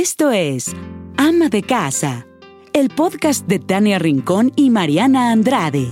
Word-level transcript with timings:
Esto 0.00 0.30
es 0.30 0.76
Ama 1.16 1.48
de 1.48 1.64
Casa, 1.64 2.24
el 2.72 2.88
podcast 2.88 3.48
de 3.48 3.58
Tania 3.58 3.98
Rincón 3.98 4.52
y 4.54 4.70
Mariana 4.70 5.32
Andrade. 5.32 5.88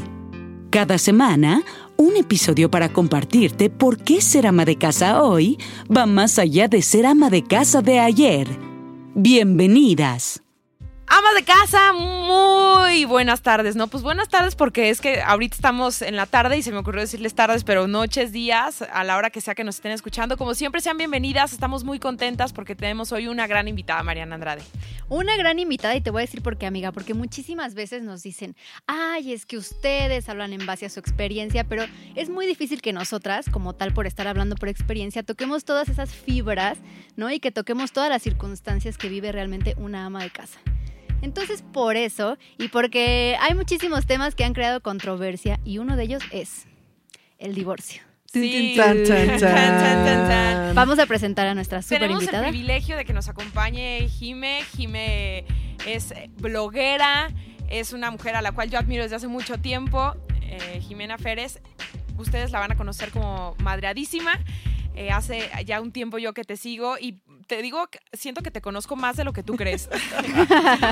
Cada 0.70 0.96
semana, 0.96 1.64
un 1.96 2.14
episodio 2.16 2.70
para 2.70 2.92
compartirte 2.92 3.68
por 3.68 3.98
qué 3.98 4.20
ser 4.20 4.46
ama 4.46 4.64
de 4.64 4.76
casa 4.76 5.24
hoy 5.24 5.58
va 5.90 6.06
más 6.06 6.38
allá 6.38 6.68
de 6.68 6.82
ser 6.82 7.04
ama 7.04 7.30
de 7.30 7.42
casa 7.42 7.82
de 7.82 7.98
ayer. 7.98 8.46
Bienvenidas. 9.16 10.45
Ama 11.08 11.34
de 11.34 11.44
casa, 11.44 11.92
muy 11.92 13.04
buenas 13.04 13.40
tardes, 13.40 13.76
¿no? 13.76 13.86
Pues 13.86 14.02
buenas 14.02 14.28
tardes 14.28 14.56
porque 14.56 14.90
es 14.90 15.00
que 15.00 15.22
ahorita 15.22 15.54
estamos 15.54 16.02
en 16.02 16.16
la 16.16 16.26
tarde 16.26 16.58
y 16.58 16.62
se 16.62 16.72
me 16.72 16.78
ocurrió 16.78 17.00
decirles 17.00 17.32
tardes, 17.32 17.62
pero 17.62 17.86
noches, 17.86 18.32
días, 18.32 18.82
a 18.82 19.04
la 19.04 19.16
hora 19.16 19.30
que 19.30 19.40
sea 19.40 19.54
que 19.54 19.62
nos 19.62 19.76
estén 19.76 19.92
escuchando. 19.92 20.36
Como 20.36 20.54
siempre, 20.54 20.80
sean 20.80 20.98
bienvenidas, 20.98 21.52
estamos 21.52 21.84
muy 21.84 22.00
contentas 22.00 22.52
porque 22.52 22.74
tenemos 22.74 23.12
hoy 23.12 23.28
una 23.28 23.46
gran 23.46 23.68
invitada, 23.68 24.02
Mariana 24.02 24.34
Andrade. 24.34 24.62
Una 25.08 25.36
gran 25.36 25.60
invitada 25.60 25.94
y 25.94 26.00
te 26.00 26.10
voy 26.10 26.22
a 26.22 26.26
decir 26.26 26.42
por 26.42 26.58
qué, 26.58 26.66
amiga, 26.66 26.90
porque 26.90 27.14
muchísimas 27.14 27.74
veces 27.74 28.02
nos 28.02 28.24
dicen, 28.24 28.56
ay, 28.88 29.32
es 29.32 29.46
que 29.46 29.58
ustedes 29.58 30.28
hablan 30.28 30.52
en 30.54 30.66
base 30.66 30.86
a 30.86 30.90
su 30.90 30.98
experiencia, 30.98 31.62
pero 31.62 31.84
es 32.16 32.30
muy 32.30 32.46
difícil 32.46 32.82
que 32.82 32.92
nosotras, 32.92 33.46
como 33.48 33.74
tal 33.74 33.94
por 33.94 34.08
estar 34.08 34.26
hablando 34.26 34.56
por 34.56 34.68
experiencia, 34.68 35.22
toquemos 35.22 35.64
todas 35.64 35.88
esas 35.88 36.12
fibras, 36.12 36.78
¿no? 37.14 37.30
Y 37.30 37.38
que 37.38 37.52
toquemos 37.52 37.92
todas 37.92 38.10
las 38.10 38.22
circunstancias 38.22 38.98
que 38.98 39.08
vive 39.08 39.30
realmente 39.30 39.76
una 39.78 40.04
ama 40.04 40.24
de 40.24 40.30
casa. 40.30 40.58
Entonces, 41.22 41.62
por 41.72 41.96
eso, 41.96 42.38
y 42.58 42.68
porque 42.68 43.36
hay 43.40 43.54
muchísimos 43.54 44.06
temas 44.06 44.34
que 44.34 44.44
han 44.44 44.52
creado 44.54 44.80
controversia, 44.80 45.58
y 45.64 45.78
uno 45.78 45.96
de 45.96 46.04
ellos 46.04 46.22
es 46.30 46.66
el 47.38 47.54
divorcio. 47.54 48.02
Sí. 48.32 48.74
Tan, 48.76 49.02
tan, 49.04 49.38
tan. 49.38 50.74
Vamos 50.74 50.98
a 50.98 51.06
presentar 51.06 51.46
a 51.46 51.54
nuestra 51.54 51.80
super 51.80 52.00
Tenemos 52.00 52.22
el 52.22 52.28
invitada. 52.28 52.48
privilegio 52.48 52.96
de 52.96 53.04
que 53.04 53.12
nos 53.14 53.28
acompañe 53.28 54.08
Jime. 54.08 54.60
Jime 54.76 55.44
es 55.86 56.12
bloguera, 56.38 57.30
es 57.70 57.92
una 57.92 58.10
mujer 58.10 58.36
a 58.36 58.42
la 58.42 58.52
cual 58.52 58.68
yo 58.70 58.78
admiro 58.78 59.02
desde 59.04 59.16
hace 59.16 59.28
mucho 59.28 59.58
tiempo. 59.58 60.14
Eh, 60.42 60.80
Jimena 60.86 61.16
Férez, 61.18 61.60
ustedes 62.18 62.50
la 62.50 62.58
van 62.58 62.72
a 62.72 62.76
conocer 62.76 63.10
como 63.10 63.54
madreadísima. 63.62 64.38
Eh, 64.94 65.10
hace 65.10 65.48
ya 65.64 65.80
un 65.80 65.92
tiempo 65.92 66.18
yo 66.18 66.32
que 66.34 66.44
te 66.44 66.56
sigo 66.56 66.96
y 66.98 67.18
te 67.46 67.62
digo, 67.62 67.88
siento 68.12 68.42
que 68.42 68.50
te 68.50 68.60
conozco 68.60 68.96
más 68.96 69.16
de 69.16 69.24
lo 69.24 69.32
que 69.32 69.42
tú 69.42 69.56
crees. 69.56 69.88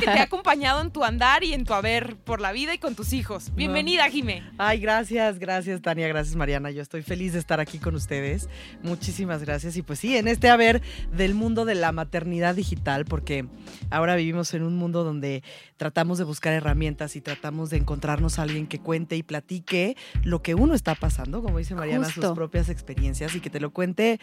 Que 0.00 0.06
te 0.06 0.12
he 0.12 0.20
acompañado 0.20 0.80
en 0.80 0.90
tu 0.90 1.04
andar 1.04 1.44
y 1.44 1.52
en 1.52 1.64
tu 1.64 1.74
haber 1.74 2.16
por 2.16 2.40
la 2.40 2.52
vida 2.52 2.74
y 2.74 2.78
con 2.78 2.94
tus 2.94 3.12
hijos. 3.12 3.54
Bienvenida, 3.54 4.08
Jime. 4.08 4.42
Ay, 4.58 4.80
gracias, 4.80 5.38
gracias 5.38 5.80
Tania, 5.82 6.08
gracias 6.08 6.36
Mariana. 6.36 6.70
Yo 6.70 6.82
estoy 6.82 7.02
feliz 7.02 7.32
de 7.32 7.38
estar 7.38 7.60
aquí 7.60 7.78
con 7.78 7.94
ustedes. 7.94 8.48
Muchísimas 8.82 9.42
gracias. 9.42 9.76
Y 9.76 9.82
pues 9.82 9.98
sí, 9.98 10.16
en 10.16 10.28
este 10.28 10.50
haber 10.50 10.82
del 11.12 11.34
mundo 11.34 11.64
de 11.64 11.74
la 11.74 11.92
maternidad 11.92 12.54
digital, 12.54 13.04
porque 13.04 13.46
ahora 13.90 14.16
vivimos 14.16 14.52
en 14.54 14.62
un 14.62 14.76
mundo 14.76 15.04
donde 15.04 15.42
tratamos 15.76 16.18
de 16.18 16.24
buscar 16.24 16.52
herramientas 16.52 17.16
y 17.16 17.20
tratamos 17.20 17.70
de 17.70 17.78
encontrarnos 17.78 18.38
a 18.38 18.42
alguien 18.42 18.66
que 18.66 18.78
cuente 18.78 19.16
y 19.16 19.22
platique 19.22 19.96
lo 20.22 20.42
que 20.42 20.54
uno 20.54 20.74
está 20.74 20.94
pasando, 20.94 21.42
como 21.42 21.58
dice 21.58 21.74
Mariana, 21.74 22.08
sus 22.08 22.26
propias 22.32 22.68
experiencias 22.68 23.34
y 23.34 23.40
que 23.40 23.50
te 23.50 23.60
lo 23.60 23.70
cuente 23.70 24.20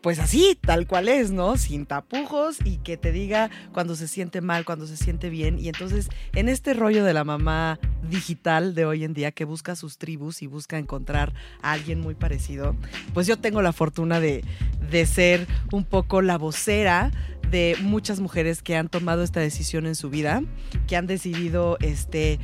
pues 0.00 0.18
así, 0.18 0.58
tal 0.60 0.86
cual 0.86 1.08
es, 1.08 1.30
¿no? 1.30 1.56
Sin 1.56 1.86
tapujos 1.86 2.58
y 2.64 2.78
que 2.78 2.96
te 2.96 3.12
diga 3.12 3.50
cuando 3.72 3.96
se 3.96 4.08
siente 4.08 4.40
mal, 4.40 4.64
cuando 4.64 4.86
se 4.86 4.96
siente 4.96 5.28
bien. 5.28 5.58
Y 5.58 5.68
entonces, 5.68 6.08
en 6.34 6.48
este 6.48 6.74
rollo 6.74 7.04
de 7.04 7.12
la 7.12 7.24
mamá 7.24 7.78
digital 8.08 8.74
de 8.74 8.86
hoy 8.86 9.04
en 9.04 9.12
día 9.12 9.30
que 9.30 9.44
busca 9.44 9.76
sus 9.76 9.98
tribus 9.98 10.42
y 10.42 10.46
busca 10.46 10.78
encontrar 10.78 11.34
a 11.62 11.72
alguien 11.72 12.00
muy 12.00 12.14
parecido, 12.14 12.76
pues 13.12 13.26
yo 13.26 13.38
tengo 13.38 13.62
la 13.62 13.72
fortuna 13.72 14.20
de, 14.20 14.44
de 14.90 15.06
ser 15.06 15.46
un 15.70 15.84
poco 15.84 16.22
la 16.22 16.38
vocera 16.38 17.10
de 17.50 17.76
muchas 17.82 18.20
mujeres 18.20 18.62
que 18.62 18.76
han 18.76 18.88
tomado 18.88 19.22
esta 19.22 19.40
decisión 19.40 19.86
en 19.86 19.94
su 19.94 20.10
vida, 20.10 20.42
que 20.86 20.96
han 20.96 21.06
decidido, 21.06 21.76
este, 21.80 22.38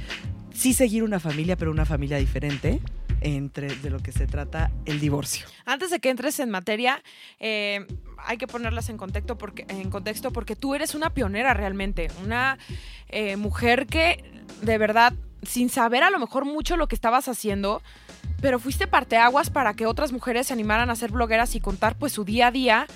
sí 0.52 0.72
seguir 0.72 1.02
una 1.02 1.20
familia, 1.20 1.56
pero 1.56 1.70
una 1.70 1.84
familia 1.84 2.18
diferente, 2.18 2.80
entre 3.20 3.74
de 3.76 3.90
lo 3.90 4.00
que 4.00 4.12
se 4.12 4.26
trata 4.26 4.70
el 4.84 5.00
divorcio. 5.00 5.46
Antes 5.64 5.90
de 5.90 6.00
que 6.00 6.10
entres 6.10 6.38
en 6.40 6.50
materia, 6.50 7.02
eh, 7.40 7.86
hay 8.18 8.36
que 8.36 8.46
ponerlas 8.46 8.88
en 8.88 8.98
contexto, 8.98 9.38
porque, 9.38 9.64
en 9.68 9.90
contexto 9.90 10.32
porque 10.32 10.54
tú 10.54 10.74
eres 10.74 10.94
una 10.94 11.10
pionera 11.10 11.54
realmente, 11.54 12.08
una 12.22 12.58
eh, 13.08 13.36
mujer 13.36 13.86
que 13.86 14.22
de 14.62 14.78
verdad, 14.78 15.12
sin 15.42 15.68
saber 15.68 16.02
a 16.02 16.10
lo 16.10 16.18
mejor 16.18 16.44
mucho 16.44 16.76
lo 16.76 16.88
que 16.88 16.94
estabas 16.94 17.28
haciendo, 17.28 17.82
pero 18.40 18.58
fuiste 18.58 18.86
parteaguas 18.86 19.50
para 19.50 19.74
que 19.74 19.86
otras 19.86 20.12
mujeres 20.12 20.48
se 20.48 20.52
animaran 20.52 20.90
a 20.90 20.96
ser 20.96 21.10
blogueras 21.10 21.54
y 21.54 21.60
contar 21.60 21.96
pues 21.96 22.12
su 22.12 22.24
día 22.24 22.48
a 22.48 22.50
día 22.50 22.86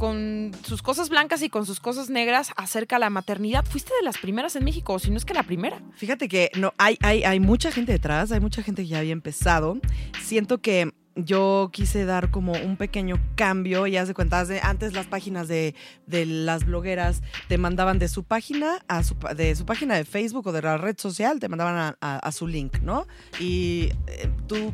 con 0.00 0.50
sus 0.64 0.80
cosas 0.80 1.10
blancas 1.10 1.42
y 1.42 1.50
con 1.50 1.66
sus 1.66 1.78
cosas 1.78 2.08
negras 2.08 2.52
acerca 2.56 2.96
de 2.96 3.00
la 3.00 3.10
maternidad. 3.10 3.66
Fuiste 3.66 3.92
de 4.00 4.02
las 4.02 4.16
primeras 4.16 4.56
en 4.56 4.64
México, 4.64 4.94
o 4.94 4.98
si 4.98 5.10
no 5.10 5.18
es 5.18 5.26
que 5.26 5.34
la 5.34 5.42
primera. 5.42 5.78
Fíjate 5.94 6.26
que 6.26 6.50
no, 6.56 6.72
hay, 6.78 6.96
hay, 7.02 7.22
hay 7.22 7.38
mucha 7.38 7.70
gente 7.70 7.92
detrás, 7.92 8.32
hay 8.32 8.40
mucha 8.40 8.62
gente 8.62 8.80
que 8.82 8.88
ya 8.88 8.98
había 9.00 9.12
empezado. 9.12 9.78
Siento 10.22 10.62
que 10.62 10.90
yo 11.16 11.68
quise 11.70 12.06
dar 12.06 12.30
como 12.30 12.52
un 12.52 12.78
pequeño 12.78 13.20
cambio 13.34 13.86
y 13.86 13.98
haz 13.98 14.08
de 14.08 14.14
cuenta, 14.14 14.42
antes 14.62 14.94
las 14.94 15.06
páginas 15.06 15.48
de, 15.48 15.74
de 16.06 16.24
las 16.24 16.64
blogueras 16.64 17.20
te 17.48 17.58
mandaban 17.58 17.98
de 17.98 18.08
su 18.08 18.24
página 18.24 18.78
a 18.88 19.02
su, 19.02 19.16
de 19.36 19.54
su 19.54 19.66
página 19.66 19.96
de 19.96 20.04
Facebook 20.06 20.46
o 20.46 20.52
de 20.52 20.62
la 20.62 20.78
red 20.78 20.96
social, 20.98 21.40
te 21.40 21.48
mandaban 21.50 21.76
a, 21.76 21.96
a- 22.00 22.16
a 22.20 22.32
su 22.32 22.46
link, 22.46 22.78
¿no? 22.80 23.06
Y 23.38 23.90
eh, 24.06 24.30
tú 24.46 24.72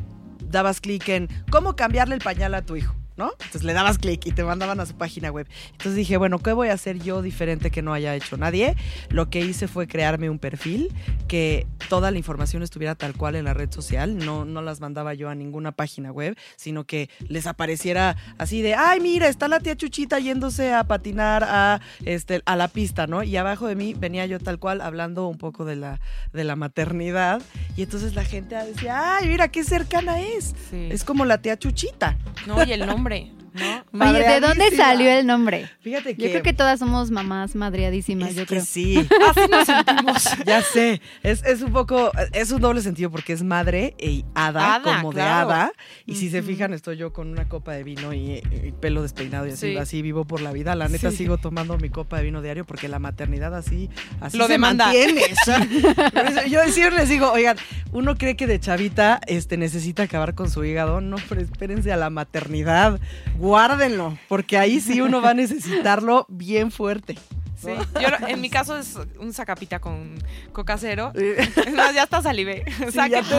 dabas 0.49 0.79
clic 0.79 1.09
en 1.09 1.27
cómo 1.51 1.75
cambiarle 1.75 2.15
el 2.15 2.21
pañal 2.21 2.53
a 2.53 2.61
tu 2.61 2.77
hijo. 2.77 2.95
¿No? 3.17 3.31
Entonces 3.31 3.63
le 3.63 3.73
dabas 3.73 3.97
clic 3.97 4.25
y 4.25 4.31
te 4.31 4.43
mandaban 4.43 4.79
a 4.79 4.85
su 4.85 4.93
página 4.93 5.31
web. 5.31 5.47
Entonces 5.71 5.95
dije, 5.95 6.17
bueno, 6.17 6.39
¿qué 6.39 6.53
voy 6.53 6.69
a 6.69 6.73
hacer 6.73 6.99
yo 6.99 7.21
diferente 7.21 7.71
que 7.71 7.81
no 7.81 7.93
haya 7.93 8.15
hecho 8.15 8.37
nadie? 8.37 8.75
Lo 9.09 9.29
que 9.29 9.41
hice 9.41 9.67
fue 9.67 9.87
crearme 9.87 10.29
un 10.29 10.39
perfil 10.39 10.93
que 11.27 11.65
toda 11.89 12.11
la 12.11 12.17
información 12.17 12.63
estuviera 12.63 12.95
tal 12.95 13.13
cual 13.13 13.35
en 13.35 13.45
la 13.45 13.53
red 13.53 13.71
social, 13.71 14.17
no, 14.17 14.45
no 14.45 14.61
las 14.61 14.79
mandaba 14.81 15.13
yo 15.13 15.29
a 15.29 15.35
ninguna 15.35 15.71
página 15.71 16.11
web, 16.11 16.37
sino 16.55 16.85
que 16.85 17.09
les 17.27 17.47
apareciera 17.47 18.15
así 18.37 18.61
de, 18.61 18.75
ay, 18.75 18.99
mira, 18.99 19.27
está 19.27 19.47
la 19.47 19.59
tía 19.59 19.75
Chuchita 19.75 20.19
yéndose 20.19 20.73
a 20.73 20.83
patinar 20.83 21.43
a, 21.43 21.81
este, 22.05 22.41
a 22.45 22.55
la 22.55 22.67
pista, 22.67 23.07
¿no? 23.07 23.23
Y 23.23 23.35
abajo 23.37 23.67
de 23.67 23.75
mí 23.75 23.93
venía 23.93 24.25
yo 24.25 24.39
tal 24.39 24.59
cual 24.59 24.81
hablando 24.81 25.27
un 25.27 25.37
poco 25.37 25.65
de 25.65 25.75
la, 25.75 25.99
de 26.33 26.43
la 26.43 26.55
maternidad 26.55 27.41
y 27.75 27.83
entonces 27.83 28.15
la 28.15 28.23
gente 28.23 28.55
decía, 28.55 29.17
ay, 29.17 29.27
mira, 29.27 29.47
qué 29.49 29.63
cercana 29.63 30.21
es. 30.21 30.53
Es 30.71 31.03
como 31.03 31.25
la 31.25 31.39
tía 31.39 31.57
Chuchita. 31.57 32.17
No, 32.45 32.63
y 32.63 32.71
el 32.73 32.85
nombre, 32.85 33.06
hombre. 33.07 33.46
¿No? 33.57 34.05
Oye, 34.09 34.19
¿de 34.27 34.39
dónde 34.39 34.71
salió 34.75 35.09
el 35.11 35.25
nombre? 35.27 35.69
Fíjate 35.81 36.15
que... 36.15 36.23
Yo 36.23 36.29
creo 36.29 36.43
que 36.43 36.53
todas 36.53 36.79
somos 36.79 37.11
mamás 37.11 37.55
madreadísimas, 37.55 38.29
es 38.29 38.35
yo 38.35 38.41
que 38.43 38.47
creo. 38.55 38.65
sí. 38.65 38.95
Así 39.29 39.41
nos 39.51 39.65
sentimos. 39.65 40.23
Ya 40.45 40.61
sé, 40.61 41.01
es, 41.23 41.43
es 41.45 41.61
un 41.61 41.71
poco, 41.73 42.11
es 42.33 42.51
un 42.51 42.61
doble 42.61 42.81
sentido 42.81 43.11
porque 43.11 43.33
es 43.33 43.43
madre 43.43 43.95
y 43.99 44.23
hada, 44.35 44.75
Hada, 44.75 44.83
como 45.01 45.11
claro. 45.11 45.47
de 45.49 45.53
hada. 45.53 45.71
Y 46.05 46.15
si 46.15 46.29
se 46.29 46.41
fijan, 46.41 46.73
estoy 46.73 46.97
yo 46.97 47.11
con 47.11 47.27
una 47.29 47.49
copa 47.49 47.73
de 47.73 47.83
vino 47.83 48.13
y, 48.13 48.41
y 48.63 48.73
pelo 48.79 49.01
despeinado 49.01 49.47
y 49.47 49.51
así, 49.51 49.71
Sí. 49.73 49.77
así 49.77 50.01
vivo 50.01 50.25
por 50.25 50.41
la 50.41 50.51
vida. 50.51 50.75
La 50.75 50.87
neta 50.87 51.11
Sí. 51.11 51.17
sigo 51.17 51.37
tomando 51.37 51.77
mi 51.77 51.89
copa 51.89 52.17
de 52.17 52.23
vino 52.23 52.41
diario 52.41 52.65
porque 52.65 52.87
la 52.87 52.99
maternidad 52.99 53.53
así, 53.55 53.89
así 54.21 54.37
Lo 54.37 54.45
se 54.45 54.53
demanda. 54.53 54.85
mantiene. 54.85 55.21
Yo 56.49 56.61
siempre 56.71 56.97
les 56.99 57.09
digo, 57.09 57.31
oigan, 57.31 57.57
uno 57.91 58.15
cree 58.17 58.35
que 58.35 58.47
de 58.47 58.59
chavita 58.59 59.19
este, 59.27 59.57
necesita 59.57 60.03
acabar 60.03 60.35
con 60.35 60.49
su 60.49 60.63
hígado. 60.63 61.01
No, 61.01 61.17
pero 61.27 61.41
espérense 61.41 61.91
a 61.91 61.97
la 61.97 62.09
maternidad. 62.09 62.99
Guárdenlo, 63.47 64.17
porque 64.27 64.57
ahí 64.57 64.79
sí 64.81 64.99
uno 65.01 65.21
va 65.21 65.29
a 65.31 65.33
necesitarlo 65.45 66.25
bien 66.29 66.69
fuerte. 66.71 67.17
Sí, 67.55 67.69
yo 67.99 68.27
en 68.27 68.39
mi 68.39 68.51
caso 68.51 68.77
es 68.77 68.95
un 69.19 69.33
sacapita 69.33 69.79
con 69.79 70.13
coca 70.51 70.77
cero. 70.77 71.11
Es 71.15 71.73
más, 71.75 71.95
ya 71.95 72.03
hasta 72.03 72.21
salivé. 72.21 72.63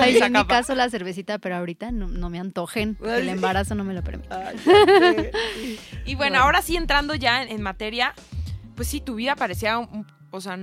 Ay, 0.01 0.17
en 0.19 0.33
mi 0.33 0.45
caso 0.47 0.75
la 0.75 0.91
cervecita, 0.91 1.39
pero 1.39 1.55
ahorita 1.57 1.93
no, 1.93 2.09
no 2.09 2.29
me 2.29 2.41
antojen. 2.41 2.97
Ay. 3.05 3.21
El 3.21 3.29
embarazo 3.29 3.77
no 3.77 3.85
me 3.85 3.95
lo 3.95 4.03
permite. 4.03 4.35
Ay. 4.35 4.57
Y 6.05 6.15
bueno, 6.17 6.33
Bueno. 6.33 6.39
ahora 6.41 6.63
sí 6.63 6.77
entrando 6.77 7.15
ya 7.15 7.43
en, 7.45 7.51
en 7.51 7.63
materia, 7.63 8.13
pues 8.75 8.89
sí, 8.89 9.01
tu 9.01 9.15
vida 9.15 9.37
parecía, 9.37 9.79
un- 9.79 10.05
o 10.33 10.41
sea, 10.41 10.59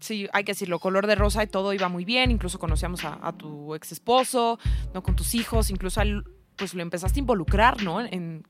sí, 0.00 0.26
hay 0.32 0.42
que 0.42 0.52
decirlo, 0.52 0.80
color 0.80 1.06
de 1.06 1.14
rosa 1.14 1.44
y 1.44 1.46
todo 1.46 1.72
iba 1.74 1.88
muy 1.88 2.04
bien. 2.04 2.32
Incluso 2.32 2.58
conocíamos 2.58 3.04
a, 3.04 3.18
a 3.22 3.32
tu 3.32 3.76
ex 3.76 3.92
esposo, 3.92 4.58
¿no? 4.92 5.04
Con 5.04 5.14
tus 5.14 5.36
hijos, 5.36 5.70
incluso 5.70 6.00
pues 6.56 6.74
lo 6.74 6.82
empezaste 6.82 7.20
a 7.20 7.22
involucrar, 7.22 7.80
¿no? 7.84 8.00
En, 8.00 8.44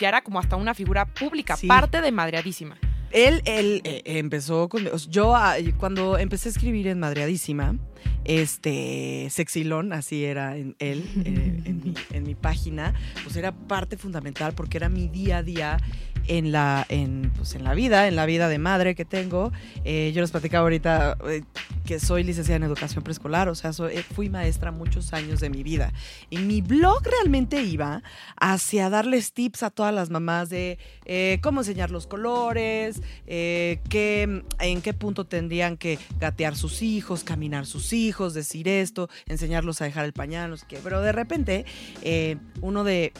ya 0.00 0.08
era 0.08 0.22
como 0.22 0.38
hasta 0.38 0.56
una 0.56 0.74
figura 0.74 1.06
pública, 1.06 1.56
Sí. 1.56 1.66
parte 1.66 2.00
de 2.00 2.12
madreadísima. 2.12 2.76
Él, 3.12 3.40
él 3.44 3.80
eh, 3.84 4.02
empezó 4.04 4.68
con. 4.68 4.84
Yo, 5.08 5.34
ah, 5.36 5.54
cuando 5.78 6.18
empecé 6.18 6.48
a 6.48 6.52
escribir 6.52 6.88
en 6.88 6.98
Madreadísima, 6.98 7.76
este. 8.24 9.28
Sexilón, 9.30 9.92
así 9.92 10.24
era 10.24 10.56
en 10.56 10.74
él, 10.80 11.04
eh, 11.24 11.62
en, 11.64 11.80
mi, 11.82 11.94
en 12.12 12.22
mi 12.24 12.34
página, 12.34 12.94
pues 13.22 13.36
era 13.36 13.52
parte 13.52 13.96
fundamental 13.96 14.52
porque 14.54 14.76
era 14.76 14.88
mi 14.88 15.08
día 15.08 15.38
a 15.38 15.42
día 15.42 15.76
en 16.28 16.52
la, 16.52 16.84
en, 16.88 17.30
pues 17.36 17.54
en 17.54 17.64
la 17.64 17.74
vida, 17.74 18.08
en 18.08 18.16
la 18.16 18.26
vida 18.26 18.48
de 18.48 18.58
madre 18.58 18.94
que 18.94 19.04
tengo. 19.04 19.52
Eh, 19.84 20.12
yo 20.14 20.20
les 20.20 20.30
platicaba 20.30 20.62
ahorita. 20.62 21.16
eh, 21.28 21.42
que 21.86 22.00
soy 22.00 22.24
licenciada 22.24 22.56
en 22.56 22.64
educación 22.64 23.04
preescolar, 23.04 23.48
o 23.48 23.54
sea, 23.54 23.72
soy- 23.72 23.94
eh, 23.98 24.02
fui 24.02 24.28
maestra 24.28 24.72
muchos 24.72 25.12
años 25.12 25.38
de 25.38 25.50
mi 25.50 25.62
vida. 25.62 25.92
Y 26.30 26.38
mi 26.38 26.60
blog 26.60 27.00
realmente 27.04 27.62
iba 27.62 28.02
hacia 28.40 28.90
darles 28.90 29.32
tips 29.32 29.62
a 29.62 29.70
todas 29.70 29.94
las 29.94 30.10
mamás 30.10 30.48
de 30.50 30.78
cómo 31.42 31.60
enseñar 31.60 31.92
los 31.92 32.08
colores, 32.08 33.00
qué- 33.26 34.42
en 34.58 34.82
qué 34.82 34.94
punto 34.94 35.26
tendrían 35.26 35.76
que 35.76 35.98
gatear 36.18 36.56
sus 36.56 36.82
hijos, 36.82 37.22
caminar 37.22 37.66
sus 37.66 37.92
hijos, 37.92 38.34
decir 38.34 38.66
esto, 38.66 39.08
enseñarlos 39.28 39.80
a 39.80 39.84
dejar 39.84 40.06
el 40.06 40.12
pañal, 40.12 40.50
no 40.50 40.56
sé 40.56 40.66
qué. 40.68 40.80
Pero 40.82 41.00
de 41.00 41.12
repente, 41.12 41.64
uno 42.62 42.82
de 42.82 43.12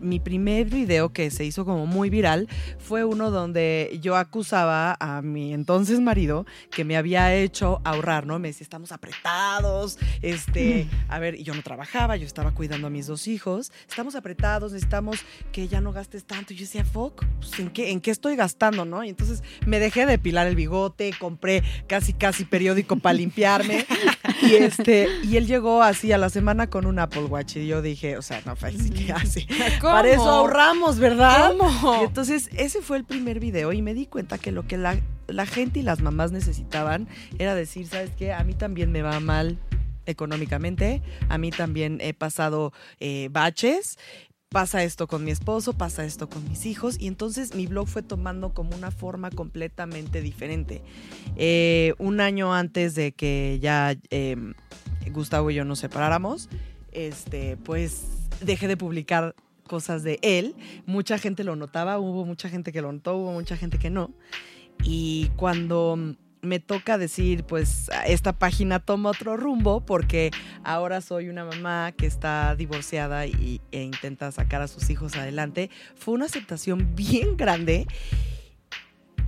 mi 0.00 0.20
primer 0.20 0.66
video 0.68 1.12
que 1.12 1.30
se 1.32 1.44
hizo 1.44 1.64
como 1.64 1.86
muy 1.86 2.08
viral 2.08 2.48
fue 2.78 3.04
uno 3.04 3.30
donde 3.30 3.98
yo 4.00 4.16
acusaba 4.16 4.96
a 5.00 5.22
mi 5.22 5.52
entonces 5.52 6.00
marido 6.00 6.46
que 6.70 6.84
me 6.84 6.96
había 6.96 7.34
hecho 7.34 7.80
ahorrar, 7.84 8.26
¿no? 8.26 8.38
Me 8.38 8.48
decía, 8.48 8.64
estamos 8.64 8.92
apretados, 8.92 9.98
este, 10.20 10.88
a 11.08 11.18
ver, 11.18 11.34
y 11.36 11.42
yo 11.42 11.54
no 11.54 11.62
trabajaba, 11.62 12.16
yo 12.16 12.26
estaba 12.26 12.52
cuidando 12.52 12.86
a 12.86 12.90
mis 12.90 13.06
dos 13.06 13.28
hijos, 13.28 13.72
estamos 13.88 14.14
apretados, 14.14 14.72
necesitamos 14.72 15.20
que 15.52 15.68
ya 15.68 15.80
no 15.80 15.92
gastes 15.92 16.24
tanto. 16.24 16.52
Y 16.52 16.56
yo 16.56 16.62
decía, 16.62 16.84
fuck, 16.84 17.24
pues, 17.38 17.58
¿en 17.58 17.70
qué, 17.70 17.90
¿en 17.90 18.00
qué 18.00 18.10
estoy 18.10 18.36
gastando, 18.36 18.84
no? 18.84 19.04
Y 19.04 19.08
entonces 19.08 19.42
me 19.66 19.78
dejé 19.78 20.06
de 20.06 20.12
depilar 20.12 20.46
el 20.46 20.56
bigote, 20.56 21.12
compré 21.18 21.62
casi, 21.86 22.12
casi 22.12 22.44
periódico 22.44 22.96
para 22.96 23.14
limpiarme. 23.14 23.86
Y 24.42 24.54
este, 24.54 25.08
y 25.22 25.36
él 25.36 25.46
llegó 25.46 25.82
así 25.82 26.12
a 26.12 26.18
la 26.18 26.30
semana 26.30 26.68
con 26.68 26.86
un 26.86 26.98
Apple 26.98 27.24
Watch 27.24 27.56
y 27.56 27.66
yo 27.66 27.82
dije, 27.82 28.16
o 28.16 28.22
sea, 28.22 28.42
no, 28.44 28.56
Faisy, 28.56 28.90
¿qué 28.90 29.12
hace? 29.12 29.46
¿Cómo? 29.80 29.92
Para 29.94 30.10
eso 30.10 30.28
ahorramos, 30.28 30.98
¿verdad? 30.98 31.54
¿Cómo? 31.56 32.00
Y 32.00 32.04
entonces 32.04 32.48
ese 32.52 32.82
fue 32.82 32.96
el 32.96 33.04
primer 33.04 33.40
video 33.40 33.72
y 33.72 33.82
me 33.82 33.94
di 33.94 34.06
cuenta 34.06 34.38
que 34.38 34.52
lo 34.52 34.66
que 34.66 34.76
la, 34.76 34.98
la 35.28 35.46
gente 35.46 35.80
y 35.80 35.82
las 35.82 36.00
mamás 36.00 36.32
necesitaban 36.32 37.08
era 37.38 37.54
decir, 37.54 37.86
¿sabes 37.86 38.10
qué? 38.16 38.32
A 38.32 38.44
mí 38.44 38.54
también 38.54 38.92
me 38.92 39.02
va 39.02 39.20
mal 39.20 39.58
económicamente, 40.06 41.02
a 41.28 41.38
mí 41.38 41.50
también 41.50 41.98
he 42.00 42.14
pasado 42.14 42.72
eh, 43.00 43.28
baches, 43.30 43.98
pasa 44.52 44.84
esto 44.84 45.06
con 45.06 45.24
mi 45.24 45.30
esposo, 45.30 45.72
pasa 45.72 46.04
esto 46.04 46.28
con 46.28 46.46
mis 46.48 46.66
hijos 46.66 46.96
y 47.00 47.06
entonces 47.06 47.54
mi 47.54 47.66
blog 47.66 47.88
fue 47.88 48.02
tomando 48.02 48.52
como 48.52 48.76
una 48.76 48.90
forma 48.90 49.30
completamente 49.30 50.20
diferente. 50.20 50.82
Eh, 51.36 51.94
un 51.98 52.20
año 52.20 52.54
antes 52.54 52.94
de 52.94 53.12
que 53.12 53.58
ya 53.60 53.96
eh, 54.10 54.36
Gustavo 55.10 55.50
y 55.50 55.54
yo 55.54 55.64
nos 55.64 55.78
separáramos, 55.78 56.50
este, 56.92 57.56
pues 57.56 58.04
dejé 58.42 58.68
de 58.68 58.76
publicar 58.76 59.34
cosas 59.66 60.02
de 60.02 60.18
él. 60.20 60.54
Mucha 60.84 61.16
gente 61.16 61.44
lo 61.44 61.56
notaba, 61.56 61.98
hubo 61.98 62.26
mucha 62.26 62.50
gente 62.50 62.72
que 62.72 62.82
lo 62.82 62.92
notó, 62.92 63.16
hubo 63.16 63.32
mucha 63.32 63.56
gente 63.56 63.78
que 63.78 63.88
no. 63.88 64.10
Y 64.84 65.30
cuando 65.36 66.16
me 66.42 66.58
toca 66.58 66.98
decir, 66.98 67.44
pues 67.44 67.88
esta 68.04 68.32
página 68.32 68.80
toma 68.80 69.10
otro 69.10 69.36
rumbo 69.36 69.86
porque 69.86 70.32
ahora 70.64 71.00
soy 71.00 71.28
una 71.28 71.44
mamá 71.44 71.92
que 71.92 72.06
está 72.06 72.56
divorciada 72.56 73.26
y, 73.26 73.60
e 73.70 73.82
intenta 73.82 74.30
sacar 74.32 74.60
a 74.60 74.68
sus 74.68 74.90
hijos 74.90 75.16
adelante, 75.16 75.70
fue 75.94 76.14
una 76.14 76.26
aceptación 76.26 76.94
bien 76.96 77.36
grande 77.36 77.86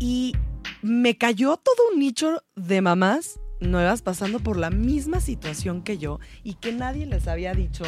y 0.01 0.35
me 0.83 1.17
cayó 1.17 1.57
todo 1.57 1.77
un 1.93 2.01
nicho 2.01 2.43
de 2.57 2.83
mamás 2.83 3.39
nuevas 3.61 4.03
pasando 4.03 4.41
por 4.41 4.57
la 4.57 4.71
misma 4.71 5.21
situación 5.21 5.83
que 5.83 5.99
yo 5.99 6.19
y 6.43 6.55
que 6.55 6.73
nadie 6.73 7.07
les 7.07 7.29
había 7.29 7.55
dicho 7.55 7.85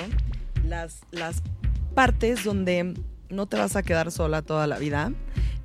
las, 0.64 1.00
las 1.10 1.42
partes 1.94 2.44
donde 2.44 2.94
no 3.28 3.46
te 3.46 3.56
vas 3.56 3.74
a 3.74 3.82
quedar 3.82 4.12
sola 4.12 4.42
toda 4.42 4.66
la 4.66 4.78
vida. 4.78 5.12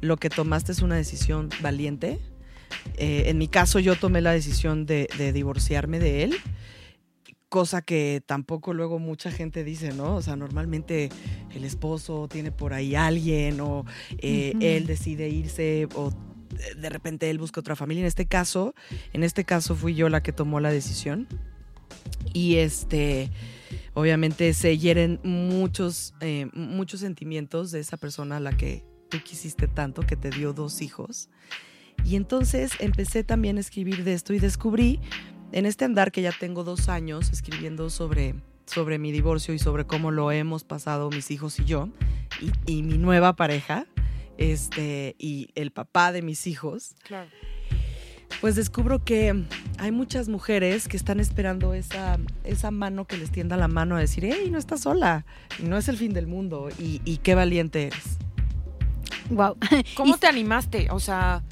Lo 0.02 0.18
que 0.18 0.30
tomaste 0.30 0.72
es 0.72 0.82
una 0.82 0.96
decisión 0.96 1.50
valiente. 1.62 2.20
Eh, 2.98 3.24
en 3.28 3.38
mi 3.38 3.48
caso 3.48 3.80
yo 3.80 3.96
tomé 3.96 4.22
la 4.22 4.32
decisión 4.32 4.86
de, 4.86 5.08
de 5.18 5.34
divorciarme 5.34 6.00
de 6.00 6.24
él, 6.24 6.36
cosa 7.50 7.82
que 7.82 8.24
tampoco 8.26 8.74
luego 8.74 8.98
mucha 8.98 9.30
gente 9.30 9.66
dice, 9.66 9.92
¿no? 9.94 10.16
O 10.16 10.22
sea, 10.22 10.38
normalmente 10.38 11.10
el 11.54 11.66
esposo 11.66 12.30
tiene 12.30 12.52
por 12.52 12.74
ahí 12.74 12.96
alguien 12.96 13.60
o 13.60 13.86
eh, 14.20 14.54
Ujú. 14.56 14.66
él 14.66 14.88
decide 14.88 15.28
irse 15.28 15.90
o 15.96 16.14
de 16.78 16.90
repente 16.90 17.30
él 17.30 17.40
busca 17.40 17.60
otra 17.60 17.76
familia. 17.76 18.02
En 18.02 18.08
este 18.08 18.26
caso, 18.26 18.74
en 19.14 19.24
este 19.24 19.44
caso 19.44 19.76
fui 19.76 19.96
yo 19.96 20.08
la 20.08 20.24
que 20.24 20.32
tomó 20.32 20.60
la 20.60 20.72
decisión. 20.72 21.28
Y 22.34 22.56
este, 22.56 23.30
obviamente 23.94 24.54
se 24.54 24.78
hieren 24.78 25.20
muchos, 25.24 26.14
eh, 26.22 26.48
muchos 26.54 27.02
sentimientos 27.02 27.72
de 27.72 27.82
esa 27.82 27.98
persona 27.98 28.38
a 28.38 28.40
la 28.40 28.56
que 28.56 28.86
tú 29.10 29.22
quisiste 29.22 29.68
tanto, 29.68 30.04
que 30.04 30.16
te 30.16 30.32
dio 30.32 30.54
dos 30.54 30.82
hijos. 30.82 31.30
Y 32.06 32.16
entonces 32.16 32.72
empecé 32.80 33.24
también 33.24 33.58
a 33.58 33.62
escribir 33.62 34.04
de 34.04 34.14
esto 34.14 34.34
y 34.34 34.40
descubrí 34.40 35.00
en 35.52 35.66
este 35.66 35.86
andar 35.86 36.12
que 36.12 36.22
ya 36.22 36.32
tengo 36.38 36.64
dos 36.64 36.90
años 36.90 37.32
escribiendo 37.32 37.90
sobre, 37.90 38.36
sobre 38.66 38.98
mi 39.00 39.12
divorcio 39.12 39.54
y 39.54 39.60
sobre 39.60 39.86
cómo 39.86 40.12
lo 40.12 40.32
hemos 40.32 40.64
pasado 40.64 41.10
mis 41.10 41.30
hijos 41.32 41.60
y 41.60 41.66
yo, 41.66 41.90
y, 42.66 42.72
y 42.78 42.84
mi 42.84 42.98
nueva 42.98 43.36
pareja, 43.36 43.86
este, 44.38 45.16
y 45.20 45.50
el 45.56 45.72
papá 45.72 46.12
de 46.12 46.22
mis 46.22 46.48
hijos, 46.48 46.96
Claro. 47.04 47.30
pues 48.40 48.56
descubro 48.56 49.04
que 49.04 49.44
hay 49.78 49.92
muchas 49.92 50.30
mujeres 50.30 50.88
que 50.88 50.98
están 50.98 51.20
esperando 51.20 51.74
esa, 51.74 52.18
esa 52.44 52.72
mano 52.72 53.06
que 53.06 53.18
les 53.18 53.30
tienda 53.30 53.58
la 53.58 53.68
mano 53.68 53.96
a 53.98 54.00
decir, 54.00 54.24
hey, 54.26 54.48
no 54.50 54.58
estás 54.58 54.82
sola, 54.82 55.26
y 55.60 55.64
no 55.64 55.78
es 55.78 55.88
el 55.90 55.98
fin 55.98 56.14
del 56.14 56.28
mundo, 56.28 56.70
y, 56.80 57.02
y 57.06 57.18
qué 57.18 57.36
valiente 57.36 57.88
eres. 57.88 58.18
Wow. 59.30 59.58
¿Cómo 59.96 60.18
te 60.18 60.28
animaste? 60.28 60.88
O 60.92 61.00
sea, 61.00 61.44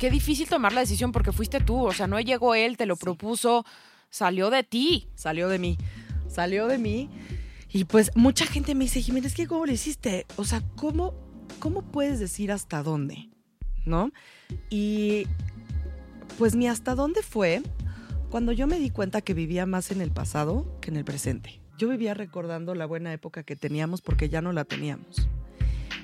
qué 0.00 0.10
difícil 0.10 0.48
tomar 0.48 0.72
la 0.72 0.80
decisión 0.80 1.12
porque 1.12 1.30
fuiste 1.30 1.60
tú. 1.60 1.84
O 1.84 1.92
sea, 1.92 2.08
no 2.08 2.18
llegó 2.18 2.56
él, 2.56 2.76
te 2.76 2.86
lo 2.86 2.96
propuso, 2.96 3.64
salió 4.08 4.50
de 4.50 4.64
ti. 4.64 5.08
Salió 5.14 5.48
de 5.48 5.60
mí, 5.60 5.78
salió 6.26 6.66
de 6.66 6.78
mí. 6.78 7.08
Y 7.68 7.84
pues 7.84 8.10
mucha 8.16 8.46
gente 8.46 8.74
me 8.74 8.84
dice, 8.84 9.02
Jiménez, 9.02 9.34
¿qué 9.34 9.46
cómo 9.46 9.66
lo 9.66 9.72
hiciste? 9.72 10.26
O 10.36 10.44
sea, 10.44 10.62
¿cómo, 10.74 11.14
¿cómo 11.60 11.82
puedes 11.82 12.18
decir 12.18 12.50
hasta 12.50 12.82
dónde? 12.82 13.28
¿No? 13.84 14.10
Y 14.70 15.26
pues 16.38 16.56
mi 16.56 16.66
hasta 16.66 16.94
dónde 16.94 17.22
fue 17.22 17.62
cuando 18.30 18.52
yo 18.52 18.66
me 18.66 18.78
di 18.78 18.90
cuenta 18.90 19.20
que 19.20 19.34
vivía 19.34 19.66
más 19.66 19.90
en 19.90 20.00
el 20.00 20.10
pasado 20.10 20.78
que 20.80 20.90
en 20.90 20.96
el 20.96 21.04
presente. 21.04 21.60
Yo 21.78 21.88
vivía 21.88 22.14
recordando 22.14 22.74
la 22.74 22.86
buena 22.86 23.12
época 23.12 23.42
que 23.42 23.54
teníamos 23.54 24.00
porque 24.00 24.28
ya 24.30 24.40
no 24.40 24.52
la 24.52 24.64
teníamos. 24.64 25.28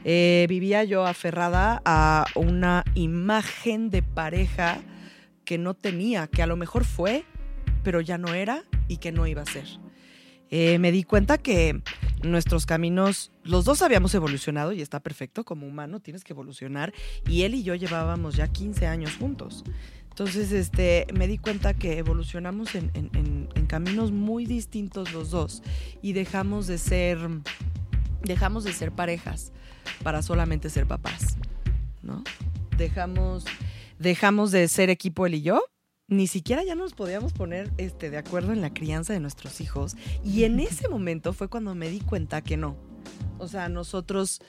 Eh, 0.09 0.47
vivía 0.49 0.85
yo 0.85 1.05
aferrada 1.05 1.83
a 1.85 2.27
una 2.37 2.85
imagen 2.95 3.91
de 3.91 4.03
pareja 4.05 4.79
que 5.45 5.59
no 5.59 5.75
tenía, 5.75 6.29
que 6.29 6.45
a 6.45 6.47
lo 6.47 6.57
mejor 6.57 6.85
fue, 6.85 7.25
pero 7.83 8.01
ya 8.01 8.17
no 8.17 8.33
era 8.33 8.63
y 8.87 8.99
que 8.99 9.11
no 9.11 9.27
iba 9.27 9.43
a 9.43 9.47
ser. 9.47 9.67
Eh, 10.51 10.79
me 10.79 10.93
di 10.93 11.03
cuenta 11.03 11.39
que 11.39 11.83
nuestros 12.23 12.67
caminos, 12.67 13.33
los 13.43 13.65
dos 13.65 13.83
habíamos 13.83 14.15
evolucionado 14.15 14.71
y 14.73 14.81
está 14.81 15.01
perfecto, 15.01 15.43
como 15.45 15.67
humano 15.67 15.99
tienes 15.99 16.23
que 16.23 16.35
evolucionar 16.35 16.93
y 17.29 17.43
él 17.43 17.57
y 17.57 17.65
yo 17.65 17.75
llevábamos 17.75 18.37
ya 18.37 18.47
15 18.47 18.87
años 18.87 19.17
juntos. 19.19 19.65
Entonces, 20.09 20.53
este, 20.53 21.09
me 21.15 21.27
di 21.27 21.39
cuenta 21.39 21.75
que 21.75 21.99
evolucionamos 21.99 22.77
en, 22.77 22.93
en- 22.95 23.11
en- 23.15 23.49
en 23.57 23.67
caminos 23.67 24.13
muy 24.13 24.47
distintos 24.47 25.13
los 25.13 25.31
dos 25.31 25.65
y 26.01 26.13
dejamos 26.13 26.69
de 26.69 26.79
ser, 26.79 27.19
dejamos 28.23 28.63
de 28.63 28.73
ser 28.73 28.93
parejas 28.93 29.53
para 30.03 30.23
solamente 30.23 30.71
ser 30.71 30.87
papás, 30.87 31.37
¿no? 32.03 32.23
Dejamos, 32.77 33.45
dejamos 33.99 34.51
de 34.51 34.69
ser 34.69 34.91
equipo 34.91 35.27
él 35.27 35.35
y 35.35 35.43
yo. 35.43 35.63
Ni 36.09 36.29
siquiera 36.29 36.63
ya 36.63 36.77
nos 36.77 36.95
podíamos 36.95 37.33
poner 37.33 37.73
este, 37.79 38.11
de 38.11 38.19
acuerdo 38.19 38.53
en 38.53 38.61
la 38.61 38.73
crianza 38.73 39.13
de 39.13 39.21
nuestros 39.21 39.61
hijos. 39.61 39.97
Y 40.25 40.45
en 40.45 40.61
ese 40.61 40.89
momento 40.89 41.33
fue 41.33 41.49
cuando 41.49 41.75
me 41.75 41.89
di 41.89 42.01
cuenta 42.01 42.43
que 42.43 42.57
no. 42.57 42.77
O 43.39 43.49
sea, 43.49 43.69
nosotros 43.69 44.41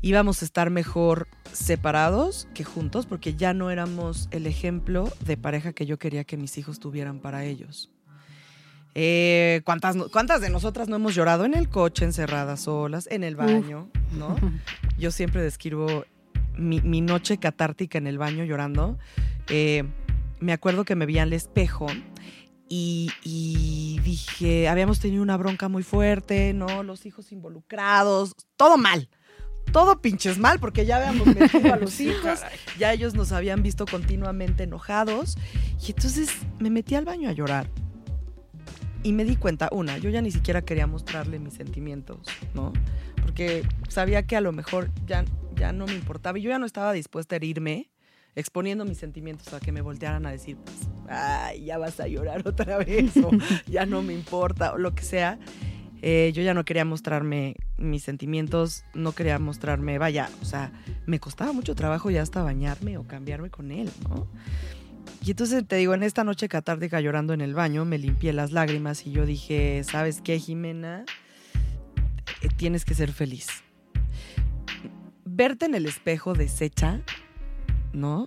íbamos 0.00 0.42
a 0.42 0.44
estar 0.44 0.70
mejor 0.70 1.26
separados 1.52 2.48
que 2.54 2.62
juntos 2.62 3.06
porque 3.06 3.34
ya 3.34 3.54
no 3.54 3.70
éramos 3.70 4.28
el 4.30 4.46
ejemplo 4.46 5.10
de 5.24 5.36
pareja 5.36 5.72
que 5.72 5.86
yo 5.86 5.98
quería 5.98 6.24
que 6.24 6.36
mis 6.36 6.56
hijos 6.58 6.78
tuvieran 6.78 7.18
para 7.18 7.44
ellos. 7.44 7.90
Eh, 8.98 9.60
¿cuántas, 9.66 9.94
¿Cuántas 10.10 10.40
de 10.40 10.48
nosotras 10.48 10.88
no 10.88 10.96
hemos 10.96 11.14
llorado 11.14 11.44
en 11.44 11.52
el 11.52 11.68
coche, 11.68 12.06
encerradas 12.06 12.62
solas, 12.62 13.06
en 13.10 13.24
el 13.24 13.36
baño, 13.36 13.90
no? 14.12 14.36
Yo 14.96 15.10
siempre 15.10 15.42
describo 15.42 16.06
mi, 16.56 16.80
mi 16.80 17.02
noche 17.02 17.36
catártica 17.36 17.98
en 17.98 18.06
el 18.06 18.16
baño 18.16 18.42
llorando. 18.44 18.96
Eh, 19.50 19.84
me 20.40 20.54
acuerdo 20.54 20.86
que 20.86 20.94
me 20.94 21.04
vi 21.04 21.18
al 21.18 21.34
espejo 21.34 21.88
y, 22.70 23.10
y 23.22 24.00
dije, 24.02 24.66
habíamos 24.66 24.98
tenido 24.98 25.22
una 25.22 25.36
bronca 25.36 25.68
muy 25.68 25.82
fuerte, 25.82 26.54
¿no? 26.54 26.82
Los 26.82 27.04
hijos 27.04 27.32
involucrados, 27.32 28.32
todo 28.56 28.78
mal. 28.78 29.10
Todo 29.72 30.00
pinches 30.00 30.38
mal, 30.38 30.58
porque 30.58 30.86
ya 30.86 30.96
habíamos 30.96 31.26
metido 31.38 31.74
a 31.74 31.76
los 31.76 32.00
hijos, 32.00 32.40
ya 32.78 32.94
ellos 32.94 33.12
nos 33.12 33.32
habían 33.32 33.62
visto 33.62 33.84
continuamente 33.84 34.62
enojados. 34.62 35.36
Y 35.86 35.90
entonces 35.90 36.30
me 36.60 36.70
metí 36.70 36.94
al 36.94 37.04
baño 37.04 37.28
a 37.28 37.32
llorar. 37.32 37.68
Y 39.06 39.12
me 39.12 39.24
di 39.24 39.36
cuenta, 39.36 39.68
una, 39.70 39.98
yo 39.98 40.10
ya 40.10 40.20
ni 40.20 40.32
siquiera 40.32 40.62
quería 40.62 40.88
mostrarle 40.88 41.38
mis 41.38 41.54
sentimientos, 41.54 42.26
¿no? 42.54 42.72
Porque 43.22 43.62
sabía 43.88 44.26
que 44.26 44.34
a 44.34 44.40
lo 44.40 44.50
mejor 44.50 44.90
ya, 45.06 45.24
ya 45.54 45.72
no 45.72 45.86
me 45.86 45.94
importaba 45.94 46.40
y 46.40 46.42
yo 46.42 46.50
ya 46.50 46.58
no 46.58 46.66
estaba 46.66 46.92
dispuesta 46.92 47.36
a 47.36 47.38
herirme 47.38 47.88
exponiendo 48.34 48.84
mis 48.84 48.98
sentimientos 48.98 49.54
a 49.54 49.60
que 49.60 49.70
me 49.70 49.80
voltearan 49.80 50.26
a 50.26 50.32
decir, 50.32 50.56
pues, 50.56 50.88
ay, 51.08 51.66
ya 51.66 51.78
vas 51.78 52.00
a 52.00 52.08
llorar 52.08 52.42
otra 52.48 52.78
vez, 52.78 53.16
o 53.18 53.30
ya 53.68 53.86
no 53.86 54.02
me 54.02 54.12
importa, 54.12 54.72
o 54.72 54.76
lo 54.76 54.92
que 54.92 55.04
sea. 55.04 55.38
Eh, 56.02 56.32
yo 56.34 56.42
ya 56.42 56.52
no 56.52 56.64
quería 56.64 56.84
mostrarme 56.84 57.54
mis 57.78 58.02
sentimientos, 58.02 58.82
no 58.92 59.12
quería 59.12 59.38
mostrarme, 59.38 59.98
vaya, 59.98 60.28
o 60.42 60.44
sea, 60.44 60.72
me 61.06 61.20
costaba 61.20 61.52
mucho 61.52 61.76
trabajo 61.76 62.10
ya 62.10 62.22
hasta 62.22 62.42
bañarme 62.42 62.98
o 62.98 63.06
cambiarme 63.06 63.50
con 63.50 63.70
él, 63.70 63.88
¿no? 64.08 64.26
Y 65.26 65.32
entonces 65.32 65.66
te 65.66 65.74
digo, 65.74 65.92
en 65.92 66.04
esta 66.04 66.22
noche 66.22 66.48
catártica 66.48 67.00
llorando 67.00 67.34
en 67.34 67.40
el 67.40 67.52
baño, 67.52 67.84
me 67.84 67.98
limpié 67.98 68.32
las 68.32 68.52
lágrimas 68.52 69.04
y 69.08 69.10
yo 69.10 69.26
dije, 69.26 69.82
¿sabes 69.82 70.20
qué, 70.20 70.38
Jimena? 70.38 71.04
Eh, 72.42 72.48
tienes 72.56 72.84
que 72.84 72.94
ser 72.94 73.10
feliz. 73.10 73.48
Verte 75.24 75.66
en 75.66 75.74
el 75.74 75.86
espejo 75.86 76.34
deshecha, 76.34 77.00
¿no? 77.92 78.24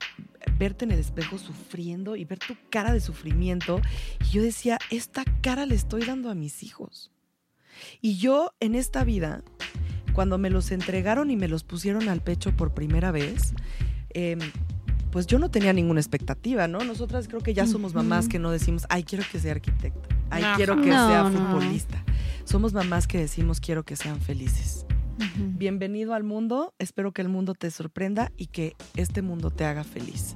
Verte 0.58 0.84
en 0.84 0.92
el 0.92 1.00
espejo 1.00 1.38
sufriendo 1.38 2.18
y 2.18 2.26
ver 2.26 2.40
tu 2.40 2.58
cara 2.70 2.92
de 2.92 3.00
sufrimiento. 3.00 3.80
Y 4.26 4.32
yo 4.32 4.44
decía, 4.44 4.78
esta 4.92 5.24
cara 5.42 5.66
le 5.66 5.76
estoy 5.76 6.04
dando 6.04 6.30
a 6.30 6.36
mis 6.36 6.64
hijos. 6.64 7.14
Y 8.02 8.18
yo 8.18 8.52
en 8.60 8.76
esta 8.76 9.06
vida, 9.06 9.42
cuando 10.12 10.38
me 10.38 10.50
los 10.50 10.70
entregaron 10.72 11.32
y 11.32 11.38
me 11.38 11.48
los 11.48 11.64
pusieron 11.64 12.10
al 12.10 12.22
pecho 12.22 12.58
por 12.58 12.74
primera 12.74 13.12
vez, 13.12 13.54
eh, 14.10 14.38
pues 15.12 15.26
yo 15.28 15.40
no 15.40 15.50
tenía 15.50 15.74
ninguna 15.74 16.00
expectativa, 16.00 16.68
¿no? 16.68 16.80
Nosotras 16.84 17.28
creo 17.28 17.42
que 17.42 17.54
ya 17.54 17.66
somos 17.66 17.94
mamás 17.94 18.28
que 18.28 18.40
no 18.40 18.52
decimos, 18.52 18.86
ay, 18.90 19.04
quiero 19.04 19.24
que 19.32 19.40
sea 19.40 19.54
arquitecta, 19.54 20.08
ay, 20.30 20.44
quiero 20.56 20.76
que 20.82 20.90
No, 20.90 21.08
sea 21.08 21.24
no. 21.24 21.32
futbolista. 21.32 22.04
Somos 22.44 22.74
mamás 22.74 23.08
que 23.08 23.18
decimos, 23.20 23.60
quiero 23.60 23.84
que 23.84 23.96
sean 23.96 24.20
felices. 24.22 24.86
Bienvenido 25.38 26.14
al 26.14 26.24
mundo, 26.24 26.74
espero 26.80 27.12
que 27.12 27.22
el 27.22 27.30
mundo 27.30 27.54
te 27.54 27.72
sorprenda 27.72 28.32
y 28.38 28.48
que 28.48 28.76
este 28.96 29.22
mundo 29.22 29.52
te 29.52 29.66
haga 29.66 29.84
feliz. 29.84 30.36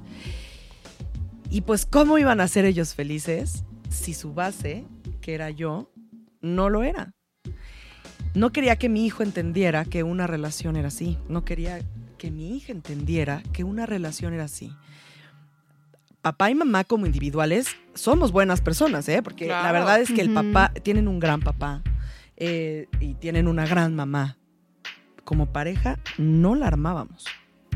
Y 1.50 1.62
pues, 1.62 1.86
¿cómo 1.86 2.18
iban 2.18 2.40
a 2.40 2.48
ser 2.48 2.64
ellos 2.64 2.94
felices 2.94 3.64
si 3.88 4.12
su 4.12 4.34
base, 4.34 4.84
que 5.20 5.34
era 5.34 5.50
yo, 5.50 5.90
no 6.40 6.68
lo 6.68 6.82
era? 6.82 7.14
No 8.34 8.50
quería 8.50 8.76
que 8.76 8.88
mi 8.88 9.06
hijo 9.06 9.22
entendiera 9.22 9.84
que 9.84 10.02
una 10.02 10.26
relación 10.26 10.76
era 10.76 10.88
así. 10.88 11.16
No 11.28 11.44
quería 11.44 11.80
que 12.24 12.30
mi 12.30 12.56
hija 12.56 12.72
entendiera 12.72 13.42
que 13.52 13.64
una 13.64 13.84
relación 13.84 14.32
era 14.32 14.44
así. 14.44 14.72
Papá 16.22 16.50
y 16.50 16.54
mamá 16.54 16.84
como 16.84 17.04
individuales 17.04 17.76
somos 17.92 18.32
buenas 18.32 18.62
personas, 18.62 19.06
¿eh? 19.10 19.20
Porque 19.22 19.46
la 19.46 19.70
verdad 19.72 20.00
es 20.00 20.10
que 20.10 20.22
el 20.22 20.32
papá, 20.32 20.72
tienen 20.82 21.06
un 21.06 21.20
gran 21.20 21.42
papá 21.42 21.82
eh, 22.38 22.88
y 22.98 23.12
tienen 23.12 23.46
una 23.46 23.66
gran 23.66 23.94
mamá. 23.94 24.38
Como 25.24 25.52
pareja 25.52 25.98
no 26.16 26.54
la 26.54 26.66
armábamos. 26.66 27.26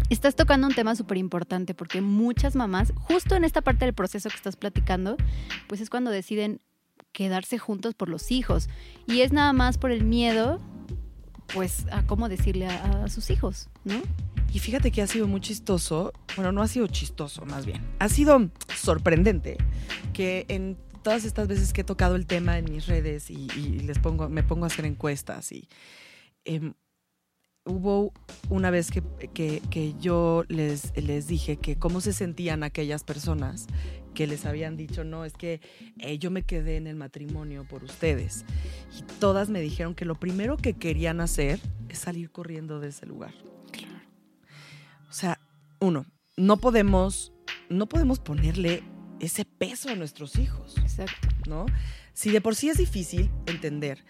Estás 0.08 0.34
tocando 0.34 0.66
un 0.66 0.74
tema 0.74 0.96
súper 0.96 1.18
importante 1.18 1.74
porque 1.74 2.00
muchas 2.00 2.56
mamás, 2.56 2.94
justo 2.96 3.34
en 3.34 3.44
esta 3.44 3.60
parte 3.60 3.84
del 3.84 3.92
proceso 3.92 4.30
que 4.30 4.36
estás 4.36 4.56
platicando, 4.56 5.18
pues 5.66 5.82
es 5.82 5.90
cuando 5.90 6.10
deciden 6.10 6.62
quedarse 7.12 7.58
juntos 7.58 7.92
por 7.92 8.08
los 8.08 8.30
hijos. 8.30 8.70
Y 9.06 9.20
es 9.20 9.30
nada 9.30 9.52
más 9.52 9.76
por 9.76 9.90
el 9.90 10.04
miedo, 10.04 10.58
pues, 11.52 11.84
a 11.92 12.06
cómo 12.06 12.30
decirle 12.30 12.66
a, 12.66 13.04
a 13.04 13.08
sus 13.08 13.28
hijos, 13.28 13.68
¿no? 13.84 14.00
Y 14.52 14.58
fíjate 14.60 14.90
que 14.90 15.02
ha 15.02 15.06
sido 15.06 15.26
muy 15.26 15.40
chistoso, 15.40 16.12
bueno, 16.36 16.52
no 16.52 16.62
ha 16.62 16.68
sido 16.68 16.86
chistoso 16.86 17.44
más 17.44 17.66
bien, 17.66 17.82
ha 17.98 18.08
sido 18.08 18.50
sorprendente 18.74 19.58
que 20.12 20.46
en 20.48 20.76
todas 21.02 21.24
estas 21.24 21.48
veces 21.48 21.72
que 21.72 21.82
he 21.82 21.84
tocado 21.84 22.16
el 22.16 22.26
tema 22.26 22.58
en 22.58 22.64
mis 22.72 22.86
redes 22.86 23.30
y, 23.30 23.46
les 23.80 23.98
pongo, 23.98 24.28
me 24.28 24.42
pongo 24.42 24.64
a 24.64 24.68
hacer 24.68 24.84
encuestas 24.86 25.52
y 25.52 25.68
em, 26.44 26.72
hubo 27.66 28.12
una 28.48 28.70
vez 28.70 28.90
que, 28.90 29.02
que- 29.34 29.60
que 29.70 29.94
yo 30.00 30.44
les, 30.48 30.96
les 30.96 31.26
dije 31.28 31.56
que 31.58 31.78
cómo 31.78 32.00
se 32.00 32.12
sentían 32.14 32.62
aquellas 32.62 33.04
personas 33.04 33.66
que 34.14 34.26
les 34.26 34.46
habían 34.46 34.76
dicho, 34.76 35.04
no, 35.04 35.24
es 35.26 35.34
que 35.34 35.60
eh, 35.98 36.18
yo 36.18 36.30
me 36.30 36.42
quedé 36.42 36.76
en 36.76 36.86
el 36.86 36.96
matrimonio 36.96 37.64
por 37.68 37.84
ustedes. 37.84 38.44
Y 38.98 39.02
todas 39.20 39.48
me 39.50 39.60
dijeron 39.60 39.94
que 39.94 40.04
lo 40.06 40.14
primero 40.16 40.56
que 40.56 40.72
querían 40.74 41.20
hacer 41.20 41.60
es 41.88 41.98
salir 41.98 42.30
corriendo 42.32 42.80
de 42.80 42.88
ese 42.88 43.06
lugar. 43.06 43.32
O 45.08 45.12
sea, 45.12 45.40
uno, 45.80 46.06
no 46.36 46.58
podemos, 46.58 47.32
no 47.68 47.88
podemos 47.88 48.18
ponerle 48.18 48.82
ese 49.20 49.44
peso 49.44 49.88
a 49.88 49.94
nuestros 49.94 50.38
hijos, 50.38 50.76
Exacto. 50.78 51.28
¿no? 51.48 51.66
Si 52.12 52.30
de 52.30 52.40
por 52.40 52.54
sí 52.54 52.68
es 52.68 52.78
difícil 52.78 53.30
entender 53.46 54.04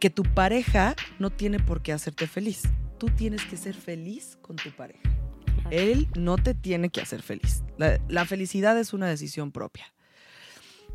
que 0.00 0.10
tu 0.10 0.22
pareja 0.22 0.96
no 1.18 1.30
tiene 1.30 1.60
por 1.60 1.82
qué 1.82 1.92
hacerte 1.92 2.26
feliz, 2.26 2.62
tú 2.98 3.06
tienes 3.06 3.44
que 3.44 3.56
ser 3.56 3.74
feliz 3.74 4.38
con 4.42 4.56
tu 4.56 4.70
pareja. 4.70 5.02
Él 5.70 6.08
no 6.16 6.36
te 6.36 6.54
tiene 6.54 6.88
que 6.88 7.00
hacer 7.00 7.22
feliz. 7.22 7.62
La, 7.76 8.00
la 8.08 8.24
felicidad 8.24 8.78
es 8.78 8.92
una 8.92 9.06
decisión 9.06 9.52
propia. 9.52 9.92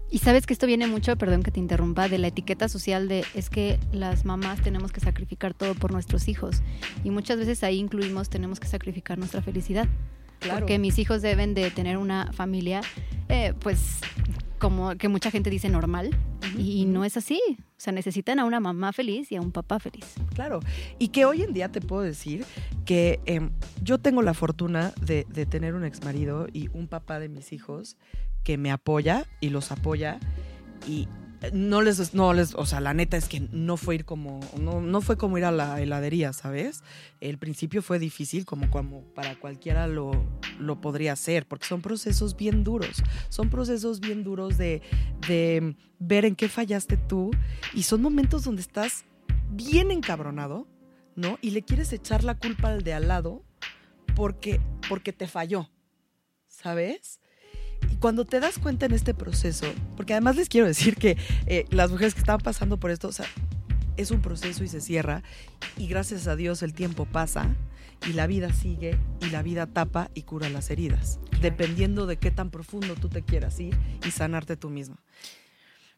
Y 0.10 0.20
sabes 0.20 0.46
que 0.46 0.54
esto 0.54 0.68
viene 0.68 0.86
mucho, 0.88 1.16
perdón 1.18 1.42
que 1.42 1.52
te 1.52 1.60
interrumpa, 1.60 2.08
de 2.08 2.20
la 2.20 2.28
etiqueta 2.28 2.70
social 2.70 3.08
de 3.08 3.26
es 3.34 3.50
que 3.50 3.80
las 3.92 4.26
mamás 4.26 4.62
tenemos 4.62 4.92
que 4.92 5.00
sacrificar 5.00 5.54
todo 5.54 5.74
por 5.74 5.92
nuestros 5.92 6.28
hijos. 6.28 6.62
Y 7.04 7.10
muchas 7.10 7.38
veces 7.38 7.64
ahí 7.64 7.80
incluimos 7.80 8.30
tenemos 8.30 8.60
que 8.60 8.68
sacrificar 8.68 9.18
nuestra 9.18 9.42
felicidad. 9.42 9.88
Porque 10.52 10.78
mis 10.78 11.00
hijos 11.00 11.22
deben 11.22 11.54
de 11.54 11.72
tener 11.72 11.98
una 11.98 12.32
familia, 12.34 12.82
eh, 13.30 13.54
pues, 13.60 14.02
como 14.64 14.96
que 14.96 15.10
mucha 15.10 15.30
gente 15.30 15.50
dice 15.50 15.68
normal. 15.68 16.18
Y 16.58 16.86
no 16.86 17.04
es 17.04 17.18
así. 17.18 17.42
O 17.60 17.80
sea, 17.84 17.92
necesitan 17.92 18.40
a 18.40 18.46
una 18.46 18.62
mamá 18.62 18.94
feliz 18.94 19.30
y 19.30 19.36
a 19.36 19.42
un 19.42 19.52
papá 19.52 19.78
feliz. 19.78 20.16
Claro, 20.34 20.62
y 21.00 21.10
que 21.10 21.26
hoy 21.26 21.42
en 21.42 21.52
día 21.52 21.70
te 21.70 21.82
puedo 21.82 22.02
decir 22.02 22.46
que 22.86 23.20
em, 23.26 23.52
yo 23.82 23.98
tengo 23.98 24.22
la 24.22 24.34
fortuna 24.34 24.94
de, 25.02 25.26
de 25.28 25.46
tener 25.46 25.74
un 25.74 25.84
ex 25.84 26.02
marido 26.06 26.48
y 26.54 26.70
un 26.70 26.88
papá 26.88 27.20
de 27.20 27.28
mis 27.28 27.52
hijos 27.52 27.98
que 28.44 28.58
me 28.58 28.72
apoya 28.72 29.26
y 29.42 29.50
los 29.50 29.70
apoya 29.72 30.20
y 30.88 31.10
no 31.52 31.82
les, 31.82 32.14
no 32.14 32.34
les, 32.34 32.56
o 32.56 32.66
sea, 32.66 32.80
la 32.80 32.94
neta 32.94 33.18
es 33.18 33.28
que 33.28 33.42
no 33.52 33.76
fue 33.76 33.96
ir 33.96 34.06
como, 34.06 34.40
no, 34.60 34.80
no 34.80 35.02
fue 35.02 35.18
como 35.18 35.38
ir 35.38 35.46
a 35.46 35.52
la 35.52 35.82
heladería, 35.82 36.32
¿sabes? 36.32 36.84
El 37.20 37.38
principio 37.38 37.82
fue 37.82 38.00
difícil, 38.00 38.46
como, 38.46 38.70
como 38.72 39.02
para 39.14 39.38
cualquiera 39.38 39.88
lo, 39.88 40.12
lo 40.60 40.80
podría 40.80 41.14
hacer, 41.14 41.46
porque 41.46 41.66
son 41.66 41.82
procesos 41.82 42.38
bien 42.38 42.64
duros, 42.64 43.04
son 43.30 43.50
procesos 43.50 44.00
bien 44.00 44.24
duros 44.24 44.58
de, 44.58 44.82
de 45.28 45.76
ver 46.00 46.26
en 46.26 46.36
qué 46.36 46.48
fallaste 46.48 46.96
tú 46.98 47.32
y 47.74 47.84
son 47.84 48.02
momentos 48.02 48.44
donde 48.46 48.62
estás 48.62 49.04
bien 49.50 49.92
encabronado, 49.92 50.68
¿no? 51.16 51.38
Y 51.42 51.52
le 51.52 51.64
quieres 51.64 51.92
echar 51.92 52.24
la 52.24 52.36
culpa 52.36 52.70
al 52.70 52.84
de 52.84 52.94
al 52.94 53.10
lado 53.10 53.44
porque, 54.16 54.62
porque 54.88 55.12
te 55.12 55.28
falló, 55.28 55.70
¿sabes? 56.48 57.20
Y 57.92 57.96
cuando 57.98 58.26
te 58.26 58.40
das 58.40 58.60
cuenta 58.60 58.86
en 58.86 58.94
este 58.94 59.14
proceso, 59.14 59.66
porque 59.96 60.14
además 60.14 60.36
les 60.36 60.50
quiero 60.50 60.68
decir 60.68 60.96
que 60.96 61.18
eh, 61.46 61.66
las 61.70 61.92
mujeres 61.92 62.14
que 62.14 62.22
están 62.22 62.40
pasando 62.40 62.78
por 62.78 62.92
esto, 62.92 63.08
o 63.08 63.12
sea, 63.12 63.28
es 63.98 64.12
un 64.12 64.22
proceso 64.22 64.64
y 64.64 64.68
se 64.68 64.82
cierra, 64.82 65.24
y 65.78 65.88
gracias 65.88 66.28
a 66.28 66.36
Dios 66.36 66.64
el 66.64 66.74
tiempo 66.74 67.06
pasa, 67.06 67.56
y 68.08 68.14
la 68.14 68.28
vida 68.28 68.52
sigue, 68.52 68.98
y 69.22 69.30
la 69.30 69.44
vida 69.44 69.68
tapa 69.68 70.10
y 70.14 70.24
cura 70.24 70.50
las 70.50 70.70
heridas, 70.70 71.20
dependiendo 71.42 72.06
de 72.06 72.18
qué 72.18 72.32
tan 72.32 72.50
profundo 72.50 72.96
tú 72.96 73.10
te 73.10 73.24
quieras 73.24 73.60
ir 73.60 73.78
y 74.06 74.12
sanarte 74.12 74.58
tú 74.58 74.70
mismo. 74.70 74.98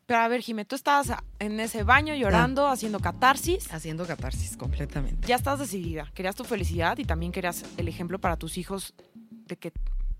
Pero 0.06 0.20
a 0.20 0.28
ver, 0.28 0.42
Jimé, 0.42 0.66
tú 0.66 0.76
estabas 0.76 1.12
en 1.40 1.60
ese 1.60 1.84
baño 1.84 2.14
llorando, 2.14 2.68
haciendo 2.68 3.00
catarsis. 3.00 3.72
Haciendo 3.74 4.06
catarsis 4.06 4.56
completamente. 4.56 5.28
Ya 5.28 5.36
estás 5.36 5.58
decidida. 5.58 6.12
Querías 6.14 6.36
tu 6.36 6.44
felicidad 6.44 6.98
y 7.00 7.06
también 7.06 7.32
querías 7.32 7.66
el 7.78 7.88
ejemplo 7.88 8.20
para 8.20 8.38
tus 8.38 8.60
hijos 8.60 8.94
de 9.48 9.58
que 9.58 9.74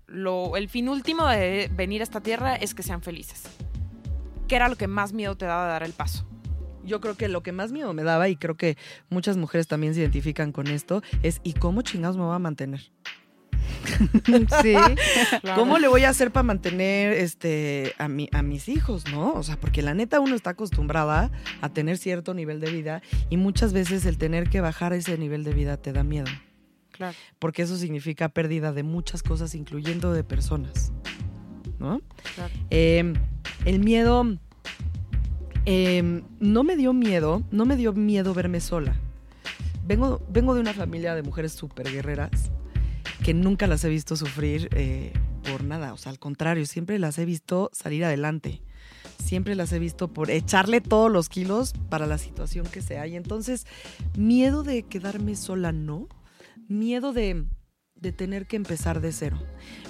lo, 0.06 0.56
el 0.56 0.68
fin 0.68 0.88
último 0.88 1.26
de 1.26 1.70
venir 1.74 2.00
a 2.00 2.04
esta 2.04 2.20
tierra 2.20 2.56
es 2.56 2.74
que 2.74 2.82
sean 2.82 3.02
felices. 3.02 3.42
¿Qué 4.48 4.56
era 4.56 4.68
lo 4.68 4.76
que 4.76 4.86
más 4.86 5.12
miedo 5.12 5.36
te 5.36 5.44
daba 5.44 5.64
de 5.64 5.70
dar 5.70 5.82
el 5.82 5.92
paso? 5.92 6.26
Yo 6.84 7.00
creo 7.00 7.16
que 7.16 7.28
lo 7.28 7.42
que 7.42 7.50
más 7.50 7.72
miedo 7.72 7.92
me 7.92 8.04
daba, 8.04 8.28
y 8.28 8.36
creo 8.36 8.56
que 8.56 8.76
muchas 9.10 9.36
mujeres 9.36 9.66
también 9.66 9.94
se 9.94 10.00
identifican 10.00 10.52
con 10.52 10.68
esto, 10.68 11.02
es 11.22 11.40
¿y 11.42 11.54
cómo 11.54 11.82
chingados 11.82 12.16
me 12.16 12.22
voy 12.22 12.36
a 12.36 12.38
mantener? 12.38 12.92
Sí. 14.62 14.74
¿Cómo 15.54 15.78
le 15.78 15.88
voy 15.88 16.04
a 16.04 16.10
hacer 16.10 16.30
para 16.30 16.42
mantener 16.42 17.12
este, 17.12 17.94
a, 17.98 18.08
mi, 18.08 18.28
a 18.32 18.42
mis 18.42 18.68
hijos, 18.68 19.04
no? 19.10 19.32
O 19.32 19.42
sea, 19.42 19.58
porque 19.58 19.82
la 19.82 19.94
neta 19.94 20.20
uno 20.20 20.34
está 20.34 20.50
acostumbrada 20.50 21.30
a 21.60 21.68
tener 21.68 21.98
cierto 21.98 22.34
nivel 22.34 22.60
de 22.60 22.70
vida 22.70 23.02
y 23.30 23.36
muchas 23.36 23.72
veces 23.72 24.04
el 24.06 24.18
tener 24.18 24.48
que 24.50 24.60
bajar 24.60 24.92
ese 24.92 25.18
nivel 25.18 25.44
de 25.44 25.54
vida 25.54 25.76
te 25.76 25.92
da 25.92 26.04
miedo, 26.04 26.26
Claro. 26.96 27.16
porque 27.38 27.62
eso 27.62 27.76
significa 27.76 28.28
pérdida 28.28 28.72
de 28.72 28.82
muchas 28.82 29.22
cosas, 29.22 29.54
incluyendo 29.54 30.12
de 30.12 30.24
personas, 30.24 30.92
¿no? 31.78 32.00
Claro. 32.34 32.54
Eh, 32.70 33.12
el 33.64 33.80
miedo 33.80 34.38
eh, 35.66 36.22
no 36.38 36.62
me 36.62 36.76
dio 36.76 36.92
miedo, 36.92 37.42
no 37.50 37.66
me 37.66 37.76
dio 37.76 37.92
miedo 37.92 38.32
verme 38.34 38.60
sola. 38.60 38.96
Vengo, 39.84 40.24
vengo 40.28 40.54
de 40.54 40.60
una 40.60 40.72
familia 40.72 41.14
de 41.14 41.22
mujeres 41.22 41.52
súper 41.52 41.90
guerreras 41.90 42.50
que 43.24 43.34
nunca 43.34 43.66
las 43.66 43.84
he 43.84 43.88
visto 43.88 44.16
sufrir 44.16 44.68
eh, 44.72 45.12
por 45.50 45.64
nada. 45.64 45.92
O 45.92 45.96
sea, 45.96 46.10
al 46.10 46.18
contrario, 46.18 46.66
siempre 46.66 46.98
las 46.98 47.18
he 47.18 47.24
visto 47.24 47.70
salir 47.72 48.04
adelante. 48.04 48.62
Siempre 49.22 49.54
las 49.56 49.72
he 49.72 49.78
visto 49.80 50.08
por 50.08 50.30
echarle 50.30 50.80
todos 50.80 51.10
los 51.10 51.28
kilos 51.28 51.72
para 51.88 52.06
la 52.06 52.18
situación 52.18 52.66
que 52.66 52.82
sea. 52.82 53.06
Y 53.06 53.16
entonces, 53.16 53.66
miedo 54.16 54.62
de 54.62 54.84
quedarme 54.84 55.34
sola, 55.34 55.72
no. 55.72 56.08
Miedo 56.68 57.12
de, 57.12 57.44
de 57.94 58.12
tener 58.12 58.46
que 58.46 58.56
empezar 58.56 59.00
de 59.00 59.12
cero. 59.12 59.38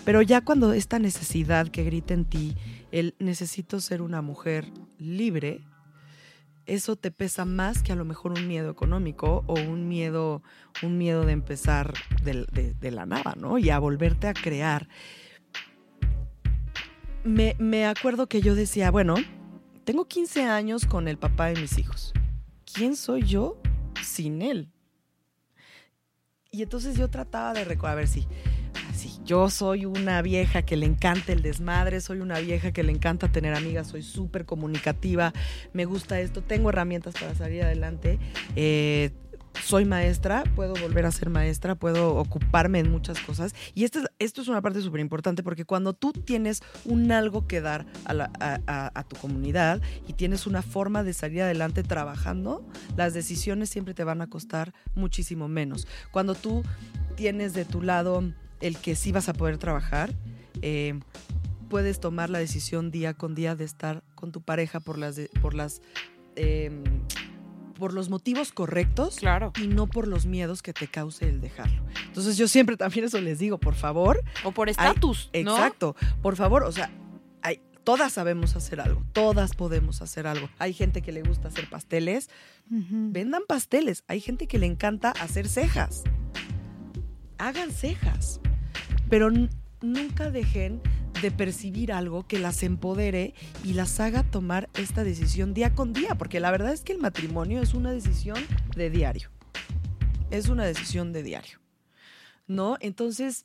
Pero 0.04 0.22
ya 0.22 0.40
cuando 0.40 0.72
esta 0.72 0.98
necesidad 0.98 1.68
que 1.68 1.84
grita 1.84 2.14
en 2.14 2.24
ti, 2.24 2.54
el 2.92 3.14
necesito 3.18 3.80
ser 3.80 4.02
una 4.02 4.22
mujer 4.22 4.70
libre, 4.98 5.64
eso 6.66 6.96
te 6.96 7.10
pesa 7.10 7.44
más 7.44 7.82
que 7.82 7.92
a 7.92 7.96
lo 7.96 8.04
mejor 8.04 8.32
un 8.32 8.48
miedo 8.48 8.70
económico 8.70 9.44
o 9.46 9.54
un 9.54 9.88
miedo, 9.88 10.42
un 10.82 10.98
miedo 10.98 11.24
de 11.24 11.32
empezar 11.32 11.94
de, 12.22 12.90
la 12.90 13.06
nada, 13.06 13.34
¿no? 13.36 13.58
Y 13.58 13.70
a 13.70 13.78
volverte 13.78 14.26
a 14.26 14.34
crear. 14.34 14.88
Me, 17.24 17.56
me 17.58 17.86
acuerdo 17.86 18.28
que 18.28 18.40
yo 18.40 18.54
decía, 18.54 18.90
bueno, 18.90 19.14
tengo 19.84 20.06
15 20.06 20.44
años 20.44 20.86
con 20.86 21.08
el 21.08 21.18
papá 21.18 21.46
de 21.46 21.60
mis 21.60 21.78
hijos. 21.78 22.12
¿Quién 22.72 22.96
soy 22.96 23.22
yo 23.22 23.60
sin 24.02 24.42
él? 24.42 24.72
Y 26.56 26.62
entonces 26.62 26.96
yo 26.96 27.10
trataba 27.10 27.52
de 27.52 27.66
recordar, 27.66 27.92
a 27.92 27.96
ver 27.96 28.08
si, 28.08 28.26
si 28.94 29.20
yo 29.26 29.50
soy 29.50 29.84
una 29.84 30.22
vieja 30.22 30.62
que 30.62 30.74
le 30.78 30.86
encanta 30.86 31.32
el 31.34 31.42
desmadre, 31.42 32.00
soy 32.00 32.20
una 32.20 32.38
vieja 32.38 32.72
que 32.72 32.82
le 32.82 32.92
encanta 32.92 33.30
tener 33.30 33.52
amigas, 33.52 33.88
soy 33.88 34.02
súper 34.02 34.46
comunicativa, 34.46 35.34
me 35.74 35.84
gusta 35.84 36.18
esto, 36.18 36.40
tengo 36.42 36.70
herramientas 36.70 37.12
para 37.12 37.34
salir 37.34 37.62
adelante, 37.62 38.18
eh, 38.56 39.10
soy 39.62 39.84
maestra, 39.84 40.44
puedo 40.54 40.74
volver 40.74 41.06
a 41.06 41.12
ser 41.12 41.30
maestra, 41.30 41.74
puedo 41.74 42.16
ocuparme 42.16 42.78
en 42.78 42.90
muchas 42.90 43.20
cosas. 43.20 43.54
Y 43.74 43.84
esto 43.84 44.00
es, 44.18 44.48
una 44.48 44.62
parte 44.62 44.80
súper 44.80 45.00
importante 45.00 45.42
porque 45.42 45.64
cuando 45.64 45.92
tú 45.92 46.12
tienes 46.12 46.62
un 46.84 47.10
algo 47.12 47.46
que 47.46 47.60
dar 47.60 47.86
a, 48.06 49.04
tu 49.08 49.16
comunidad 49.16 49.80
y 50.06 50.12
tienes 50.12 50.46
una 50.46 50.62
forma 50.62 51.02
de 51.02 51.12
salir 51.12 51.42
adelante 51.42 51.82
trabajando, 51.82 52.64
las 52.96 53.14
decisiones 53.14 53.70
siempre 53.70 53.94
te 53.94 54.04
van 54.04 54.22
a 54.22 54.28
costar 54.28 54.72
muchísimo 54.94 55.48
menos. 55.48 55.86
Cuando 56.10 56.34
tú 56.34 56.62
tienes 57.16 57.54
de 57.54 57.64
tu 57.64 57.82
lado 57.82 58.22
el 58.60 58.78
que 58.78 58.96
sí 58.96 59.12
vas 59.12 59.28
a 59.28 59.32
poder 59.32 59.58
trabajar, 59.58 60.12
eh, 60.62 60.98
puedes 61.68 62.00
tomar 62.00 62.30
la 62.30 62.38
decisión 62.38 62.90
día 62.90 63.14
con 63.14 63.34
día 63.34 63.54
de 63.56 63.64
estar 63.64 64.02
con 64.14 64.32
tu 64.32 64.40
pareja 64.40 64.80
por 64.80 64.98
las, 64.98 65.20
por 65.40 65.54
las 65.54 65.82
em, 66.36 66.82
por 67.78 67.92
los 67.94 68.08
motivos 68.08 68.52
correctos 68.52 69.16
Claro. 69.16 69.52
y 69.62 69.66
no 69.68 69.86
por 69.86 70.08
los 70.08 70.26
miedos 70.26 70.62
que 70.62 70.72
te 70.72 70.86
cause 70.88 71.28
el 71.28 71.40
dejarlo. 71.40 71.82
Entonces 72.06 72.36
yo 72.36 72.48
siempre 72.48 72.76
también 72.76 73.04
eso 73.04 73.20
les 73.20 73.38
digo, 73.38 73.58
por 73.58 73.74
favor, 73.74 74.22
O 74.44 74.52
por 74.52 74.68
estatus, 74.68 75.30
¿no? 75.32 75.38
exacto, 75.56 75.94
por 76.22 76.36
favor, 76.36 76.62
o 76.64 76.72
sea, 76.72 76.90
hay, 77.42 77.60
todas 77.84 78.12
sabemos 78.14 78.56
hacer 78.56 78.80
algo, 78.80 79.04
todas 79.12 79.54
podemos 79.54 80.02
hacer 80.02 80.26
algo. 80.26 80.48
Hay 80.58 80.72
gente 80.72 81.02
que 81.02 81.12
le 81.12 81.22
gusta 81.22 81.48
hacer 81.48 81.68
pasteles, 81.70 82.28
vendan 82.68 83.42
pasteles. 83.46 84.02
Hay 84.08 84.20
gente 84.20 84.46
que 84.48 84.58
le 84.58 84.66
encanta 84.66 85.10
hacer 85.12 85.48
cejas. 85.48 86.02
Hagan 87.38 87.70
cejas. 87.70 88.40
Pero 89.08 89.30
nunca 89.82 90.30
dejen 90.30 90.80
de 91.22 91.30
percibir 91.30 91.92
algo 91.92 92.26
que 92.26 92.38
las 92.38 92.62
empodere 92.62 93.34
y 93.64 93.72
las 93.74 94.00
haga 94.00 94.22
tomar 94.22 94.68
esta 94.74 95.04
decisión 95.04 95.54
día 95.54 95.74
con 95.74 95.92
día, 95.92 96.14
porque 96.16 96.40
la 96.40 96.50
verdad 96.50 96.72
es 96.72 96.82
que 96.82 96.92
el 96.92 96.98
matrimonio 96.98 97.60
es 97.62 97.74
una 97.74 97.90
decisión 97.90 98.38
de 98.76 98.90
diario. 98.90 99.30
Es 100.30 100.48
una 100.48 100.64
decisión 100.64 101.12
de 101.12 101.22
diario. 101.22 101.58
¿No? 102.46 102.76
Entonces, 102.80 103.44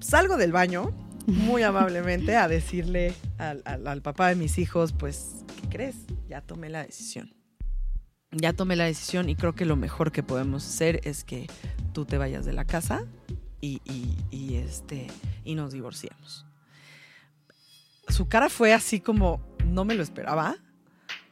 salgo 0.00 0.36
del 0.36 0.52
baño 0.52 0.92
muy 1.26 1.62
amablemente 1.62 2.36
a 2.36 2.48
decirle 2.48 3.14
al, 3.38 3.62
al- 3.64 3.86
al 3.86 4.02
papá 4.02 4.28
de 4.28 4.34
mis 4.34 4.58
hijos, 4.58 4.92
pues, 4.92 5.44
¿qué 5.62 5.68
crees? 5.68 5.96
Ya 6.28 6.40
tomé 6.40 6.70
la 6.70 6.84
decisión. 6.84 7.34
Ya 8.32 8.52
tomé 8.52 8.76
la 8.76 8.84
decisión 8.84 9.28
y 9.28 9.34
creo 9.34 9.54
que 9.54 9.64
lo 9.64 9.76
mejor 9.76 10.12
que 10.12 10.22
podemos 10.22 10.64
hacer 10.66 11.00
es 11.04 11.24
que 11.24 11.48
tú 11.92 12.04
te 12.04 12.16
vayas 12.16 12.44
de 12.46 12.52
la 12.52 12.64
casa 12.64 13.04
y, 13.60 13.80
y- 13.84 14.16
y, 14.30 14.54
este, 14.56 15.06
y 15.44 15.54
nos 15.54 15.72
divorciamos. 15.72 16.46
Su 18.08 18.28
cara 18.28 18.48
fue 18.48 18.72
así 18.72 19.00
como, 19.00 19.40
no 19.64 19.84
me 19.84 19.94
lo 19.94 20.02
esperaba, 20.02 20.56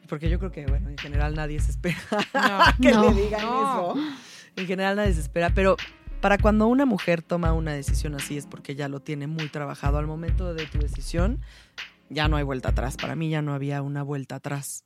porque 0.07 0.29
yo 0.29 0.39
creo 0.39 0.51
que, 0.51 0.65
bueno, 0.65 0.89
en 0.89 0.97
general 0.97 1.35
nadie 1.35 1.59
se 1.59 1.71
espera 1.71 1.99
No. 2.33 2.59
que 2.81 2.91
No. 2.91 3.11
le 3.11 3.21
digan 3.21 3.41
No. 3.41 3.93
eso. 3.93 4.03
En 4.55 4.67
general 4.67 4.95
nadie 4.95 5.13
se 5.13 5.21
espera, 5.21 5.51
pero 5.53 5.75
para 6.21 6.37
cuando 6.37 6.67
una 6.67 6.85
mujer 6.85 7.21
toma 7.21 7.53
una 7.53 7.73
decisión 7.73 8.15
así 8.15 8.37
es 8.37 8.45
porque 8.45 8.75
ya 8.75 8.87
lo 8.89 9.01
tiene 9.01 9.27
muy 9.27 9.47
trabajado. 9.49 9.97
Al 9.97 10.07
momento 10.07 10.53
de 10.53 10.65
tu 10.65 10.79
decisión, 10.79 11.41
ya 12.09 12.27
no 12.27 12.37
hay 12.37 12.43
vuelta 12.43 12.69
atrás. 12.69 12.97
Para 12.97 13.15
mí 13.15 13.29
ya 13.29 13.41
no 13.41 13.53
había 13.53 13.81
una 13.81 14.03
vuelta 14.03 14.35
atrás, 14.35 14.83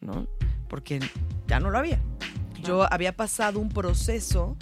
¿no? 0.00 0.28
Porque 0.68 1.00
ya 1.48 1.58
no 1.60 1.70
lo 1.70 1.78
había. 1.78 2.00
Yo 2.62 2.86
había 2.92 3.16
pasado 3.16 3.58
un 3.58 3.70
proceso 3.70 4.56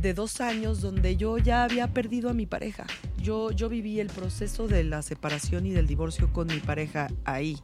de 0.00 0.14
dos 0.14 0.40
años 0.40 0.80
donde 0.80 1.16
yo 1.16 1.38
ya 1.38 1.64
había 1.64 1.92
perdido 1.92 2.30
a 2.30 2.32
mi 2.32 2.46
pareja. 2.46 2.86
Yo, 3.18 3.50
yo 3.50 3.68
viví 3.68 4.00
el 4.00 4.08
proceso 4.08 4.66
de 4.68 4.84
la 4.84 5.02
separación 5.02 5.66
y 5.66 5.70
del 5.70 5.86
divorcio 5.86 6.32
con 6.32 6.46
mi 6.46 6.58
pareja 6.58 7.08
ahí, 7.24 7.58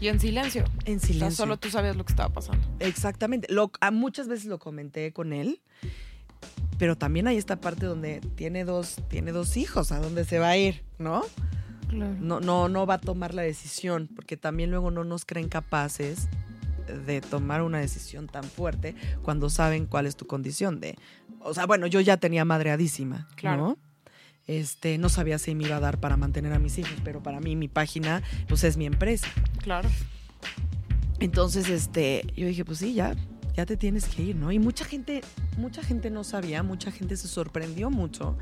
Y 0.00 0.08
en 0.08 0.18
silencio. 0.20 0.64
en 0.84 0.96
O 0.96 1.00
sea, 1.00 1.06
silencio. 1.08 1.36
solo 1.36 1.56
tú 1.58 1.70
sabías 1.70 1.96
lo 1.96 2.04
que 2.04 2.12
estaba 2.12 2.32
pasando. 2.32 2.66
Exactamente. 2.80 3.46
Lo, 3.52 3.70
a 3.80 3.90
muchas 3.90 4.26
veces 4.28 4.46
lo 4.46 4.58
comenté 4.58 5.12
con 5.12 5.32
él, 5.32 5.60
pero 6.78 6.96
también 6.96 7.28
hay 7.28 7.36
esta 7.36 7.60
parte 7.60 7.86
donde 7.86 8.20
tiene 8.34 8.64
dos, 8.64 8.96
tiene 9.08 9.30
dos 9.32 9.56
hijos, 9.56 9.92
¿a 9.92 10.00
dónde 10.00 10.24
se 10.24 10.38
va 10.38 10.48
a 10.50 10.56
ir? 10.56 10.82
¿No? 10.98 11.22
Claro. 11.88 12.16
No, 12.20 12.40
no, 12.40 12.68
no 12.68 12.86
va 12.86 12.94
a 12.94 13.00
tomar 13.00 13.32
la 13.34 13.42
decisión, 13.42 14.08
porque 14.14 14.36
también 14.36 14.70
luego 14.70 14.90
no 14.90 15.04
nos 15.04 15.24
creen 15.24 15.48
capaces 15.48 16.28
de 17.06 17.20
tomar 17.22 17.62
una 17.62 17.78
decisión 17.78 18.26
tan 18.26 18.44
fuerte 18.44 18.94
cuando 19.22 19.48
saben 19.48 19.86
cuál 19.86 20.06
es 20.06 20.16
tu 20.16 20.26
condición 20.26 20.80
de. 20.80 20.96
O 21.44 21.54
sea, 21.54 21.66
bueno, 21.66 21.86
yo 21.86 22.00
ya 22.00 22.16
tenía 22.16 22.44
madreadísima, 22.44 23.28
Claro. 23.36 23.62
¿no? 23.62 23.78
Este, 24.46 24.98
no 24.98 25.08
sabía 25.08 25.38
si 25.38 25.54
me 25.54 25.64
iba 25.64 25.76
a 25.76 25.80
dar 25.80 25.98
para 26.00 26.16
mantener 26.18 26.52
a 26.52 26.58
mis 26.58 26.76
hijos, 26.78 26.94
pero 27.02 27.22
para 27.22 27.40
mí 27.40 27.56
mi 27.56 27.68
página, 27.68 28.22
pues 28.48 28.62
es 28.64 28.76
mi 28.76 28.84
empresa. 28.86 29.26
Claro. 29.62 29.88
Entonces, 31.20 31.68
este, 31.70 32.26
yo 32.36 32.46
dije, 32.46 32.64
pues 32.64 32.78
sí, 32.78 32.92
ya, 32.94 33.14
ya 33.56 33.64
te 33.66 33.76
tienes 33.76 34.06
que 34.08 34.22
ir, 34.22 34.36
¿no? 34.36 34.50
Y 34.52 34.58
mucha 34.58 34.84
gente, 34.84 35.20
mucha 35.56 35.82
gente 35.82 36.10
no 36.10 36.24
sabía, 36.24 36.62
mucha 36.62 36.90
gente 36.90 37.16
se 37.16 37.28
sorprendió 37.28 37.90
mucho, 37.90 38.36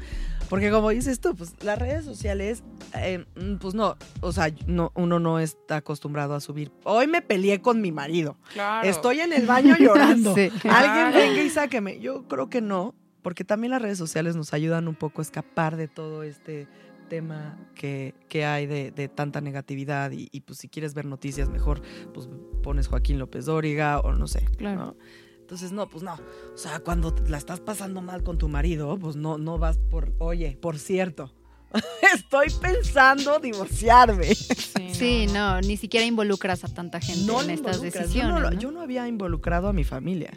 porque 0.49 0.71
como 0.71 0.91
dices 0.91 1.21
tú, 1.21 1.35
pues 1.37 1.53
las 1.63 1.79
redes 1.79 2.05
sociales, 2.05 2.63
eh, 2.95 3.25
pues 3.61 3.75
no, 3.75 3.97
o 4.21 4.33
sea, 4.33 4.51
no, 4.67 4.91
uno 4.95 5.19
no 5.21 5.39
está 5.39 5.77
acostumbrado 5.77 6.35
a 6.35 6.41
subir. 6.41 6.73
Hoy 6.85 7.07
me 7.07 7.21
peleé 7.23 7.61
con 7.61 7.81
mi 7.81 7.93
marido, 7.93 8.37
Claro. 8.55 8.89
estoy 8.89 9.21
en 9.21 9.33
el 9.33 9.47
baño 9.47 9.77
llorando, 9.79 10.35
Sí. 10.35 10.51
alguien 10.69 11.13
venga 11.15 11.43
y 11.43 11.51
sáqueme. 11.51 12.01
Yo 12.01 12.27
creo 12.29 12.49
que 12.49 12.61
no, 12.63 12.95
porque 13.23 13.45
también 13.45 13.71
las 13.73 13.83
redes 13.83 13.99
sociales 13.99 14.35
nos 14.35 14.53
ayudan 14.55 14.89
un 14.89 14.95
poco 14.95 15.21
a 15.21 15.25
escapar 15.25 15.77
de 15.77 15.89
todo 15.89 16.23
este 16.23 16.67
tema 17.13 17.59
que, 17.75 18.15
que 18.31 18.47
hay 18.47 18.65
de, 18.65 18.91
de 18.91 19.07
tanta 19.07 19.43
negatividad 19.43 20.13
y, 20.13 20.31
y, 20.33 20.41
pues 20.41 20.61
si 20.61 20.71
quieres 20.71 20.95
ver 20.95 21.05
noticias 21.05 21.51
mejor 21.51 21.83
pues 22.15 22.27
pones 22.63 22.89
Joaquín 22.89 23.19
López 23.19 23.45
Dóriga 23.45 24.01
o 24.01 24.13
no 24.13 24.27
sé. 24.27 24.47
Claro. 24.57 24.79
¿no? 24.79 24.97
Entonces, 25.39 25.73
no, 25.73 25.91
pues 25.91 26.03
no. 26.03 26.15
O 26.15 26.57
sea, 26.57 26.81
cuando 26.81 27.15
la 27.29 27.37
estás 27.37 27.61
pasando 27.61 28.01
mal 28.01 28.23
con 28.23 28.39
tu 28.39 28.49
marido, 28.49 28.99
pues 28.99 29.17
no, 29.17 29.37
no 29.37 29.59
vas 29.59 29.77
por, 29.77 30.15
oye, 30.21 30.57
por 30.59 30.79
cierto, 30.79 31.35
estoy 32.15 32.49
pensando 32.59 33.39
divorciarme. 33.39 34.35
Sí, 34.35 34.95
Sí, 34.95 35.27
no, 35.27 35.61
ni 35.61 35.77
siquiera 35.77 36.07
involucras 36.07 36.65
a 36.65 36.69
tanta 36.69 36.99
gente 36.99 37.31
No 37.31 37.43
en 37.43 37.51
estas 37.51 37.83
decisiones. 37.83 38.15
Yo 38.15 38.27
no, 38.27 38.41
¿no? 38.41 38.53
yo 38.59 38.71
no 38.71 38.81
había 38.81 39.07
involucrado 39.07 39.69
a 39.69 39.75
mi 39.75 39.85
familia, 39.85 40.31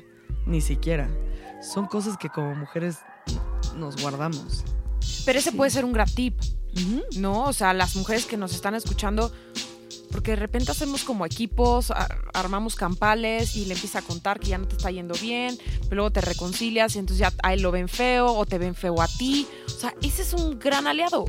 ni 0.46 0.60
siquiera. 0.60 1.10
Son 1.62 1.86
cosas 1.86 2.18
que 2.18 2.28
como 2.28 2.54
mujeres 2.54 2.98
nos 3.78 4.02
guardamos. 4.02 4.66
Pero 5.26 5.40
ese 5.40 5.52
puede 5.52 5.72
ser 5.72 5.86
un 5.86 5.94
gran 5.94 6.08
tip, 6.08 6.40
¿no? 7.18 7.44
O 7.44 7.54
sea, 7.54 7.74
las 7.74 7.96
mujeres 7.96 8.26
que 8.26 8.38
nos 8.38 8.54
están 8.54 8.76
escuchando, 8.76 9.32
porque 10.12 10.32
de 10.32 10.38
repente 10.38 10.72
hacemos 10.72 11.04
como 11.04 11.26
equipos, 11.26 11.92
armamos 12.34 12.76
campales 12.76 13.56
y 13.56 13.66
le 13.66 13.74
empieza 13.74 14.00
a 14.00 14.02
contar 14.02 14.40
que 14.40 14.48
ya 14.48 14.58
no 14.58 14.68
te 14.68 14.76
está 14.76 14.92
yendo 14.92 15.16
bien, 15.16 15.58
pero 15.84 15.96
luego 15.96 16.12
te 16.12 16.22
reconcilias 16.22 16.96
y 16.96 17.00
entonces 17.00 17.20
ya 17.20 17.34
a 17.44 17.54
él 17.54 17.62
lo 17.62 17.72
ven 17.72 17.88
feo 17.88 18.28
o 18.28 18.46
te 18.46 18.58
ven 18.58 18.76
feo 18.76 19.02
a 19.02 19.08
ti. 19.08 19.48
O 19.68 19.70
sea, 19.70 19.94
ese 20.02 20.22
es 20.22 20.34
un 20.34 20.60
gran 20.60 20.88
aliado. 20.88 21.26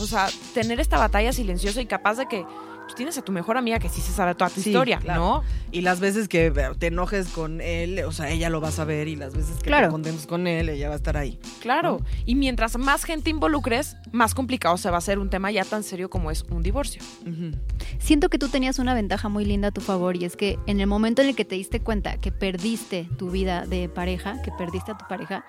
O 0.00 0.06
sea, 0.06 0.28
tener 0.54 0.80
esta 0.80 0.98
batalla 0.98 1.32
silenciosa 1.32 1.80
y 1.80 1.86
capaz 1.86 2.16
de 2.16 2.26
que 2.26 2.46
pues, 2.90 2.96
tienes 2.96 3.16
a 3.18 3.22
tu 3.22 3.32
mejor 3.32 3.56
amiga 3.56 3.78
que 3.78 3.88
sí 3.88 4.00
se 4.00 4.12
sabe 4.12 4.34
toda 4.34 4.50
tu 4.50 4.60
Sí, 4.60 4.70
historia, 4.70 4.98
claro. 4.98 5.20
¿no? 5.20 5.42
Y 5.72 5.82
las 5.82 6.00
veces 6.00 6.26
que 6.28 6.46
eh, 6.46 6.52
te 6.78 6.88
enojes 6.88 7.28
con 7.28 7.60
él, 7.60 8.02
o 8.04 8.12
sea, 8.12 8.30
ella 8.30 8.50
lo 8.50 8.60
va 8.60 8.68
a 8.68 8.72
saber. 8.72 9.08
Y 9.08 9.16
las 9.16 9.34
veces 9.34 9.56
que 9.58 9.64
Claro. 9.68 9.86
te 9.88 9.92
contentes 9.92 10.26
con 10.26 10.46
él, 10.46 10.68
ella 10.68 10.88
va 10.88 10.94
a 10.94 10.96
estar 10.96 11.16
ahí. 11.16 11.38
Claro. 11.60 12.00
Y 12.26 12.34
mientras 12.34 12.76
más 12.78 13.04
gente 13.04 13.30
involucres, 13.30 13.96
más 14.12 14.34
complicado 14.34 14.76
se 14.76 14.90
va 14.90 14.96
a 14.96 14.98
hacer 14.98 15.18
un 15.18 15.30
tema 15.30 15.50
ya 15.50 15.64
tan 15.64 15.82
serio 15.82 16.10
como 16.10 16.30
es 16.30 16.42
un 16.50 16.62
divorcio. 16.62 17.02
Siento 17.98 18.28
que 18.28 18.38
tú 18.38 18.48
tenías 18.48 18.78
una 18.78 18.94
ventaja 18.94 19.28
muy 19.28 19.44
linda 19.44 19.68
a 19.68 19.70
tu 19.70 19.80
favor 19.80 20.16
y 20.16 20.24
es 20.24 20.36
que 20.36 20.58
en 20.66 20.80
el 20.80 20.86
momento 20.86 21.22
en 21.22 21.28
el 21.28 21.36
que 21.36 21.44
te 21.44 21.54
diste 21.54 21.80
cuenta 21.80 22.16
que 22.18 22.32
perdiste 22.32 23.08
tu 23.18 23.30
vida 23.30 23.66
de 23.66 23.88
pareja, 23.88 24.40
que 24.42 24.50
perdiste 24.52 24.92
a 24.92 24.98
tu 24.98 25.06
pareja, 25.08 25.44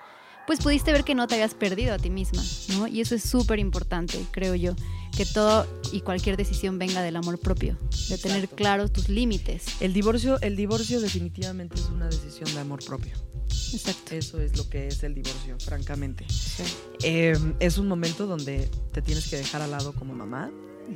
pues 0.46 0.60
pudiste 0.60 0.92
ver 0.92 1.04
que 1.04 1.14
no 1.14 1.26
te 1.26 1.34
habías 1.34 1.54
perdido 1.54 1.94
a 1.94 1.98
ti 1.98 2.10
misma, 2.10 2.42
¿no? 2.76 2.86
Y 2.86 3.00
eso 3.00 3.14
es 3.14 3.22
súper 3.22 3.58
importante, 3.58 4.18
creo 4.30 4.54
yo, 4.54 4.74
que 5.16 5.26
todo 5.26 5.66
y 5.92 6.00
cualquier 6.00 6.36
decisión 6.36 6.78
venga 6.78 7.02
del 7.02 7.16
amor 7.16 7.38
propio, 7.38 7.78
de 8.08 8.18
tener 8.18 8.38
Exacto. 8.38 8.56
claros 8.56 8.92
tus 8.92 9.08
límites. 9.08 9.64
El 9.80 9.92
divorcio, 9.92 10.40
el 10.40 10.56
divorcio 10.56 11.00
definitivamente 11.00 11.76
es 11.76 11.86
una 11.86 12.06
decisión 12.06 12.52
de 12.54 12.60
amor 12.60 12.84
propio. 12.84 13.12
Exacto. 13.72 14.14
Eso 14.14 14.40
es 14.40 14.56
lo 14.56 14.68
que 14.68 14.88
es 14.88 15.02
el 15.02 15.14
divorcio, 15.14 15.56
francamente. 15.58 16.26
Sí. 16.28 16.62
Eh, 17.02 17.38
es 17.60 17.78
un 17.78 17.88
momento 17.88 18.26
donde 18.26 18.68
te 18.92 19.02
tienes 19.02 19.28
que 19.28 19.36
dejar 19.36 19.62
al 19.62 19.70
lado 19.70 19.92
como 19.92 20.14
mamá. 20.14 20.50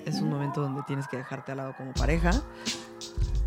Es 0.04 0.16
un 0.16 0.30
momento 0.30 0.60
donde 0.60 0.82
tienes 0.86 1.06
que 1.08 1.16
dejarte 1.16 1.52
al 1.52 1.58
lado 1.58 1.74
como 1.76 1.92
pareja. 1.92 2.30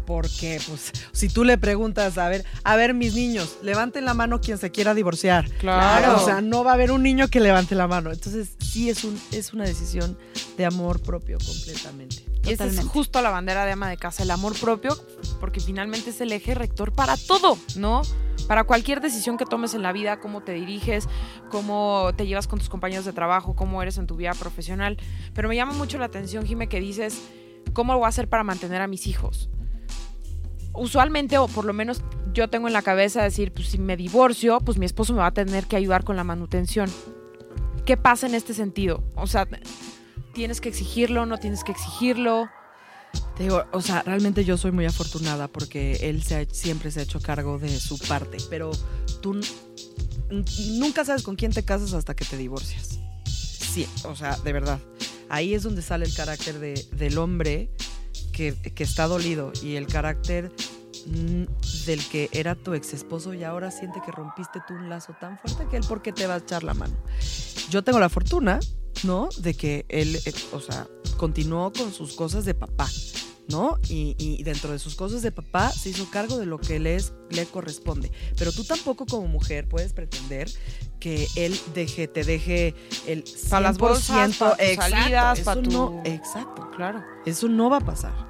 Porque, 0.05 0.59
pues, 0.67 0.91
si 1.11 1.29
tú 1.29 1.43
le 1.43 1.59
preguntas, 1.59 2.17
a 2.17 2.27
ver, 2.29 2.43
a 2.63 2.75
ver, 2.75 2.95
mis 2.95 3.13
niños, 3.13 3.59
levanten 3.61 4.05
la 4.05 4.15
mano 4.15 4.41
quien 4.41 4.57
se 4.57 4.71
quiera 4.71 4.95
divorciar. 4.95 5.47
Claro. 5.59 6.15
O 6.15 6.25
sea, 6.25 6.41
no 6.41 6.63
va 6.63 6.71
a 6.71 6.73
haber 6.73 6.91
un 6.91 7.03
niño 7.03 7.27
que 7.27 7.39
levante 7.39 7.75
la 7.75 7.87
mano. 7.87 8.11
Entonces, 8.11 8.49
sí 8.59 8.89
es, 8.89 9.03
un, 9.03 9.21
es 9.31 9.53
una 9.53 9.65
decisión 9.65 10.17
de 10.57 10.65
amor 10.65 10.99
propio 10.99 11.37
completamente. 11.37 12.25
Y 12.43 12.53
esa 12.53 12.65
es 12.65 12.79
justo 12.79 13.21
la 13.21 13.29
bandera 13.29 13.65
de 13.65 13.73
ama 13.73 13.87
de 13.87 13.97
casa, 13.97 14.23
el 14.23 14.31
amor 14.31 14.57
propio, 14.59 14.97
porque 15.39 15.59
finalmente 15.59 16.09
es 16.09 16.21
el 16.21 16.31
eje 16.31 16.55
rector 16.55 16.91
para 16.91 17.15
todo, 17.15 17.59
¿no? 17.75 18.01
Para 18.49 18.63
cualquier 18.63 18.99
decisión 18.99 19.37
que 19.37 19.45
tomes 19.45 19.75
en 19.75 19.83
la 19.83 19.91
vida, 19.91 20.19
cómo 20.19 20.41
te 20.41 20.53
diriges, 20.53 21.07
cómo 21.51 22.09
te 22.17 22.25
llevas 22.25 22.47
con 22.47 22.57
tus 22.57 22.67
compañeros 22.67 23.05
de 23.05 23.13
trabajo, 23.13 23.55
cómo 23.55 23.79
eres 23.83 23.99
en 23.99 24.07
tu 24.07 24.15
vida 24.15 24.31
profesional. 24.33 24.97
Pero 25.35 25.47
me 25.47 25.55
llama 25.55 25.73
mucho 25.73 25.99
la 25.99 26.05
atención, 26.05 26.47
Jime, 26.47 26.67
que 26.67 26.79
dices, 26.79 27.21
¿cómo 27.73 27.93
lo 27.93 27.99
voy 27.99 28.07
a 28.07 28.09
hacer 28.09 28.27
para 28.27 28.43
mantener 28.43 28.81
a 28.81 28.87
mis 28.87 29.05
hijos? 29.05 29.51
Usualmente, 30.73 31.37
o 31.37 31.47
por 31.47 31.63
lo 31.63 31.73
menos 31.73 32.01
yo 32.33 32.49
tengo 32.49 32.65
en 32.65 32.73
la 32.73 32.81
cabeza 32.81 33.21
decir, 33.21 33.53
pues 33.53 33.67
si 33.67 33.77
me 33.77 33.95
divorcio, 33.95 34.59
pues 34.61 34.79
mi 34.79 34.87
esposo 34.87 35.13
me 35.13 35.19
va 35.19 35.27
a 35.27 35.31
tener 35.31 35.67
que 35.67 35.75
ayudar 35.75 36.03
con 36.03 36.15
la 36.15 36.23
manutención. 36.23 36.89
¿Qué 37.85 37.97
pasa 37.97 38.25
en 38.25 38.33
este 38.33 38.55
sentido? 38.55 39.03
O 39.13 39.27
sea, 39.27 39.47
¿tienes 40.33 40.59
que 40.59 40.69
exigirlo? 40.69 41.27
¿No 41.27 41.37
tienes 41.37 41.63
que 41.63 41.71
exigirlo? 41.71 42.49
Digo, 43.39 43.63
o 43.71 43.81
sea, 43.81 44.01
realmente 44.03 44.43
yo 44.43 44.57
soy 44.57 44.71
muy 44.71 44.85
afortunada 44.85 45.47
porque 45.47 45.93
él 46.09 46.21
siempre 46.51 46.91
se 46.91 46.99
ha 46.99 47.03
hecho 47.03 47.21
cargo 47.21 47.57
de 47.57 47.79
su 47.79 47.97
parte, 47.97 48.37
pero 48.49 48.69
tú 49.21 49.39
nunca 50.71 51.05
sabes 51.05 51.23
con 51.23 51.35
quién 51.35 51.51
te 51.53 51.63
casas 51.63 51.93
hasta 51.93 52.15
que 52.15 52.25
te 52.25 52.35
divorcias. 52.37 52.99
Sí, 53.25 53.87
o 54.03 54.15
sea, 54.15 54.35
de 54.43 54.51
verdad. 54.53 54.79
Ahí 55.29 55.53
es 55.53 55.63
donde 55.63 55.81
sale 55.81 56.05
el 56.05 56.13
carácter 56.13 56.59
de- 56.59 56.85
del 56.97 57.17
hombre 57.17 57.69
que, 58.33 58.53
que 58.55 58.83
está 58.83 59.07
dolido 59.07 59.53
y 59.63 59.75
el 59.75 59.87
carácter 59.87 60.51
mm, 61.05 61.43
del 61.85 62.03
que 62.09 62.29
era 62.33 62.55
tu 62.55 62.73
ex 62.73 62.93
esposo 62.93 63.33
y 63.33 63.43
ahora 63.43 63.71
siente 63.71 64.01
que 64.05 64.11
rompiste 64.11 64.59
tú 64.67 64.73
un 64.73 64.89
lazo 64.89 65.13
tan 65.19 65.37
fuerte 65.39 65.65
que 65.69 65.77
él 65.77 65.83
por 65.87 66.01
qué 66.01 66.11
te 66.11 66.27
va 66.27 66.35
a 66.35 66.37
echar 66.39 66.63
la 66.63 66.73
mano. 66.73 66.95
Yo 67.69 67.83
tengo 67.83 67.99
la 67.99 68.09
fortuna, 68.09 68.59
¿no? 69.03 69.29
De 69.37 69.53
que 69.53 69.85
él, 69.87 70.19
eh, 70.25 70.33
o 70.51 70.59
sea, 70.59 70.87
continuó 71.17 71.71
con 71.71 71.93
sus 71.93 72.13
cosas 72.13 72.43
de 72.45 72.53
papá. 72.55 72.89
¿No? 73.49 73.77
Y, 73.89 74.15
y 74.17 74.43
dentro 74.43 74.71
de 74.71 74.79
sus 74.79 74.95
cosas 74.95 75.21
de 75.21 75.31
papá 75.31 75.71
se 75.71 75.89
hizo 75.89 76.09
cargo 76.09 76.37
de 76.37 76.45
lo 76.45 76.59
que 76.59 76.79
le, 76.79 76.95
es, 76.95 77.13
le 77.29 77.45
corresponde. 77.45 78.11
Pero 78.37 78.51
tú 78.51 78.63
tampoco 78.63 79.05
como 79.05 79.27
mujer 79.27 79.67
puedes 79.67 79.93
pretender 79.93 80.49
que 80.99 81.27
él 81.35 81.57
deje, 81.73 82.07
te 82.07 82.23
deje 82.23 82.75
el 83.07 83.23
100%. 83.23 83.49
Pa' 83.49 83.59
las 83.61 83.77
bolsas, 83.77 84.37
pa' 84.37 84.51
tus 84.55 84.59
exacto, 84.65 84.95
salidas, 84.95 85.39
pa' 85.41 85.51
eso 85.53 85.61
tu- 85.61 85.71
no- 85.71 86.01
exacto. 86.05 86.69
Claro. 86.75 87.03
Eso 87.25 87.47
no 87.47 87.69
va 87.69 87.77
a 87.77 87.85
pasar. 87.85 88.29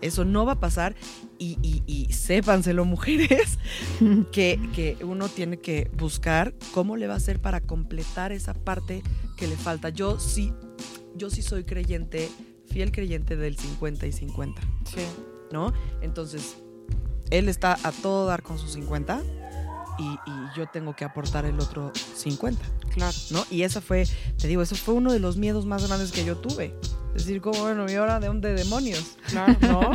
Eso 0.00 0.24
no 0.24 0.44
va 0.44 0.52
a 0.52 0.60
pasar. 0.60 0.94
Y, 1.38 1.58
y, 1.62 1.82
y 1.86 2.12
sépanselo, 2.12 2.84
mujeres, 2.84 3.58
que, 4.32 4.60
que 4.74 4.96
uno 5.04 5.28
tiene 5.28 5.58
que 5.58 5.90
buscar 5.96 6.54
cómo 6.72 6.96
le 6.96 7.06
va 7.08 7.14
a 7.14 7.16
hacer 7.16 7.40
para 7.40 7.60
completar 7.60 8.30
esa 8.32 8.54
parte 8.54 9.02
que 9.36 9.48
le 9.48 9.56
falta. 9.56 9.88
Yo 9.88 10.20
sí, 10.20 10.52
yo 11.16 11.30
sí 11.30 11.42
soy 11.42 11.64
creyente, 11.64 12.30
fiel 12.72 12.90
creyente 12.92 13.36
del 13.36 13.56
50 13.56 14.06
y 14.06 14.12
50, 14.12 14.60
Sí. 14.84 15.00
¿no? 15.52 15.72
Entonces, 16.00 16.56
él 17.30 17.48
está 17.48 17.78
a 17.82 17.92
todo 17.92 18.26
dar 18.26 18.42
con 18.42 18.58
sus 18.58 18.72
50 18.72 19.22
y, 19.98 20.04
y 20.04 20.32
yo 20.56 20.66
tengo 20.66 20.94
que 20.94 21.04
aportar 21.04 21.44
el 21.44 21.60
otro 21.60 21.92
50. 21.94 22.62
Claro. 22.94 23.16
¿no? 23.30 23.44
Y 23.50 23.62
esa 23.62 23.80
fue, 23.80 24.06
te 24.38 24.48
digo, 24.48 24.62
eso 24.62 24.76
fue 24.76 24.94
uno 24.94 25.12
de 25.12 25.18
los 25.18 25.36
miedos 25.36 25.66
más 25.66 25.86
grandes 25.86 26.12
que 26.12 26.24
yo 26.24 26.36
tuve. 26.36 26.74
Es 27.14 27.26
decir, 27.26 27.42
como, 27.42 27.60
bueno, 27.60 27.90
¿y 27.90 27.94
ahora 27.94 28.20
de 28.20 28.26
dónde 28.26 28.54
demonios? 28.54 29.18
Claro. 29.28 29.56
¿No? 29.60 29.90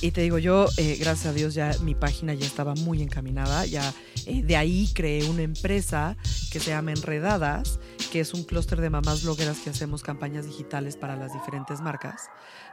y 0.00 0.10
te 0.10 0.22
digo, 0.22 0.38
yo, 0.38 0.66
eh, 0.76 0.96
gracias 0.98 1.26
a 1.26 1.32
Dios, 1.32 1.54
ya 1.54 1.72
mi 1.82 1.94
página 1.94 2.34
ya 2.34 2.46
estaba 2.46 2.74
muy 2.74 3.00
encaminada. 3.00 3.64
Ya 3.66 3.92
eh, 4.26 4.42
de 4.42 4.56
ahí 4.56 4.90
creé 4.92 5.28
una 5.28 5.42
empresa 5.42 6.16
que 6.50 6.58
se 6.58 6.70
llama 6.70 6.92
Enredadas, 6.92 7.78
que 8.10 8.20
es 8.20 8.34
un 8.34 8.42
clúster 8.42 8.80
de 8.80 8.90
mamás 8.90 9.22
blogueras 9.22 9.58
que 9.60 9.70
hacemos 9.70 10.02
campañas 10.02 10.46
digitales 10.46 10.96
para 10.96 11.16
las 11.16 11.32
diferentes 11.32 11.80
marcas, 11.80 12.28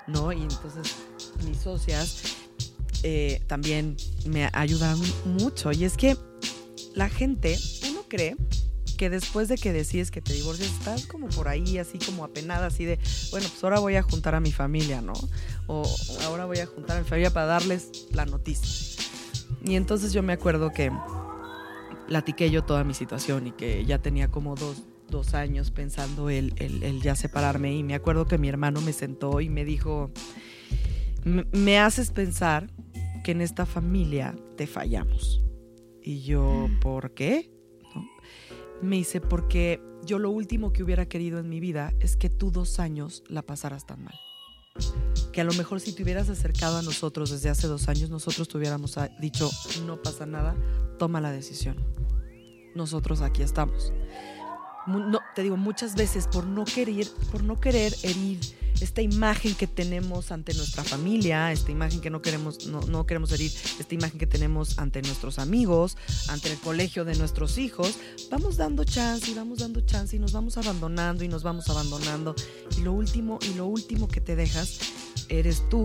¿no? 0.07 0.31
Y 0.31 0.41
entonces 0.41 0.95
mis 1.45 1.59
socias 1.59 2.23
eh, 3.03 3.41
también 3.47 3.97
me 4.25 4.49
ayudan 4.53 4.97
mucho. 5.25 5.71
Y 5.71 5.83
es 5.85 5.97
que 5.97 6.17
la 6.95 7.09
gente, 7.09 7.57
uno 7.89 8.03
cree 8.07 8.35
que 8.97 9.09
después 9.09 9.47
de 9.47 9.55
que 9.57 9.71
decides 9.71 10.12
que 10.12 10.21
te 10.21 10.33
divorcias, 10.33 10.69
estás 10.71 11.05
como 11.05 11.27
por 11.29 11.47
ahí, 11.47 11.77
así 11.77 11.97
como 11.99 12.25
apenada, 12.25 12.67
así 12.67 12.83
de, 12.83 12.99
bueno, 13.31 13.47
pues 13.49 13.63
ahora 13.63 13.79
voy 13.79 13.95
a 13.95 14.01
juntar 14.03 14.35
a 14.35 14.41
mi 14.41 14.51
familia, 14.51 15.01
¿no? 15.01 15.13
O 15.67 15.83
ahora 16.25 16.45
voy 16.45 16.57
a 16.59 16.65
juntar 16.65 16.97
a 16.97 16.99
mi 17.01 17.07
familia 17.07 17.31
para 17.31 17.45
darles 17.45 17.89
la 18.12 18.25
noticia. 18.25 19.01
Y 19.63 19.75
entonces 19.75 20.12
yo 20.12 20.21
me 20.21 20.33
acuerdo 20.33 20.71
que 20.71 20.91
platiqué 22.07 22.49
yo 22.49 22.63
toda 22.63 22.83
mi 22.83 22.93
situación 22.93 23.47
y 23.47 23.51
que 23.51 23.85
ya 23.85 23.99
tenía 23.99 24.27
como 24.29 24.55
dos, 24.55 24.83
dos 25.09 25.33
años 25.33 25.71
pensando 25.71 26.29
el, 26.29 26.53
el- 26.57 27.01
ya 27.01 27.15
separarme 27.15 27.73
y 27.75 27.83
me 27.83 27.95
acuerdo 27.95 28.25
que 28.25 28.38
mi 28.38 28.49
hermano 28.49 28.81
me 28.81 28.93
sentó 28.93 29.41
y 29.41 29.49
me 29.49 29.63
dijo, 29.63 30.12
"M- 31.25 31.45
me 31.51 31.79
haces 31.79 32.12
pensar 32.12 32.69
que 33.23 33.32
en 33.32 33.41
esta 33.41 33.65
familia 33.65 34.36
te 34.55 34.67
fallamos. 34.67 35.41
Y 36.01 36.21
yo, 36.21 36.69
¿por 36.82 37.13
qué? 37.13 37.51
¿No? 37.93 38.08
Me 38.82 38.97
dice, 38.97 39.21
porque 39.21 39.82
yo 40.05 40.19
lo 40.19 40.32
último 40.32 40.71
que 40.71 40.84
hubiera 40.84 41.08
querido 41.08 41.39
en 41.39 41.49
mi 41.49 41.60
vida 41.60 41.93
es 41.99 42.17
que 42.17 42.29
tú 42.29 42.51
dos 42.51 42.79
años 42.79 43.23
la 43.27 43.41
pasaras 43.41 43.86
tan 43.86 44.03
mal. 44.03 44.15
Que 45.34 45.41
a 45.41 45.43
lo 45.43 45.53
mejor 45.53 45.79
si 45.82 45.93
te 45.93 46.03
hubieras 46.03 46.29
acercado 46.29 46.77
a 46.77 46.82
nosotros 46.82 47.32
desde 47.32 47.49
hace 47.49 47.67
dos 47.67 47.89
años, 47.89 48.10
nosotros 48.10 48.47
te 48.47 48.58
hubiéramos 48.58 48.97
ah, 48.97 49.10
dicho, 49.19 49.49
no 49.86 50.01
pasa 50.01 50.25
nada, 50.25 50.55
toma 50.97 51.21
la 51.21 51.32
decisión. 51.32 51.77
Nosotros 52.75 53.21
aquí 53.21 53.41
estamos. 53.41 53.91
No, 54.88 55.19
te 55.36 55.43
digo, 55.43 55.58
muchas 55.58 55.95
veces 55.95 56.27
por 56.27 56.45
no 56.45 56.65
querer, 56.65 57.08
por 57.32 57.43
no 57.43 57.60
querer 57.60 57.93
herir 58.03 58.39
esta 58.81 59.01
imagen 59.01 59.55
que 59.55 59.67
tenemos 59.67 60.31
ante 60.31 60.53
nuestra 60.53 60.83
familia, 60.83 61.51
esta 61.51 61.71
imagen 61.71 62.01
que 62.01 62.09
no 62.09 62.21
queremos, 62.21 62.67
no, 62.67 62.81
no 62.81 63.05
queremos 63.05 63.31
herir, 63.31 63.51
esta 63.79 63.93
imagen 63.93 64.19
que 64.19 64.27
tenemos 64.27 64.79
ante 64.79 65.01
nuestros 65.01 65.39
amigos, 65.39 65.97
ante 66.29 66.51
el 66.51 66.59
colegio 66.59 67.05
de 67.05 67.15
nuestros 67.15 67.57
hijos, 67.57 67.97
vamos 68.31 68.57
dando 68.57 68.83
chance 68.83 69.31
y 69.31 69.33
vamos 69.33 69.59
dando 69.59 69.81
chance 69.81 70.15
y 70.15 70.19
nos 70.19 70.31
vamos 70.31 70.57
abandonando 70.57 71.23
y 71.23 71.27
nos 71.27 71.43
vamos 71.43 71.69
abandonando. 71.69 72.35
Y 72.77 72.81
lo 72.81 72.93
último, 72.93 73.39
y 73.41 73.53
lo 73.55 73.65
último 73.65 74.07
que 74.07 74.21
te 74.21 74.35
dejas 74.35 74.79
eres 75.29 75.67
tú 75.69 75.83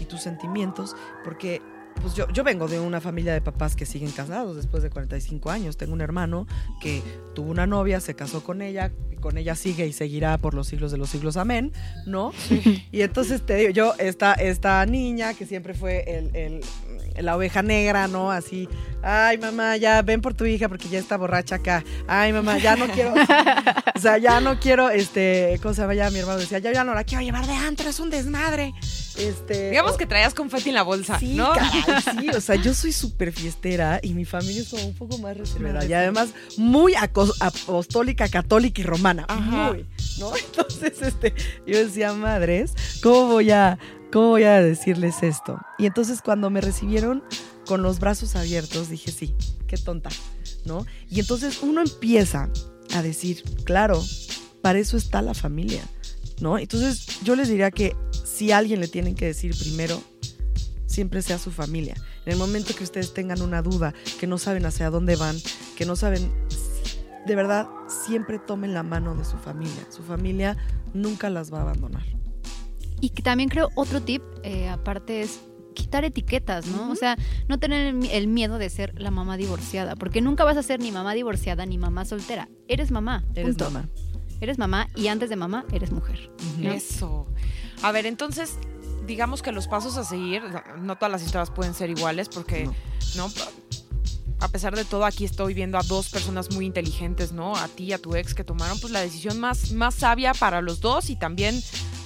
y 0.00 0.04
tus 0.04 0.22
sentimientos, 0.22 0.94
porque 1.24 1.60
pues 2.00 2.14
yo, 2.14 2.28
yo 2.30 2.44
vengo 2.44 2.68
de 2.68 2.78
una 2.80 3.00
familia 3.00 3.32
de 3.32 3.40
papás 3.40 3.74
que 3.76 3.86
siguen 3.86 4.10
casados 4.10 4.56
después 4.56 4.82
de 4.82 4.90
45 4.90 5.50
años. 5.50 5.76
Tengo 5.76 5.92
un 5.92 6.00
hermano 6.00 6.46
que 6.80 7.02
tuvo 7.34 7.50
una 7.50 7.66
novia, 7.66 8.00
se 8.00 8.14
casó 8.14 8.42
con 8.44 8.62
ella, 8.62 8.92
y 9.10 9.16
con 9.16 9.38
ella 9.38 9.54
sigue 9.54 9.86
y 9.86 9.92
seguirá 9.92 10.38
por 10.38 10.54
los 10.54 10.66
siglos 10.68 10.92
de 10.92 10.98
los 10.98 11.10
siglos, 11.10 11.36
amén, 11.36 11.72
¿no? 12.06 12.32
Y 12.92 13.00
entonces 13.02 13.44
te 13.44 13.56
digo, 13.56 13.70
yo, 13.70 13.94
esta, 13.98 14.34
esta 14.34 14.84
niña 14.86 15.34
que 15.34 15.46
siempre 15.46 15.74
fue 15.74 16.04
el, 16.06 16.34
el- 16.36 16.60
la 17.20 17.36
oveja 17.36 17.62
negra, 17.62 18.08
¿no? 18.08 18.30
Así, 18.30 18.68
ay 19.02 19.38
mamá, 19.38 19.76
ya 19.76 20.02
ven 20.02 20.20
por 20.20 20.34
tu 20.34 20.44
hija 20.44 20.68
porque 20.68 20.88
ya 20.88 20.98
está 20.98 21.16
borracha 21.16 21.56
acá. 21.56 21.84
Ay 22.06 22.32
mamá, 22.32 22.58
ya 22.58 22.76
no 22.76 22.86
quiero, 22.88 23.14
o 23.94 23.98
sea, 23.98 24.18
ya 24.18 24.40
no 24.40 24.58
quiero, 24.60 24.90
este, 24.90 25.58
¿cómo 25.62 25.74
se 25.74 25.82
llama? 25.82 25.94
Ya 25.94 26.10
mi 26.10 26.18
hermano 26.18 26.38
decía, 26.38 26.58
ya, 26.58 26.72
ya 26.72 26.84
no 26.84 26.94
la 26.94 27.04
quiero 27.04 27.22
llevar 27.22 27.46
de 27.46 27.54
antro, 27.54 27.88
es 27.88 28.00
un 28.00 28.10
desmadre. 28.10 28.74
Este, 29.16 29.70
Digamos 29.70 29.92
o- 29.92 29.96
que 29.96 30.04
traías 30.06 30.34
confeti 30.34 30.68
en 30.68 30.74
la 30.74 30.82
bolsa, 30.82 31.18
Sí, 31.18 31.34
¿no? 31.36 31.52
caray, 31.54 32.02
sí, 32.20 32.28
o 32.36 32.40
sea, 32.40 32.56
yo 32.56 32.74
soy 32.74 32.92
súper 32.92 33.32
fiestera 33.32 33.98
y 34.02 34.12
mi 34.12 34.26
familia 34.26 34.60
es 34.60 34.68
como 34.68 34.84
un 34.84 34.94
poco 34.94 35.16
más 35.18 35.34
reservada 35.36 35.84
y 35.86 35.92
además 35.94 36.30
muy 36.58 36.94
apostólica, 36.94 38.28
católica 38.28 38.80
y 38.80 38.84
romana, 38.84 39.24
Ajá. 39.28 39.40
muy, 39.72 39.86
¿no? 40.18 40.36
Entonces, 40.46 41.00
este, 41.00 41.34
yo 41.66 41.78
decía, 41.78 42.12
madres, 42.12 42.72
¿cómo 43.02 43.28
voy 43.28 43.50
a, 43.50 43.78
cómo 44.12 44.28
voy 44.28 44.44
a 44.44 44.62
decirles 44.62 45.22
esto? 45.22 45.58
Y 45.78 45.86
entonces 45.86 46.22
cuando 46.22 46.50
me 46.50 46.60
recibieron 46.60 47.22
con 47.66 47.82
los 47.82 47.98
brazos 47.98 48.36
abiertos, 48.36 48.88
dije, 48.88 49.10
sí, 49.10 49.34
qué 49.66 49.76
tonta, 49.76 50.10
¿no? 50.64 50.86
Y 51.08 51.20
entonces 51.20 51.62
uno 51.62 51.82
empieza 51.82 52.48
a 52.94 53.02
decir, 53.02 53.42
claro, 53.64 54.02
para 54.62 54.78
eso 54.78 54.96
está 54.96 55.22
la 55.22 55.34
familia, 55.34 55.82
¿no? 56.40 56.58
Entonces 56.58 57.20
yo 57.22 57.36
les 57.36 57.48
diría 57.48 57.70
que 57.70 57.96
si 58.24 58.52
alguien 58.52 58.80
le 58.80 58.88
tienen 58.88 59.14
que 59.14 59.26
decir 59.26 59.56
primero, 59.58 60.00
siempre 60.86 61.22
sea 61.22 61.38
su 61.38 61.50
familia. 61.50 61.94
En 62.24 62.32
el 62.32 62.38
momento 62.38 62.74
que 62.74 62.84
ustedes 62.84 63.14
tengan 63.14 63.42
una 63.42 63.62
duda, 63.62 63.94
que 64.18 64.26
no 64.26 64.38
saben 64.38 64.66
hacia 64.66 64.90
dónde 64.90 65.16
van, 65.16 65.36
que 65.76 65.84
no 65.84 65.96
saben 65.96 66.30
de 67.26 67.34
verdad, 67.34 67.66
siempre 67.88 68.38
tomen 68.38 68.72
la 68.72 68.84
mano 68.84 69.16
de 69.16 69.24
su 69.24 69.36
familia. 69.36 69.86
Su 69.90 70.04
familia 70.04 70.56
nunca 70.94 71.28
las 71.28 71.52
va 71.52 71.58
a 71.58 71.62
abandonar. 71.62 72.04
Y 73.00 73.10
que 73.10 73.22
también 73.22 73.48
creo 73.48 73.68
otro 73.74 74.00
tip, 74.02 74.22
eh, 74.42 74.68
aparte 74.68 75.20
es 75.22 75.40
quitar 75.74 76.04
etiquetas, 76.04 76.66
¿no? 76.66 76.90
O 76.90 76.96
sea, 76.96 77.16
no 77.48 77.58
tener 77.58 77.86
el 77.88 77.94
mi- 77.94 78.10
el 78.10 78.28
miedo 78.28 78.56
de 78.56 78.70
ser 78.70 78.98
la 78.98 79.10
mamá 79.10 79.36
divorciada, 79.36 79.94
porque 79.94 80.22
nunca 80.22 80.42
vas 80.44 80.56
a 80.56 80.62
ser 80.62 80.80
ni 80.80 80.90
mamá 80.90 81.12
divorciada 81.12 81.66
ni 81.66 81.76
mamá 81.76 82.06
soltera. 82.06 82.48
Eres 82.68 82.90
mamá. 82.90 83.24
Eres 83.34 83.56
punto. 83.56 83.70
mamá. 83.70 83.88
Eres 84.40 84.58
mamá 84.58 84.88
y 84.94 85.08
antes 85.08 85.28
de 85.30 85.36
mamá 85.36 85.64
eres 85.72 85.92
mujer. 85.92 86.30
Eso. 86.62 87.26
A 87.82 87.92
ver, 87.92 88.06
entonces, 88.06 88.54
digamos 89.06 89.42
que 89.42 89.52
los 89.52 89.66
pasos 89.68 89.96
a 89.98 90.04
seguir, 90.04 90.42
no 90.78 90.96
todas 90.96 91.12
las 91.12 91.22
historias 91.22 91.50
pueden 91.50 91.74
ser 91.74 91.90
iguales 91.90 92.28
porque, 92.30 92.64
No. 92.64 92.74
¿no? 93.16 93.32
A 94.40 94.48
pesar 94.48 94.76
de 94.76 94.84
todo, 94.84 95.06
aquí 95.06 95.24
estoy 95.24 95.54
viendo 95.54 95.78
a 95.78 95.82
dos 95.82 96.10
personas 96.10 96.52
muy 96.54 96.66
inteligentes, 96.66 97.32
¿no? 97.32 97.56
A 97.56 97.68
ti 97.68 97.84
y 97.84 97.92
a 97.94 97.98
tu 97.98 98.14
ex 98.16 98.34
que 98.34 98.44
tomaron 98.44 98.78
pues 98.80 98.92
la 98.92 99.00
decisión 99.00 99.40
más, 99.40 99.72
más 99.72 99.94
sabia 99.94 100.34
para 100.34 100.60
los 100.60 100.80
dos 100.80 101.08
y 101.08 101.16
también 101.16 101.58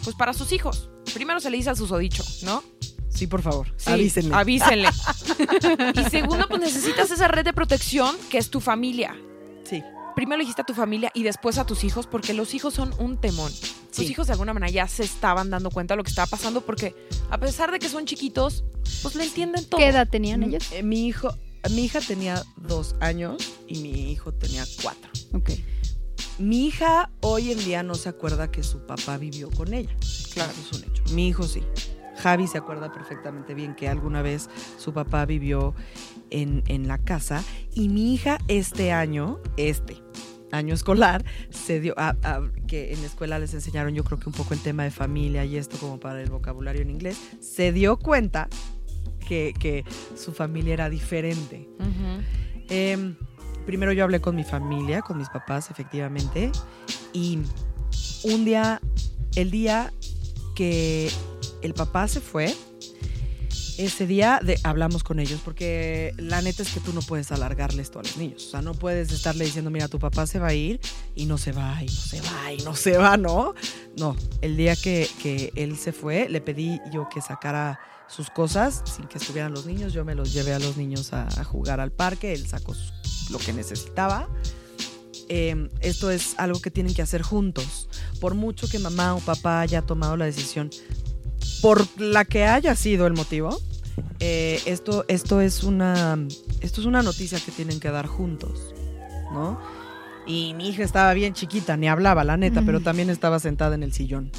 pues 0.05 0.17
para 0.17 0.33
sus 0.33 0.53
hijos. 0.53 0.89
Primero 1.15 1.41
se 1.41 1.51
le 1.51 1.57
dice 1.57 1.71
al 1.71 1.77
susodicho, 1.77 2.25
¿no? 2.43 2.63
Sí, 3.09 3.27
por 3.27 3.43
favor, 3.43 3.67
Sí, 3.77 3.91
avísenle. 3.91 4.35
Avísenle. 4.35 4.89
y 5.95 6.11
segundo, 6.11 6.47
pues 6.49 6.61
necesitas 6.61 7.11
esa 7.11 7.29
red 7.29 7.45
de 7.45 7.53
protección 7.53 8.17
que 8.31 8.39
es 8.39 8.51
tu 8.51 8.61
familia. 8.61 9.17
sí. 9.65 9.83
Primero 10.17 10.39
le 10.39 10.43
dijiste 10.43 10.61
a 10.63 10.67
tu 10.67 10.75
familia 10.75 11.11
y 11.15 11.23
después 11.23 11.57
a 11.57 11.65
tus 11.65 11.83
hijos, 11.85 12.07
porque 12.07 12.35
los 12.35 12.53
hijos 12.53 12.75
son 12.75 12.93
un 12.99 13.17
temón. 13.19 13.51
Tus 13.53 14.05
Sí. 14.05 14.07
hijos 14.11 14.27
de 14.27 14.33
alguna 14.35 14.53
manera 14.53 14.71
ya 14.71 14.89
se 14.89 15.03
estaban 15.05 15.49
dando 15.51 15.71
cuenta 15.71 15.95
de 15.95 15.99
lo 15.99 16.05
que 16.05 16.11
estaba 16.11 16.27
pasando, 16.27 16.61
porque 16.63 16.95
a 17.31 17.39
pesar 17.39 17.71
de 17.71 17.79
que 17.79 17.89
son 17.89 18.05
chiquitos, 18.07 18.65
pues 19.03 19.15
le 19.15 19.25
entienden 19.25 19.65
todo. 19.65 19.79
¿Qué 19.79 19.87
edad 19.87 20.07
tenían 20.09 20.41
Mm, 20.41 20.45
ellos? 20.45 20.65
eh, 20.73 20.83
Mi 20.83 21.07
hijo, 21.07 21.33
mi 21.71 21.85
hija 21.85 22.01
tenía 22.01 22.43
dos 22.57 22.97
años 23.01 23.37
y 23.67 23.79
mi 23.79 24.11
hijo 24.13 24.33
tenía 24.33 24.65
cuatro. 24.83 25.11
Ok. 25.33 25.51
Mi 26.41 26.67
hija 26.69 27.11
hoy 27.21 27.53
en 27.53 27.59
día 27.59 27.83
no 27.83 27.95
se 27.95 28.09
acuerda 28.09 28.51
que 28.51 28.63
su 28.63 28.87
papá 28.87 29.19
vivió 29.19 29.51
con 29.51 29.75
ella. 29.75 29.95
Claro. 30.33 30.51
Eso 30.53 30.71
es 30.77 30.83
un 30.83 30.91
hecho. 30.91 31.03
Mi 31.15 31.29
hijo 31.29 31.45
sí. 31.45 31.63
Javi 32.17 32.47
se 32.47 32.59
acuerda 32.59 32.93
perfectamente 32.93 33.55
bien 33.55 33.75
que 33.75 33.89
alguna 33.89 34.21
vez 34.23 34.49
su 34.79 34.93
papá 34.93 35.25
vivió 35.25 35.75
en, 36.31 36.63
en 36.67 36.87
la 36.89 36.99
casa 36.99 37.43
y 37.75 37.89
mi 37.89 38.15
hija 38.15 38.39
este 38.49 38.93
año, 38.93 39.41
este 39.57 40.03
año 40.53 40.75
escolar, 40.75 41.25
se 41.51 41.81
dio, 41.81 41.95
a- 41.97 42.17
a- 42.23 42.43
que 42.67 42.93
en 42.93 43.01
la 43.01 43.07
escuela 43.07 43.39
les 43.39 43.55
enseñaron 43.55 43.95
yo 43.95 44.05
creo 44.05 44.19
que 44.19 44.29
un 44.29 44.35
poco 44.35 44.53
el 44.53 44.61
tema 44.61 44.83
de 44.85 44.91
familia 44.91 45.45
y 45.47 45.57
esto 45.57 45.79
como 45.79 45.99
para 45.99 46.21
el 46.23 46.29
vocabulario 46.31 46.83
en 46.83 46.91
inglés, 46.91 47.19
se 47.41 47.73
dio 47.73 47.99
cuenta 47.99 48.49
que, 49.27 49.55
que 49.59 49.85
su 50.17 50.33
familia 50.33 50.75
era 50.75 50.91
diferente. 50.91 51.69
Primero 53.71 53.93
yo 53.93 54.05
hablé 54.05 54.21
con 54.21 54.35
mi 54.37 54.45
familia, 54.45 55.01
con 55.01 55.17
mis 55.19 55.29
papás, 55.29 55.71
efectivamente. 55.71 56.51
Y 57.13 57.39
un 58.25 58.45
día, 58.45 58.81
el 59.37 59.51
día 59.51 59.93
que 60.57 61.11
el 61.63 61.73
papá 61.75 62.09
se 62.09 62.21
fue, 62.21 62.55
ese 63.79 64.07
día 64.07 64.41
de- 64.43 64.59
hablamos 64.63 65.03
con 65.03 65.21
ellos, 65.21 65.41
porque 65.45 66.13
la 66.19 66.43
neta 66.43 66.63
es 66.63 66.71
que 66.75 66.81
tú 66.81 66.93
no 66.93 67.01
puedes 67.01 67.33
alargarle 67.33 67.81
esto 67.81 67.99
a 67.99 68.03
los 68.03 68.17
niños. 68.19 68.45
O 68.47 68.51
sea, 68.51 68.61
no 68.63 68.75
puedes 68.75 69.11
estarle 69.13 69.45
diciendo, 69.47 69.71
mira, 69.71 69.89
tu 69.89 69.99
papá 69.99 70.27
se 70.27 70.39
va 70.39 70.49
a 70.49 70.55
ir 70.55 70.81
y 71.15 71.25
no 71.25 71.39
se 71.39 71.53
va, 71.53 71.83
y 71.83 71.87
no 71.87 71.93
se 71.93 72.21
va, 72.21 72.53
y 72.53 72.59
no 72.63 72.77
se 72.77 72.99
va, 72.99 73.17
¿no? 73.17 73.55
No, 73.97 74.17
el 74.43 74.57
día 74.59 74.77
que, 74.77 75.53
él 75.57 75.79
se 75.79 75.93
fue, 75.93 76.29
le 76.29 76.41
pedí 76.43 76.79
yo 76.93 77.09
que 77.09 77.23
sacara 77.23 77.81
sus 78.07 78.29
cosas 78.29 78.83
sin 78.85 79.07
que 79.07 79.17
estuvieran 79.19 79.53
los 79.53 79.65
niños. 79.67 79.93
Yo 79.95 80.05
me 80.05 80.15
los 80.15 80.33
llevé 80.33 80.53
a 80.53 80.59
los 80.59 80.77
niños 80.77 81.13
a, 81.15 81.29
a 81.41 81.45
jugar 81.45 81.81
al 81.81 81.93
parque, 81.93 82.33
él 82.35 82.47
sacó 82.47 82.75
su- 82.75 82.93
lo 83.31 83.39
que 83.39 83.53
necesitaba. 83.53 84.29
Eh, 85.29 85.69
esto 85.81 86.11
es 86.11 86.35
algo 86.39 86.61
que 86.61 86.71
tienen 86.71 86.93
que 86.93 87.03
hacer 87.03 87.23
juntos. 87.23 87.89
Por 88.21 88.35
mucho 88.35 88.69
que 88.69 88.79
mamá 88.79 89.15
o 89.15 89.21
papá 89.21 89.61
haya 89.61 89.83
tomado 89.83 90.17
la 90.17 90.25
decisión, 90.25 90.71
por 91.63 91.87
la 92.01 92.25
que 92.25 92.45
haya 92.45 92.75
sido 92.75 93.07
el 93.07 93.13
motivo, 93.13 93.57
eh, 94.19 94.61
esto, 94.67 95.05
esto, 95.09 95.41
es 95.41 95.63
una, 95.63 96.19
esto 96.61 96.81
es 96.81 96.87
una 96.87 97.03
noticia 97.03 97.39
que 97.39 97.53
tienen 97.53 97.81
que 97.81 97.91
dar 97.91 98.07
juntos, 98.07 98.75
¿no? 99.33 99.61
Y 100.27 100.55
mi 100.55 100.69
hija 100.69 100.83
estaba 100.85 101.15
bien 101.15 101.33
chiquita, 101.33 101.77
ni 101.77 101.89
hablaba, 101.89 102.25
la 102.25 102.37
neta, 102.37 102.59
Ujú. 102.61 102.67
pero 102.67 102.81
también 102.81 103.09
estaba 103.09 103.39
sentada 103.41 103.75
en 103.75 103.83
el 103.83 103.93
sillón. 103.93 104.31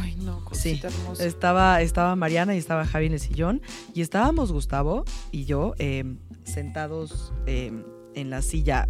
Ay, 0.00 0.16
no, 0.16 0.44
cosita 0.44 0.88
hermosa. 0.88 1.24
Estaba, 1.24 1.82
estaba 1.82 2.16
Mariana 2.16 2.54
y 2.54 2.58
estaba 2.58 2.86
Javi 2.86 3.06
en 3.06 3.12
el 3.12 3.20
sillón 3.20 3.62
y 3.94 4.00
estábamos 4.00 4.50
Gustavo 4.50 5.04
y 5.30 5.44
yo 5.44 5.74
eh, 5.78 6.04
sentados 6.44 7.32
eh, 7.46 7.72
en 8.16 8.30
la 8.30 8.42
silla 8.42 8.88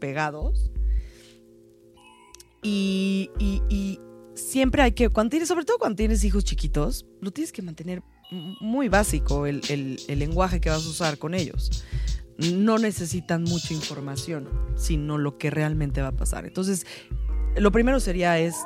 pegados. 0.00 0.70
Y, 2.62 3.30
y- 3.38 3.98
siempre 4.34 4.82
hay 4.82 4.92
que, 4.92 5.08
cuando 5.08 5.30
tienes, 5.30 5.48
sobre 5.48 5.64
todo 5.64 5.78
cuando 5.78 5.96
tienes 5.96 6.22
hijos 6.22 6.44
chiquitos, 6.44 7.06
lo 7.20 7.30
tienes 7.30 7.52
que 7.52 7.62
mantener 7.62 8.02
muy 8.60 8.88
básico 8.88 9.46
el, 9.46 9.62
el- 9.70 9.98
el 10.08 10.18
lenguaje 10.18 10.60
que 10.60 10.68
vas 10.68 10.84
a 10.84 10.88
usar 10.88 11.18
con 11.18 11.34
ellos. 11.34 11.82
No 12.38 12.76
necesitan 12.78 13.44
mucha 13.44 13.72
información, 13.72 14.48
sino 14.76 15.16
lo 15.16 15.38
que 15.38 15.48
realmente 15.50 16.02
va 16.02 16.08
a 16.08 16.12
pasar. 16.16 16.44
Entonces, 16.44 16.86
lo 17.56 17.72
primero 17.72 17.98
sería 17.98 18.38
es 18.38 18.56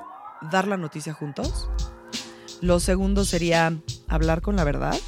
dar 0.51 0.67
la 0.67 0.77
noticia 0.77 1.13
juntos. 1.13 1.71
Lo 2.61 2.81
segundo 2.81 3.25
sería 3.25 3.73
hablar 4.09 4.41
con 4.43 4.57
la 4.57 4.65
verdad. 4.65 4.99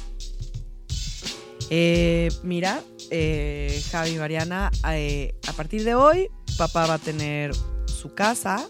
Eh, 1.69 2.29
mira, 2.43 2.81
eh, 3.15 3.79
Javi 3.91 4.15
y 4.15 4.17
Mariana, 4.17 4.71
eh, 4.89 5.35
a 5.47 5.53
partir 5.53 5.83
de 5.83 5.93
hoy, 5.93 6.29
papá 6.57 6.87
va 6.87 6.95
a 6.95 6.99
tener 6.99 7.51
su 7.85 8.15
casa 8.15 8.67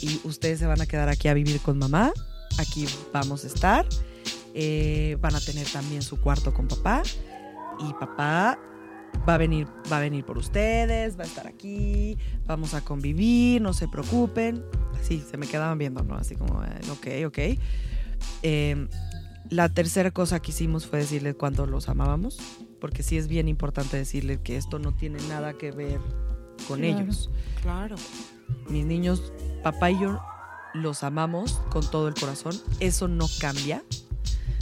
y 0.00 0.20
ustedes 0.22 0.60
se 0.60 0.66
van 0.66 0.80
a 0.80 0.86
quedar 0.86 1.08
aquí 1.08 1.26
a 1.26 1.34
vivir 1.34 1.60
con 1.60 1.76
mamá. 1.76 2.12
Aquí 2.58 2.86
vamos 3.12 3.42
a 3.42 3.48
estar. 3.48 3.84
Eh, 4.54 5.16
van 5.20 5.34
a 5.34 5.40
tener 5.40 5.66
también 5.66 6.02
su 6.02 6.20
cuarto 6.20 6.54
con 6.54 6.68
papá 6.68 7.02
y 7.80 7.92
papá 7.94 8.58
va 9.28 9.34
a 9.34 9.38
venir, 9.38 9.66
va 9.90 9.96
a 9.96 10.00
venir 10.00 10.24
por 10.24 10.38
ustedes, 10.38 11.18
va 11.18 11.24
a 11.24 11.26
estar 11.26 11.48
aquí, 11.48 12.16
vamos 12.46 12.74
a 12.74 12.80
convivir, 12.80 13.60
no 13.60 13.72
se 13.72 13.88
preocupen. 13.88 14.64
Así 15.00 15.20
se 15.28 15.36
me 15.36 15.48
quedaban 15.48 15.78
viendo, 15.78 16.04
¿no? 16.04 16.14
Así 16.14 16.36
como, 16.36 16.62
eh, 16.62 16.78
ok, 16.92 17.26
ok. 17.26 17.60
Eh, 18.44 18.88
la 19.50 19.68
tercera 19.68 20.12
cosa 20.12 20.40
que 20.40 20.52
hicimos 20.52 20.86
fue 20.86 21.00
decirle 21.00 21.34
cuánto 21.34 21.66
los 21.66 21.88
amábamos, 21.88 22.38
porque 22.80 23.02
sí 23.02 23.16
es 23.16 23.28
bien 23.28 23.48
importante 23.48 23.96
decirle 23.96 24.40
que 24.42 24.56
esto 24.56 24.78
no 24.78 24.94
tiene 24.94 25.20
nada 25.28 25.54
que 25.54 25.70
ver 25.70 26.00
con 26.66 26.80
Claro. 26.80 27.00
ellos. 27.00 27.30
Claro. 27.62 27.96
Mis 28.68 28.84
niños, 28.84 29.32
papá 29.62 29.90
y 29.90 30.00
yo 30.00 30.20
los 30.74 31.02
amamos 31.02 31.60
con 31.70 31.88
todo 31.90 32.08
el 32.08 32.14
corazón, 32.14 32.54
eso 32.80 33.08
no 33.08 33.26
cambia. 33.40 33.82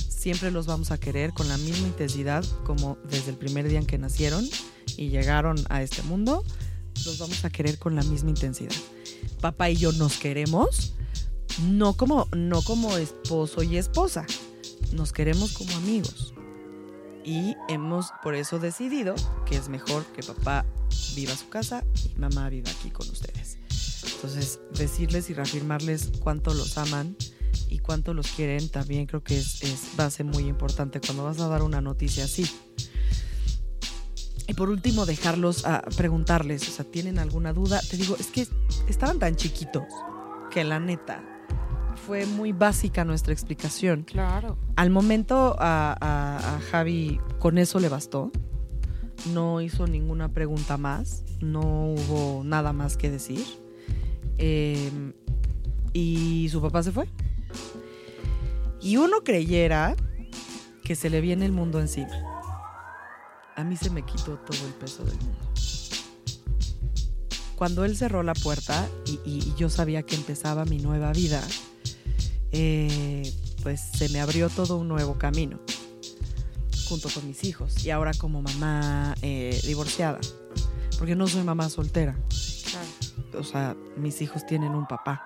Siempre 0.08 0.50
los 0.50 0.66
vamos 0.66 0.90
a 0.90 0.98
querer 0.98 1.32
con 1.32 1.48
la 1.48 1.56
misma 1.56 1.86
intensidad 1.86 2.44
como 2.64 2.98
desde 3.08 3.30
el 3.30 3.36
primer 3.36 3.68
día 3.68 3.78
en 3.78 3.86
que 3.86 3.98
nacieron 3.98 4.44
y 4.96 5.08
llegaron 5.10 5.56
a 5.68 5.82
este 5.82 6.02
mundo, 6.02 6.42
los 7.04 7.18
vamos 7.18 7.44
a 7.44 7.50
querer 7.50 7.78
con 7.78 7.94
la 7.94 8.02
misma 8.02 8.30
intensidad. 8.30 8.72
Papá 9.40 9.70
y 9.70 9.76
yo 9.76 9.92
nos 9.92 10.16
queremos, 10.18 10.94
no 11.68 11.92
como, 11.94 12.26
no 12.34 12.62
como 12.62 12.96
esposo 12.96 13.62
y 13.62 13.76
esposa, 13.76 14.26
nos 14.92 15.12
queremos 15.12 15.52
como 15.52 15.72
amigos. 15.76 16.32
Y 17.26 17.56
hemos 17.68 18.12
por 18.22 18.36
eso 18.36 18.60
decidido 18.60 19.16
que 19.46 19.56
es 19.56 19.68
mejor 19.68 20.04
que 20.12 20.22
papá 20.22 20.64
viva 21.16 21.34
su 21.34 21.48
casa 21.48 21.84
y 22.04 22.16
mamá 22.20 22.48
viva 22.48 22.70
aquí 22.70 22.90
con 22.90 23.08
ustedes. 23.10 23.58
Entonces, 24.14 24.60
decirles 24.78 25.28
y 25.28 25.34
reafirmarles 25.34 26.12
cuánto 26.20 26.54
los 26.54 26.78
aman 26.78 27.16
y 27.68 27.80
cuánto 27.80 28.14
los 28.14 28.28
quieren 28.28 28.68
también 28.68 29.06
creo 29.06 29.24
que 29.24 29.36
es, 29.36 29.60
es 29.64 29.96
base 29.96 30.22
muy 30.22 30.44
importante 30.44 31.00
cuando 31.00 31.24
vas 31.24 31.40
a 31.40 31.48
dar 31.48 31.62
una 31.62 31.80
noticia 31.80 32.24
así. 32.24 32.48
Y 34.46 34.54
por 34.54 34.70
último, 34.70 35.04
dejarlos 35.04 35.66
a 35.66 35.82
preguntarles, 35.96 36.68
o 36.68 36.70
sea, 36.70 36.84
¿tienen 36.84 37.18
alguna 37.18 37.52
duda? 37.52 37.80
Te 37.90 37.96
digo, 37.96 38.16
es 38.16 38.28
que 38.28 38.46
estaban 38.88 39.18
tan 39.18 39.34
chiquitos 39.34 39.82
que 40.52 40.62
la 40.62 40.78
neta 40.78 41.35
fue 42.06 42.24
muy 42.26 42.52
básica 42.52 43.04
nuestra 43.04 43.32
explicación. 43.32 44.04
Claro. 44.04 44.56
Al 44.76 44.90
momento 44.90 45.56
a, 45.58 45.96
a- 46.00 46.56
a 46.56 46.60
Javi 46.70 47.20
con 47.38 47.58
eso 47.58 47.80
le 47.80 47.88
bastó. 47.88 48.30
No 49.32 49.60
hizo 49.60 49.86
ninguna 49.86 50.28
pregunta 50.32 50.76
más. 50.76 51.24
No 51.40 51.60
hubo 51.60 52.42
nada 52.44 52.72
más 52.72 52.96
que 52.96 53.10
decir. 53.10 53.44
Eh, 54.38 55.12
y 55.92 56.48
su 56.50 56.60
papá 56.62 56.82
se 56.82 56.92
fue. 56.92 57.08
Y 58.80 58.98
uno 58.98 59.22
creyera 59.24 59.96
que 60.84 60.94
se 60.94 61.10
le 61.10 61.20
viene 61.20 61.44
el 61.46 61.52
mundo 61.52 61.80
encima. 61.80 62.12
A 63.56 63.64
mí 63.64 63.76
se 63.76 63.90
me 63.90 64.02
quitó 64.02 64.36
todo 64.38 64.66
el 64.66 64.74
peso 64.74 65.02
del 65.04 65.16
mundo. 65.16 65.40
Cuando 67.56 67.84
él 67.86 67.96
cerró 67.96 68.22
la 68.22 68.34
puerta 68.34 68.86
y, 69.06 69.12
y- 69.24 69.38
y 69.38 69.54
yo 69.56 69.70
sabía 69.70 70.02
que 70.02 70.14
empezaba 70.14 70.66
mi 70.66 70.78
nueva 70.78 71.12
vida, 71.12 71.42
eh, 72.58 73.32
pues 73.62 73.80
se 73.80 74.08
me 74.08 74.20
abrió 74.20 74.48
todo 74.48 74.78
un 74.78 74.88
nuevo 74.88 75.18
camino 75.18 75.58
junto 76.88 77.08
con 77.10 77.26
mis 77.26 77.44
hijos 77.44 77.84
y 77.84 77.90
ahora 77.90 78.12
como 78.14 78.40
mamá 78.40 79.14
eh, 79.20 79.60
divorciada 79.66 80.18
porque 80.98 81.14
no 81.16 81.26
soy 81.28 81.42
mamá 81.42 81.68
soltera 81.68 82.16
Claro. 82.70 83.40
o 83.40 83.44
sea, 83.44 83.76
mis 83.96 84.20
hijos 84.22 84.44
tienen 84.46 84.72
un 84.74 84.86
papá. 84.86 85.22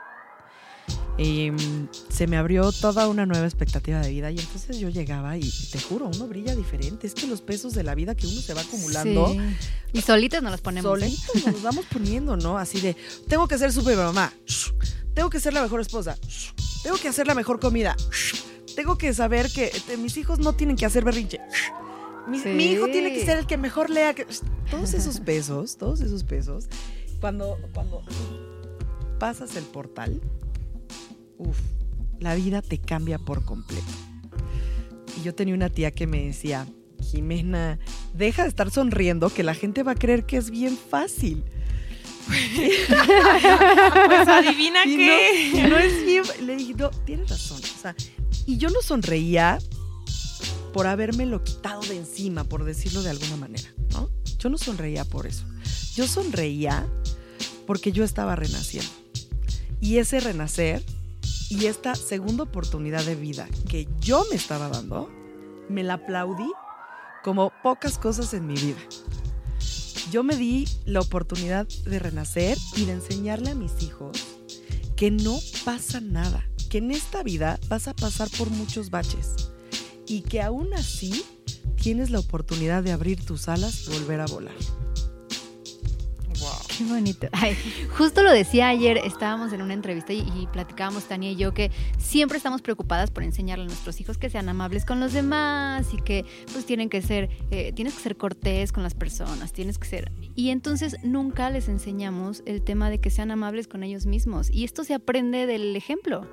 Y 1.19 1.51
mm, 1.51 1.89
se 2.11 2.27
me 2.27 2.37
abrió 2.37 2.71
toda 2.73 3.09
una 3.09 3.25
nueva 3.27 3.47
expectativa 3.47 4.01
de 4.01 4.11
vida 4.11 4.31
y 4.31 4.39
entonces 4.39 4.79
yo 4.79 4.89
llegaba 4.89 5.37
y 5.37 5.51
te 5.71 5.81
juro, 5.81 6.11
uno 6.13 6.27
brilla 6.29 6.55
diferente. 6.55 7.07
Es 7.07 7.15
que 7.15 7.27
los 7.27 7.41
pesos 7.41 7.73
de 7.75 7.83
la 7.83 7.95
vida 7.95 8.15
que 8.15 8.27
uno 8.27 8.41
se 8.41 8.55
va 8.55 8.61
acumulando, 8.63 9.29
Sí. 9.33 9.39
Y 9.95 10.01
solitos 10.03 10.43
nos 10.43 10.53
los 10.53 10.61
ponemos. 10.61 11.03
¿eh? 11.03 11.11
solitos 11.11 11.45
nos 11.47 11.55
los 11.55 11.63
vamos 11.63 11.87
poniendo, 11.93 12.37
¿no? 12.37 12.59
Así 12.59 12.81
de, 12.81 12.97
tengo 13.29 13.49
que 13.49 13.59
ser 13.59 13.73
super 13.73 13.97
mamá, 13.97 14.33
tengo 15.15 15.31
que 15.31 15.41
ser 15.41 15.53
la 15.55 15.63
mejor 15.63 15.81
esposa, 15.81 16.17
tengo 16.83 16.97
que 16.99 17.09
hacer 17.09 17.27
la 17.27 17.35
mejor 17.35 17.61
comida, 17.61 17.97
tengo 18.77 18.97
que 18.97 19.13
saber 19.15 19.51
que 19.53 19.67
eh, 19.89 19.97
mis 19.97 20.17
hijos 20.17 20.39
no 20.39 20.55
tienen 20.55 20.77
que 20.77 20.87
hacer 20.87 21.05
berrinche. 21.05 21.41
Mi, 22.29 22.39
Sí. 22.39 22.51
mi 22.51 22.65
hijo 22.67 22.87
tiene 22.87 23.13
que 23.13 23.25
ser 23.25 23.39
el 23.39 23.47
que 23.47 23.57
mejor 23.57 23.91
lea. 23.91 24.15
Todos 24.71 24.95
esos 24.95 25.21
pesos, 25.21 25.77
todos 25.77 26.01
esos 26.01 26.23
pesos, 26.25 26.69
cuando, 27.21 27.59
cuando 27.75 28.03
pasas 29.19 29.57
el 29.57 29.65
portal, 29.65 30.21
uff, 31.39 31.59
la 32.21 32.35
vida 32.35 32.63
te 32.63 32.79
cambia 32.79 33.19
por 33.19 33.45
completo. 33.45 33.85
Y 35.19 35.23
yo 35.23 35.35
tenía 35.35 35.55
una 35.55 35.71
tía 35.71 35.91
que 35.91 36.07
me 36.07 36.25
decía, 36.27 36.67
Jimena, 37.01 37.79
deja 38.15 38.43
de 38.43 38.49
estar 38.49 38.71
sonriendo 38.71 39.31
que 39.31 39.43
la 39.43 39.55
gente 39.55 39.83
va 39.83 39.93
a 39.93 39.97
creer 39.97 40.25
que 40.25 40.37
es 40.37 40.51
bien 40.51 40.77
fácil. 40.77 41.45
Pues 44.07 44.29
adivina 44.29 44.85
Y 44.85 44.97
qué. 44.97 45.67
no, 45.69 45.79
es 45.79 46.05
bien. 46.05 46.25
Le 46.47 46.57
dije, 46.57 46.75
no, 46.75 46.91
tienes 46.91 47.29
razón. 47.29 47.59
O 47.59 47.81
sea, 47.81 47.95
y 48.47 48.57
yo 48.57 48.69
no 48.71 48.81
sonreía 48.83 49.59
por 50.73 50.87
habérmelo 50.87 51.43
quitado 51.43 51.81
de 51.83 51.97
encima, 51.97 52.45
por 52.45 52.65
decirlo 52.65 53.03
de 53.03 53.11
alguna 53.11 53.37
manera, 53.37 53.69
¿no? 53.93 54.09
Yo 54.39 54.49
no 54.49 54.59
sonreía 54.59 55.05
por 55.05 55.27
eso. 55.27 55.45
Yo 55.95 56.07
sonreía 56.07 56.87
porque 57.67 57.93
yo 57.93 58.05
estaba 58.05 58.37
renaciendo. 58.37 58.91
Y 59.81 59.99
ese 59.99 60.21
renacer 60.21 60.83
y 61.49 61.67
esta 61.67 61.95
segunda 61.95 62.45
oportunidad 62.45 63.05
de 63.05 63.17
vida 63.17 63.49
que 63.69 63.89
yo 64.01 64.25
me 64.31 64.37
estaba 64.37 64.69
dando, 64.69 65.11
me 65.69 65.83
la 65.83 65.95
aplaudí 65.95 66.51
como 67.25 67.53
pocas 67.63 67.99
cosas 67.99 68.33
en 68.35 68.47
mi 68.47 68.55
vida. 68.55 68.79
Yo 70.11 70.25
me 70.25 70.37
di 70.37 70.67
la 70.87 71.01
oportunidad 71.01 71.69
de 71.85 72.01
renacer 72.01 72.59
y 72.77 72.85
de 72.85 72.93
enseñarle 72.93 73.51
a 73.51 73.55
mis 73.55 73.81
hijos 73.83 74.19
que 74.97 75.13
no 75.13 75.39
pasa 75.65 76.01
nada, 76.01 76.45
que 76.69 76.79
en 76.79 76.91
esta 76.91 77.23
vida 77.23 77.61
vas 77.69 77.87
a 77.87 77.95
pasar 77.95 78.29
por 78.37 78.51
muchos 78.51 78.91
baches 78.91 79.51
y 80.09 80.23
que 80.23 80.43
aún 80.43 80.75
así 80.75 81.25
tienes 81.81 82.11
la 82.11 82.19
oportunidad 82.19 82.83
de 82.83 82.91
abrir 82.91 83.25
tus 83.25 83.49
alas 83.49 83.87
y 83.87 83.93
volver 83.93 84.21
a 84.21 84.27
volar. 84.27 84.80
Qué 86.81 86.87
bonito. 86.87 87.29
Ay, 87.33 87.55
justo 87.99 88.23
lo 88.23 88.31
decía 88.33 88.69
ayer, 88.69 88.97
estábamos 88.97 89.53
en 89.53 89.61
una 89.61 89.75
entrevista 89.75 90.15
y, 90.15 90.21
y 90.21 90.47
platicábamos 90.51 91.05
Tania 91.05 91.31
y 91.31 91.37
yo 91.37 91.53
que 91.53 91.71
siempre 91.99 92.39
estamos 92.39 92.63
preocupadas 92.63 93.11
por 93.11 93.23
enseñarle 93.23 93.65
a 93.65 93.67
nuestros 93.67 94.01
hijos 94.01 94.17
que 94.17 94.31
sean 94.31 94.49
amables 94.49 94.87
con 94.87 94.99
los 94.99 95.13
demás 95.13 95.93
y 95.93 95.99
que 95.99 96.25
pues 96.55 96.65
tienen 96.65 96.89
que 96.89 97.03
ser, 97.03 97.29
eh, 97.51 97.73
tienes 97.75 97.93
que 97.95 98.01
ser 98.01 98.17
cortés 98.17 98.73
con 98.73 98.83
las 98.83 98.95
personas, 98.95 99.53
tienes 99.53 99.77
que 99.77 99.87
ser... 99.89 100.11
Y 100.35 100.49
entonces 100.49 100.97
nunca 101.03 101.51
les 101.51 101.69
enseñamos 101.69 102.43
el 102.47 102.63
tema 102.63 102.89
de 102.89 102.99
que 102.99 103.11
sean 103.11 103.31
amables 103.31 103.69
con 103.69 103.83
ellos 103.83 104.07
mismos. 104.07 104.49
Y 104.51 104.65
esto 104.65 104.83
se 104.83 104.95
aprende 104.95 105.45
del 105.47 105.77
ejemplo, 105.77 106.27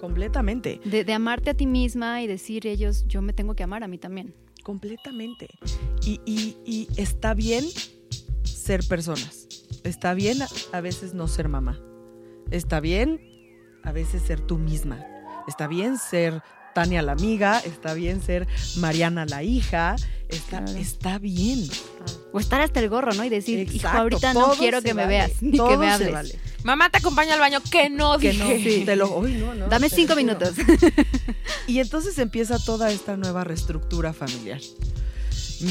Completamente, 0.00 0.80
de, 0.84 1.04
de 1.04 1.12
amarte 1.12 1.50
a 1.50 1.54
ti 1.54 1.66
misma 1.66 2.20
y 2.20 2.26
decir 2.26 2.66
ellos, 2.66 3.04
yo 3.06 3.22
me 3.22 3.32
tengo 3.32 3.54
que 3.54 3.62
amar 3.62 3.84
a 3.84 3.88
mí 3.88 3.96
también. 3.98 4.34
completamente. 4.64 5.46
Y, 6.04 6.20
y- 6.26 6.56
y 6.66 6.88
está 6.96 7.32
bien 7.32 7.64
ser 8.42 8.82
personas. 8.88 9.46
Está 9.84 10.14
bien 10.14 10.38
a- 10.72 10.80
veces 10.80 11.14
no 11.14 11.28
ser 11.28 11.48
mamá. 11.48 11.78
Está 12.50 12.80
bien 12.80 13.20
a 13.82 13.92
veces 13.92 14.22
ser 14.22 14.40
tú 14.40 14.58
misma. 14.58 15.04
Está 15.46 15.66
bien 15.66 15.98
ser 15.98 16.42
Tania 16.74 17.02
la 17.02 17.12
amiga. 17.12 17.60
Está 17.60 17.94
bien 17.94 18.20
ser 18.22 18.48
Mariana 18.78 19.26
la 19.26 19.42
hija. 19.44 19.94
Está, 20.28 20.64
Claro. 20.64 20.78
está 20.80 21.18
bien. 21.18 21.68
O 22.32 22.40
estar 22.40 22.60
hasta 22.60 22.80
el 22.80 22.88
gorro, 22.88 23.12
¿no? 23.12 23.24
Y 23.24 23.28
decir, 23.28 23.60
hijo, 23.60 23.72
Exacto, 23.76 23.98
ahorita 23.98 24.34
no 24.34 24.52
quiero 24.58 24.82
que 24.82 24.92
me 24.94 25.02
vale, 25.02 25.16
veas, 25.16 25.42
ni 25.42 25.52
que 25.58 25.76
me 25.76 25.86
se 25.86 25.92
hables. 25.92 26.12
vale. 26.12 26.38
Mamá 26.64 26.90
te 26.90 26.98
acompaña 26.98 27.34
al 27.34 27.40
baño. 27.40 27.60
Que 27.70 27.90
no, 27.90 28.18
Que 28.18 28.30
dije. 28.30 28.78
no, 28.80 28.84
te 28.86 28.96
lo, 28.96 29.18
uy, 29.18 29.34
no, 29.34 29.54
no, 29.54 29.68
Dame 29.68 29.88
te 29.90 29.96
cinco 29.96 30.16
minutos. 30.16 30.54
Y 31.66 31.78
entonces 31.78 32.18
empieza 32.18 32.58
toda 32.58 32.90
esta 32.90 33.16
nueva 33.16 33.44
reestructura 33.44 34.12
familiar. 34.12 34.60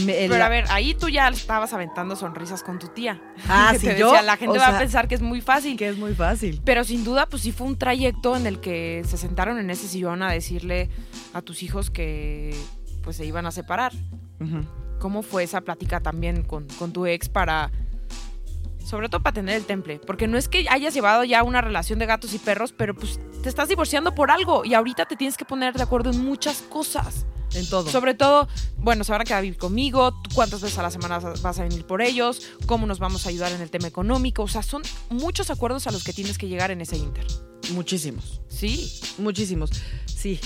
Me- 0.05 0.13
Pero 0.13 0.37
la- 0.37 0.45
a 0.45 0.49
ver, 0.49 0.65
ahí 0.69 0.93
tú 0.93 1.09
ya 1.09 1.27
estabas 1.29 1.73
aventando 1.73 2.15
sonrisas 2.15 2.63
con 2.63 2.79
tu 2.79 2.87
tía. 2.87 3.21
Ah, 3.47 3.69
Que 3.73 3.79
sí, 3.79 3.87
te 3.87 3.97
yo, 3.99 4.07
decía, 4.11 4.21
la 4.23 4.37
gente 4.37 4.57
o 4.57 4.59
va 4.59 4.67
sea, 4.67 4.75
a 4.77 4.79
pensar 4.79 5.07
que 5.07 5.15
es 5.15 5.21
muy 5.21 5.41
fácil. 5.41 5.77
que 5.77 5.87
es 5.89 5.97
muy 5.97 6.13
fácil. 6.13 6.61
Pero 6.65 6.83
sin 6.83 7.03
duda, 7.03 7.27
pues 7.27 7.41
sí 7.43 7.51
fue 7.51 7.67
un 7.67 7.77
trayecto 7.77 8.35
en 8.35 8.47
el 8.47 8.59
que 8.59 9.03
se 9.07 9.17
sentaron 9.17 9.57
en 9.59 9.69
ese 9.69 9.87
sillón 9.87 10.23
a 10.23 10.31
decirle 10.31 10.89
a 11.33 11.41
tus 11.41 11.63
hijos 11.63 11.89
que 11.91 12.55
pues 13.03 13.17
se 13.17 13.25
iban 13.25 13.45
a 13.45 13.51
separar. 13.51 13.91
¿Cómo 14.99 15.21
fue 15.23 15.43
esa 15.43 15.61
plática 15.61 15.99
también 15.99 16.43
con, 16.43 16.65
con 16.79 16.91
tu 16.93 17.05
ex 17.05 17.27
para, 17.29 17.71
sobre 18.85 19.09
todo 19.09 19.21
para 19.21 19.33
tener 19.33 19.55
el 19.55 19.65
temple? 19.65 19.99
Porque 20.05 20.27
no 20.27 20.37
es 20.37 20.47
que 20.47 20.65
hayas 20.69 20.93
llevado 20.93 21.23
ya 21.23 21.43
una 21.43 21.61
relación 21.61 21.99
de 21.99 22.05
gatos 22.05 22.33
y 22.33 22.39
perros, 22.39 22.73
pero 22.73 22.93
pues 22.95 23.19
te 23.41 23.49
estás 23.49 23.67
divorciando 23.69 24.15
por 24.15 24.31
algo 24.31 24.63
y 24.65 24.73
ahorita 24.73 25.05
te 25.05 25.15
tienes 25.15 25.37
que 25.37 25.45
poner 25.45 25.73
de 25.73 25.83
acuerdo 25.83 26.11
en 26.11 26.23
muchas 26.23 26.61
cosas. 26.61 27.25
En 27.53 27.67
todo. 27.69 27.89
Sobre 27.89 28.13
todo, 28.13 28.47
bueno, 28.77 29.03
se 29.03 29.11
van 29.11 29.21
a 29.21 29.23
quedar 29.25 29.39
a 29.39 29.41
vivir 29.41 29.57
conmigo, 29.57 30.13
cuántas 30.33 30.61
veces 30.61 30.77
a 30.79 30.83
la 30.83 30.91
semana 30.91 31.19
vas 31.19 31.59
a 31.59 31.63
venir 31.63 31.85
por 31.85 32.01
ellos, 32.01 32.41
cómo 32.65 32.87
nos 32.87 32.99
vamos 32.99 33.25
a 33.25 33.29
ayudar 33.29 33.51
en 33.51 33.61
el 33.61 33.69
tema 33.69 33.87
económico. 33.87 34.43
O 34.43 34.47
sea, 34.47 34.63
son 34.63 34.81
muchos 35.09 35.49
acuerdos 35.49 35.87
a 35.87 35.91
los 35.91 36.03
que 36.03 36.13
tienes 36.13 36.37
que 36.37 36.47
llegar 36.47 36.71
en 36.71 36.81
ese 36.81 36.97
inter. 36.97 37.25
Muchísimos. 37.71 38.41
Sí. 38.49 38.99
Muchísimos. 39.17 39.71
Sí. 40.05 40.39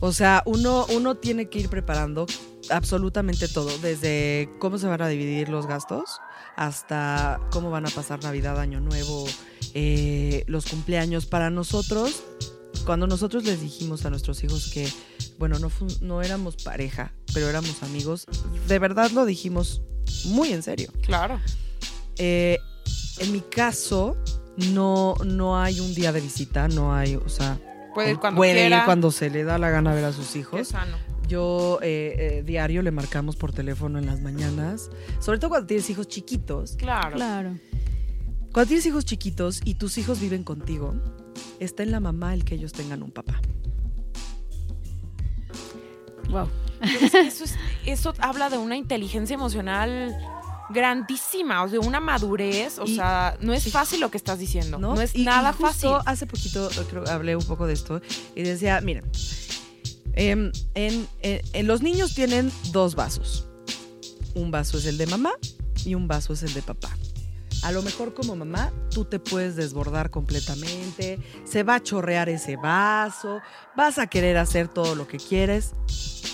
O 0.00 0.12
sea, 0.12 0.42
uno, 0.46 0.86
uno 0.90 1.16
tiene 1.16 1.48
que 1.48 1.60
ir 1.60 1.68
preparando 1.68 2.26
absolutamente 2.70 3.48
todo, 3.48 3.76
desde 3.78 4.48
cómo 4.58 4.78
se 4.78 4.86
van 4.86 5.02
a 5.02 5.08
dividir 5.08 5.48
los 5.48 5.66
gastos 5.66 6.20
hasta 6.56 7.40
cómo 7.50 7.70
van 7.70 7.86
a 7.86 7.90
pasar 7.90 8.22
Navidad, 8.22 8.58
Año 8.58 8.80
Nuevo, 8.80 9.26
eh, 9.74 10.44
los 10.46 10.66
cumpleaños. 10.66 11.26
Para 11.26 11.50
nosotros, 11.50 12.22
cuando 12.84 13.06
nosotros 13.06 13.44
les 13.44 13.60
dijimos 13.60 14.04
a 14.04 14.10
nuestros 14.10 14.42
hijos 14.44 14.70
que, 14.72 14.88
bueno, 15.38 15.58
no, 15.58 15.70
no 16.00 16.22
éramos 16.22 16.56
pareja, 16.62 17.12
pero 17.32 17.48
éramos 17.48 17.82
amigos, 17.82 18.26
de 18.68 18.78
verdad 18.78 19.10
lo 19.10 19.24
dijimos 19.24 19.82
muy 20.26 20.52
en 20.52 20.62
serio. 20.62 20.90
Claro. 21.02 21.40
Eh, 22.16 22.58
en 23.18 23.32
mi 23.32 23.40
caso, 23.40 24.16
no, 24.72 25.14
no 25.24 25.60
hay 25.60 25.80
un 25.80 25.94
día 25.94 26.12
de 26.12 26.20
visita, 26.20 26.68
no 26.68 26.94
hay, 26.94 27.16
o 27.16 27.28
sea, 27.28 27.58
Puede 27.94 28.12
ir 28.12 28.18
cuando 28.18 28.36
puede 28.38 28.52
quiera. 28.54 28.78
ir 28.78 28.84
cuando 28.84 29.10
se 29.10 29.30
le 29.30 29.44
da 29.44 29.58
la 29.58 29.70
gana 29.70 29.92
ver 29.94 30.04
a 30.04 30.12
sus 30.12 30.28
Qué 30.28 30.38
hijos. 30.40 30.68
sano. 30.68 30.96
Yo 31.28 31.78
eh, 31.82 32.38
eh, 32.38 32.42
diario 32.44 32.82
le 32.82 32.90
marcamos 32.90 33.36
por 33.36 33.52
teléfono 33.52 33.98
en 33.98 34.06
las 34.06 34.20
mañanas, 34.20 34.90
sobre 35.20 35.38
todo 35.38 35.50
cuando 35.50 35.66
tienes 35.68 35.88
hijos 35.90 36.08
chiquitos. 36.08 36.76
Claro. 36.76 37.14
Claro. 37.16 37.56
Cuando 38.52 38.66
tienes 38.68 38.84
hijos 38.86 39.04
chiquitos 39.04 39.60
y 39.64 39.74
tus 39.74 39.96
hijos 39.98 40.18
viven 40.20 40.42
contigo, 40.42 40.94
está 41.58 41.82
en 41.82 41.90
la 41.90 42.00
mamá 42.00 42.34
el 42.34 42.44
que 42.44 42.54
ellos 42.54 42.72
tengan 42.72 43.02
un 43.02 43.10
papá. 43.10 43.40
Wow. 46.30 46.48
Pero 46.80 47.06
es 47.06 47.12
que 47.12 47.20
eso, 47.20 47.44
es- 47.44 47.54
eso 47.86 48.14
habla 48.20 48.48
de 48.50 48.58
una 48.58 48.76
inteligencia 48.76 49.34
emocional 49.34 50.16
grandísima, 50.70 51.64
o 51.64 51.68
de 51.68 51.78
una 51.78 51.98
madurez. 52.00 52.78
O 52.78 52.84
Y- 52.84 52.94
sea, 52.94 53.36
no 53.40 53.52
es 53.52 53.64
sí. 53.64 53.70
fácil 53.70 54.00
lo 54.00 54.10
que 54.10 54.16
estás 54.16 54.38
diciendo. 54.38 54.78
No, 54.78 54.94
¿no? 54.94 55.00
es 55.00 55.14
Y- 55.14 55.24
nada 55.24 55.50
y 55.50 55.52
justo 55.62 55.66
fácil. 55.66 55.90
Hace 56.06 56.26
poquito 56.26 56.70
creo, 56.88 57.06
hablé 57.08 57.34
un 57.36 57.44
poco 57.44 57.66
de 57.66 57.72
esto 57.74 58.00
y 58.36 58.42
decía, 58.42 58.80
miren, 58.80 59.04
em, 60.14 60.52
en, 60.74 61.08
en- 61.22 61.40
en 61.52 61.66
los 61.66 61.82
niños 61.82 62.14
tienen 62.14 62.50
dos 62.70 62.94
vasos. 62.94 63.46
Un 64.34 64.52
vaso 64.52 64.78
es 64.78 64.86
el 64.86 64.96
de 64.96 65.06
mamá 65.06 65.32
y 65.84 65.96
un 65.96 66.06
vaso 66.06 66.32
es 66.32 66.44
el 66.44 66.54
de 66.54 66.62
papá. 66.62 66.90
A 67.62 67.72
lo 67.72 67.82
mejor 67.82 68.14
como 68.14 68.36
mamá 68.36 68.72
tú 68.90 69.04
te 69.04 69.18
puedes 69.18 69.54
desbordar 69.54 70.10
completamente, 70.10 71.18
se 71.44 71.62
va 71.62 71.76
a 71.76 71.82
chorrear 71.82 72.28
ese 72.28 72.56
vaso, 72.56 73.40
vas 73.76 73.98
a 73.98 74.06
querer 74.06 74.38
hacer 74.38 74.68
todo 74.68 74.94
lo 74.94 75.06
que 75.06 75.18
quieres, 75.18 75.74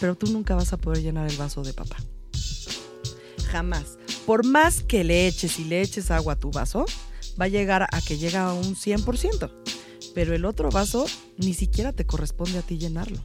pero 0.01 0.15
tú 0.15 0.29
nunca 0.33 0.55
vas 0.55 0.73
a 0.73 0.77
poder 0.77 1.03
llenar 1.03 1.29
el 1.29 1.37
vaso 1.37 1.63
de 1.63 1.73
papá. 1.73 1.97
Jamás. 3.51 3.99
Por 4.25 4.45
más 4.45 4.83
que 4.83 5.05
le 5.05 5.27
eches 5.27 5.59
y 5.59 5.65
le 5.65 5.81
eches 5.81 6.11
agua 6.11 6.35
a 6.35 6.39
tu 6.39 6.51
vaso, 6.51 6.85
va 7.41 7.47
a 7.47 7.49
llegar 7.49 7.83
a 7.83 8.01
que 8.01 8.19
llega 8.19 8.49
a 8.49 8.53
un 8.53 8.75
100%. 8.75 9.51
Pero 10.15 10.35
el 10.35 10.45
otro 10.45 10.71
vaso 10.71 11.07
ni 11.37 11.55
siquiera 11.55 11.93
te 11.93 12.07
corresponde 12.07 12.59
a 12.59 12.63
ti 12.63 12.79
llenarlo. 12.79 13.19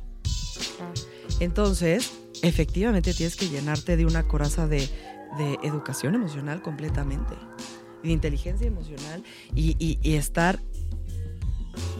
Entonces, 1.40 2.12
efectivamente 2.42 3.14
tienes 3.14 3.36
que 3.36 3.50
llenarte 3.50 3.96
de 3.96 4.06
una 4.06 4.28
coraza 4.28 4.68
de, 4.68 4.90
de 5.38 5.58
educación 5.64 6.16
emocional 6.16 6.62
completamente. 6.62 7.36
De 8.04 8.12
inteligencia 8.12 8.68
emocional 8.68 9.24
y, 9.56 10.00
estar... 10.04 10.60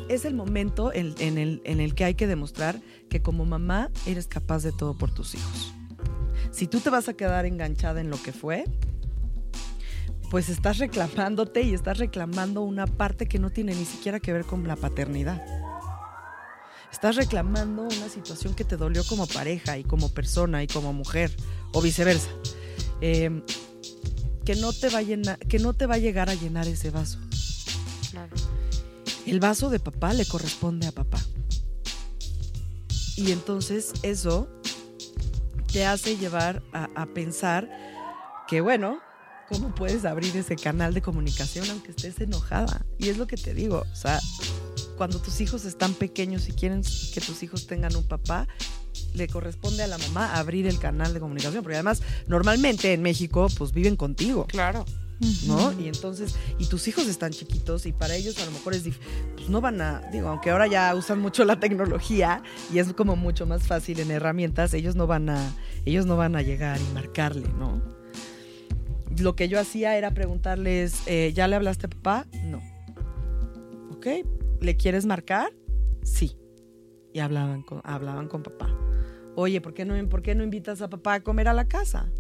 Es 0.10 0.26
el 0.26 0.34
momento 0.34 0.92
en, 0.94 1.16
en 1.20 1.38
el, 1.38 1.62
en 1.64 1.80
el 1.80 1.96
que 1.96 2.04
hay 2.04 2.16
que 2.16 2.28
demostrar 2.28 2.82
que 3.10 3.22
como 3.22 3.46
mamá 3.46 3.90
eres 4.06 4.28
capaz 4.28 4.64
de 4.64 4.74
todo 4.74 4.98
por 4.98 5.14
tus 5.14 5.36
hijos. 5.36 5.74
Si 6.52 6.68
tú 6.68 6.80
te 6.82 6.90
vas 6.90 7.08
a 7.08 7.14
quedar 7.14 7.46
enganchada 7.46 8.02
en 8.02 8.10
lo 8.10 8.22
que 8.22 8.34
fue, 8.34 8.66
pues 10.32 10.48
estás 10.48 10.78
reclamándote 10.78 11.62
y 11.62 11.74
estás 11.74 11.98
reclamando 11.98 12.62
una 12.62 12.88
parte 12.88 13.28
que 13.28 13.38
no 13.38 13.50
tiene 13.50 13.76
ni 13.76 13.84
siquiera 13.84 14.20
que 14.20 14.32
ver 14.32 14.46
con 14.46 14.66
la 14.66 14.78
paternidad. 14.78 15.42
Estás 16.90 17.18
reclamando 17.18 17.84
una 17.84 18.10
situación 18.10 18.54
que 18.54 18.64
te 18.64 18.78
dolió 18.78 19.04
como 19.06 19.28
pareja 19.28 19.78
y 19.78 19.84
como 19.84 20.10
persona 20.10 20.64
y 20.64 20.68
como 20.68 20.94
mujer, 20.94 21.36
o 21.74 21.82
viceversa. 21.82 22.30
Eh, 23.02 23.42
que, 24.46 24.56
no 24.56 24.74
te 24.74 24.90
va 24.90 25.00
a 25.00 25.02
llenar, 25.02 25.38
que 25.40 25.60
no 25.60 25.74
te 25.74 25.86
va 25.86 25.96
a 25.96 25.98
llegar 25.98 26.30
a 26.30 26.36
llenar 26.36 26.68
ese 26.68 26.90
vaso. 26.90 27.20
Claro. 28.12 28.36
El 29.26 29.40
vaso 29.40 29.70
de 29.70 29.80
papá 29.80 30.14
le 30.14 30.26
corresponde 30.26 30.88
a 30.88 30.92
papá. 30.92 31.20
Y 33.16 33.32
entonces 33.32 33.94
eso 34.04 34.50
te 35.72 35.86
hace 35.86 36.18
llevar 36.18 36.64
a, 36.74 36.90
a 36.96 37.06
pensar 37.08 37.70
que, 38.48 38.62
bueno, 38.62 39.00
¿cómo 39.48 39.76
puedes 39.76 40.06
abrir 40.06 40.36
ese 40.36 40.56
canal 40.56 40.94
de 40.94 41.02
comunicación 41.02 41.70
aunque 41.70 41.92
estés 41.92 42.20
enojada? 42.20 42.86
Y 42.98 43.10
es 43.10 43.18
lo 43.18 43.28
que 43.28 43.38
te 43.38 43.54
digo, 43.54 43.84
o 43.92 43.96
sea, 43.96 44.20
cuando 44.98 45.20
tus 45.20 45.42
hijos 45.42 45.66
están 45.66 45.94
pequeños 45.94 46.48
y 46.48 46.52
quieren 46.52 46.84
que 46.84 47.22
tus 47.22 47.44
hijos 47.44 47.68
tengan 47.68 47.96
un 47.96 48.08
papá, 48.08 48.48
le 49.14 49.28
corresponde 49.28 49.84
a 49.84 49.88
la 49.88 49.98
mamá 49.98 50.36
abrir 50.38 50.68
el 50.68 50.80
canal 50.80 51.14
de 51.14 51.20
comunicación, 51.20 51.64
porque 51.64 51.76
además 51.76 52.02
normalmente 52.28 52.94
en 52.94 53.02
México 53.02 53.48
pues 53.58 53.72
viven 53.72 53.96
contigo. 53.96 54.46
Claro. 54.48 54.86
¿no? 55.46 55.72
Y 55.80 55.88
entonces, 55.88 56.34
y 56.58 56.66
tus 56.66 56.88
hijos 56.88 57.08
están 57.08 57.32
chiquitos 57.32 57.86
y 57.86 57.92
para 57.92 58.16
ellos 58.16 58.40
a 58.42 58.46
lo 58.46 58.52
mejor 58.52 58.74
es 58.74 58.84
dif- 58.84 58.98
pues 59.36 59.50
no 59.50 59.62
van 59.62 59.80
a, 59.80 60.02
digo, 60.12 60.30
aunque 60.30 60.50
ahora 60.50 60.66
ya 60.66 60.96
usan 60.96 61.20
mucho 61.20 61.46
la 61.46 61.60
tecnología 61.60 62.42
y 62.74 62.80
es 62.80 62.92
como 62.94 63.16
mucho 63.16 63.46
más 63.46 63.62
fácil 63.68 64.00
en 64.00 64.10
herramientas, 64.10 64.74
ellos 64.74 64.96
no 64.96 65.06
van 65.06 65.30
a, 65.30 65.54
ellos 65.86 66.08
no 66.08 66.18
van 66.18 66.36
a 66.36 66.42
llegar 66.42 66.80
y 66.82 66.94
marcarle, 66.96 67.48
¿no? 67.60 67.84
Lo 69.20 69.36
que 69.36 69.48
yo 69.48 69.60
hacía 69.60 69.96
era 69.96 70.10
preguntarles, 70.16 70.96
eh, 71.06 71.32
¿ya 71.36 71.48
le 71.48 71.56
hablaste 71.56 71.86
a 71.86 71.90
papá? 71.90 72.26
No. 72.46 72.60
¿Ok? 73.92 74.08
¿Le 74.60 74.76
quieres 74.76 75.06
marcar? 75.06 75.54
Sí. 76.02 76.36
Y 77.14 77.20
hablaban 77.20 77.62
con, 77.62 77.82
hablaban 77.84 78.28
con 78.28 78.42
papá. 78.42 78.70
Oye, 79.36 79.62
¿por 79.62 79.74
qué, 79.74 79.86
no, 79.86 80.10
¿por 80.10 80.22
qué 80.22 80.36
no 80.36 80.44
invitas 80.44 80.82
a 80.82 80.90
papá 80.90 81.16
a 81.16 81.24
comer 81.24 81.48
a 81.48 81.54
la 81.54 81.68
casa? 81.68 82.12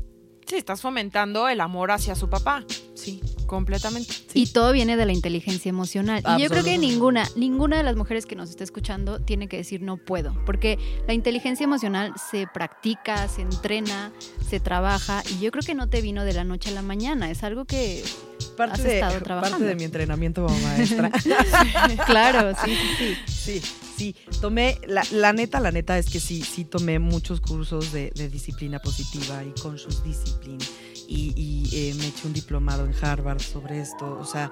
Sí, 0.46 0.58
estás 0.58 0.82
fomentando 0.82 1.48
el 1.48 1.62
amor 1.62 1.92
hacia 1.92 2.16
su 2.16 2.30
papá. 2.30 2.66
Sí. 2.94 3.22
Completamente. 3.46 4.14
Y 4.34 4.48
todo 4.48 4.72
viene 4.72 4.96
de 4.96 5.06
la 5.06 5.12
inteligencia 5.12 5.70
emocional. 5.70 6.24
Y 6.38 6.42
yo 6.42 6.50
creo 6.50 6.64
que 6.64 6.78
ninguna, 6.78 7.28
ninguna 7.36 7.78
de 7.78 7.84
las 7.84 7.96
mujeres 7.96 8.26
que 8.26 8.36
nos 8.36 8.50
está 8.50 8.64
escuchando 8.64 9.20
tiene 9.20 9.48
que 9.48 9.58
decir 9.58 9.82
no 9.82 9.98
puedo, 9.98 10.34
porque 10.46 10.78
la 11.08 11.14
inteligencia 11.14 11.64
emocional 11.66 12.14
se 12.30 12.48
practica, 12.48 13.28
se 13.28 13.42
entrena, 13.42 14.14
se 14.48 14.60
trabaja 14.60 15.22
y 15.30 15.40
yo 15.40 15.52
creo 15.52 15.64
que 15.66 15.76
no 15.76 15.90
te 15.90 16.02
vino 16.02 16.24
de 16.24 16.34
la 16.34 16.44
noche 16.44 16.70
a 16.70 16.74
la 16.74 16.82
mañana, 16.82 17.30
es 17.30 17.44
algo 17.44 17.66
que 17.66 18.04
Parte 18.58 18.84
de, 18.84 19.02
parte 19.02 19.64
de 19.64 19.76
mi 19.76 19.84
entrenamiento 19.84 20.46
como 20.46 20.58
maestra. 20.60 21.12
claro, 22.06 22.56
sí, 22.64 22.76
sí, 22.76 22.96
sí. 22.98 23.18
Sí, 23.28 23.62
sí. 23.98 24.16
Tomé, 24.40 24.80
la, 24.88 25.04
la 25.12 25.34
neta, 25.34 25.60
la 25.60 25.72
neta 25.72 25.98
es 25.98 26.10
que 26.10 26.20
sí, 26.20 26.42
sí 26.42 26.66
tomé 26.66 27.00
muchos 27.00 27.42
cursos 27.42 27.92
de, 27.92 28.12
de 28.16 28.30
disciplina 28.30 28.80
positiva 28.80 29.44
y 29.44 29.52
conscious 29.62 30.04
discipline. 30.04 30.60
Y, 31.08 31.34
y, 31.36 31.90
eh, 31.90 31.94
me 31.96 32.08
eché 32.08 32.28
un 32.28 32.34
diplomado 32.34 32.86
en 32.86 32.94
Harvard 33.02 33.42
sobre 33.42 33.80
esto. 33.80 34.18
O 34.20 34.26
sea, 34.26 34.52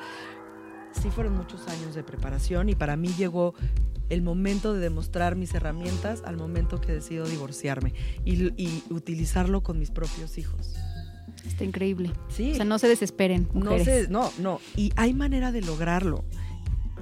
sí 1.00 1.10
fueron 1.10 1.36
muchos 1.36 1.68
años 1.68 1.95
de 1.95 2.04
preparación 2.04 2.70
y 2.70 2.76
para 2.76 2.95
mí 2.95 3.10
llegó 3.18 3.54
el 4.10 4.22
momento 4.22 4.74
de 4.74 4.80
demostrar 4.80 5.36
mis 5.36 5.54
herramientas 5.54 6.24
al 6.26 6.36
momento 6.36 6.82
que 6.82 6.91
decido 6.91 7.28
divorciarme 7.28 7.93
y, 8.26 8.52
y 8.62 8.84
utilizarlo 8.89 9.62
con 9.62 9.78
mis 9.78 9.91
propios 9.91 10.38
hijos. 10.38 10.76
Está 11.48 11.64
increíble. 11.64 12.12
Sí. 12.36 12.52
O 12.52 12.56
sea, 12.56 12.66
no 12.66 12.80
se 12.80 12.88
desesperen, 12.88 13.48
No 13.54 13.72
mujeres. 13.72 14.06
sé, 14.06 14.08
no, 14.10 14.32
no. 14.40 14.60
Y 14.76 14.92
hay 14.96 15.14
manera 15.14 15.52
de 15.52 15.62
lograrlo. 15.62 16.24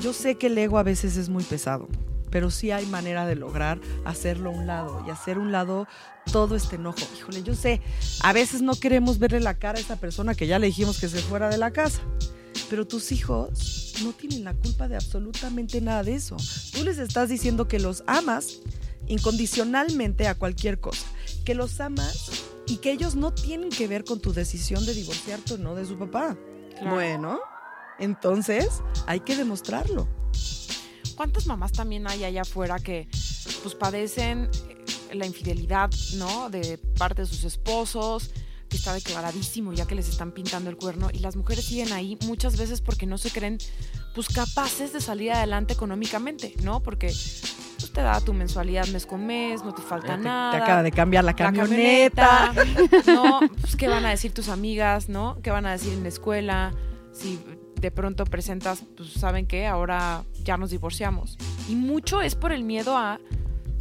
Yo 0.01 0.13
sé 0.13 0.35
que 0.35 0.47
el 0.47 0.57
ego 0.57 0.77
a 0.77 0.83
veces 0.83 1.17
es 1.17 1.27
muy 1.29 1.43
pesado, 1.43 1.87
pero 2.29 2.51
sí 2.51 2.71
hay 2.71 2.85
manera 2.85 3.25
de 3.25 3.35
lograr 3.35 3.79
hacerlo 4.05 4.51
a 4.51 4.53
un 4.53 4.67
lado 4.67 5.03
y 5.07 5.09
hacer 5.09 5.39
un 5.39 5.51
lado 5.51 5.87
todo 6.31 6.55
este 6.55 6.75
enojo. 6.75 6.99
Híjole, 7.17 7.41
yo 7.41 7.55
sé, 7.55 7.81
a 8.21 8.31
veces 8.31 8.61
no 8.61 8.75
queremos 8.75 9.17
verle 9.17 9.39
la 9.39 9.55
cara 9.55 9.79
a 9.79 9.81
esa 9.81 9.95
persona 9.95 10.35
que 10.35 10.45
ya 10.45 10.59
le 10.59 10.67
dijimos 10.67 10.99
que 10.99 11.09
se 11.09 11.17
fuera 11.19 11.49
de 11.49 11.57
la 11.57 11.71
casa. 11.71 11.99
Pero 12.69 12.85
tus 12.85 13.11
hijos 13.11 13.95
no 14.03 14.11
tienen 14.13 14.43
la 14.43 14.53
culpa 14.53 14.87
de 14.87 14.95
absolutamente 14.97 15.79
nada 15.81 16.03
de 16.03 16.15
eso. 16.15 16.35
Tú 16.73 16.83
les 16.83 16.97
estás 16.97 17.29
diciendo 17.29 17.67
que 17.67 17.79
los 17.79 18.03
amas 18.07 18.59
incondicionalmente 19.07 20.27
a 20.27 20.35
cualquier 20.35 20.79
cosa, 20.79 21.05
que 21.45 21.55
los 21.55 21.79
amas 21.79 22.29
y 22.67 22.77
que 22.77 22.91
ellos 22.91 23.15
no 23.15 23.33
tienen 23.33 23.69
que 23.69 23.87
ver 23.87 24.03
con 24.03 24.19
tu 24.19 24.33
decisión 24.33 24.85
de 24.85 24.93
divorciarte 24.93 25.55
o 25.55 25.57
no 25.57 25.75
de 25.75 25.85
su 25.85 25.97
papá. 25.97 26.37
Claro. 26.77 26.95
Bueno, 26.95 27.39
entonces 27.99 28.81
hay 29.05 29.21
que 29.21 29.35
demostrarlo. 29.35 30.07
¿Cuántas 31.15 31.47
mamás 31.47 31.71
también 31.71 32.07
hay 32.07 32.23
allá 32.23 32.41
afuera 32.41 32.77
que 32.77 33.07
pues 33.63 33.73
padecen 33.73 34.49
eh, 34.69 35.15
la 35.15 35.25
infidelidad, 35.25 35.89
¿no? 36.15 36.49
De 36.49 36.77
parte 36.97 37.23
de 37.23 37.27
sus 37.27 37.43
esposos, 37.43 38.31
que 38.69 38.77
está 38.77 38.93
declaradísimo 38.93 39.73
ya 39.73 39.85
que 39.85 39.95
les 39.95 40.09
están 40.09 40.31
pintando 40.31 40.69
el 40.69 40.77
cuerno 40.77 41.09
y 41.11 41.19
las 41.19 41.35
mujeres 41.35 41.65
siguen 41.65 41.93
ahí 41.93 42.17
muchas 42.25 42.57
veces 42.57 42.81
porque 42.81 43.05
no 43.05 43.17
se 43.17 43.31
creen 43.31 43.57
pues 44.13 44.27
capaces 44.27 44.93
de 44.93 45.01
salir 45.01 45.31
adelante 45.31 45.73
económicamente, 45.73 46.53
¿no? 46.63 46.83
Porque 46.83 47.13
te 47.97 48.03
da 48.03 48.21
tu 48.21 48.31
mensualidad 48.31 48.85
mes 48.89 49.07
con 49.07 49.25
mes, 49.25 49.63
no 49.63 49.73
te 49.73 49.81
falta 49.81 50.09
te, 50.09 50.17
te 50.19 50.23
nada. 50.23 50.55
acaba 50.55 50.83
de 50.83 50.91
cambiar 50.91 51.23
la 51.23 51.31
la 51.31 51.35
camioneta. 51.35 52.53
Pues, 53.59 53.75
¿qué 53.75 53.87
van 53.87 54.05
a 54.05 54.11
decir 54.11 54.31
tus 54.35 54.49
amigas, 54.49 55.09
no? 55.09 55.39
¿Qué 55.41 55.49
van 55.49 55.65
a 55.65 55.71
decir 55.71 55.93
en 55.93 56.03
la 56.03 56.09
escuela? 56.09 56.73
Si 57.11 57.39
de 57.81 57.89
pronto 57.89 58.23
presentas, 58.25 58.83
pues, 58.95 59.13
¿saben 59.13 59.47
qué? 59.47 59.65
Ahora 59.65 60.21
ya 60.43 60.57
nos 60.57 60.69
divorciamos. 60.69 61.39
Y 61.67 61.75
mucho 61.75 62.21
es 62.21 62.35
por 62.35 62.51
el 62.51 62.63
miedo 62.63 62.95
a 62.95 63.19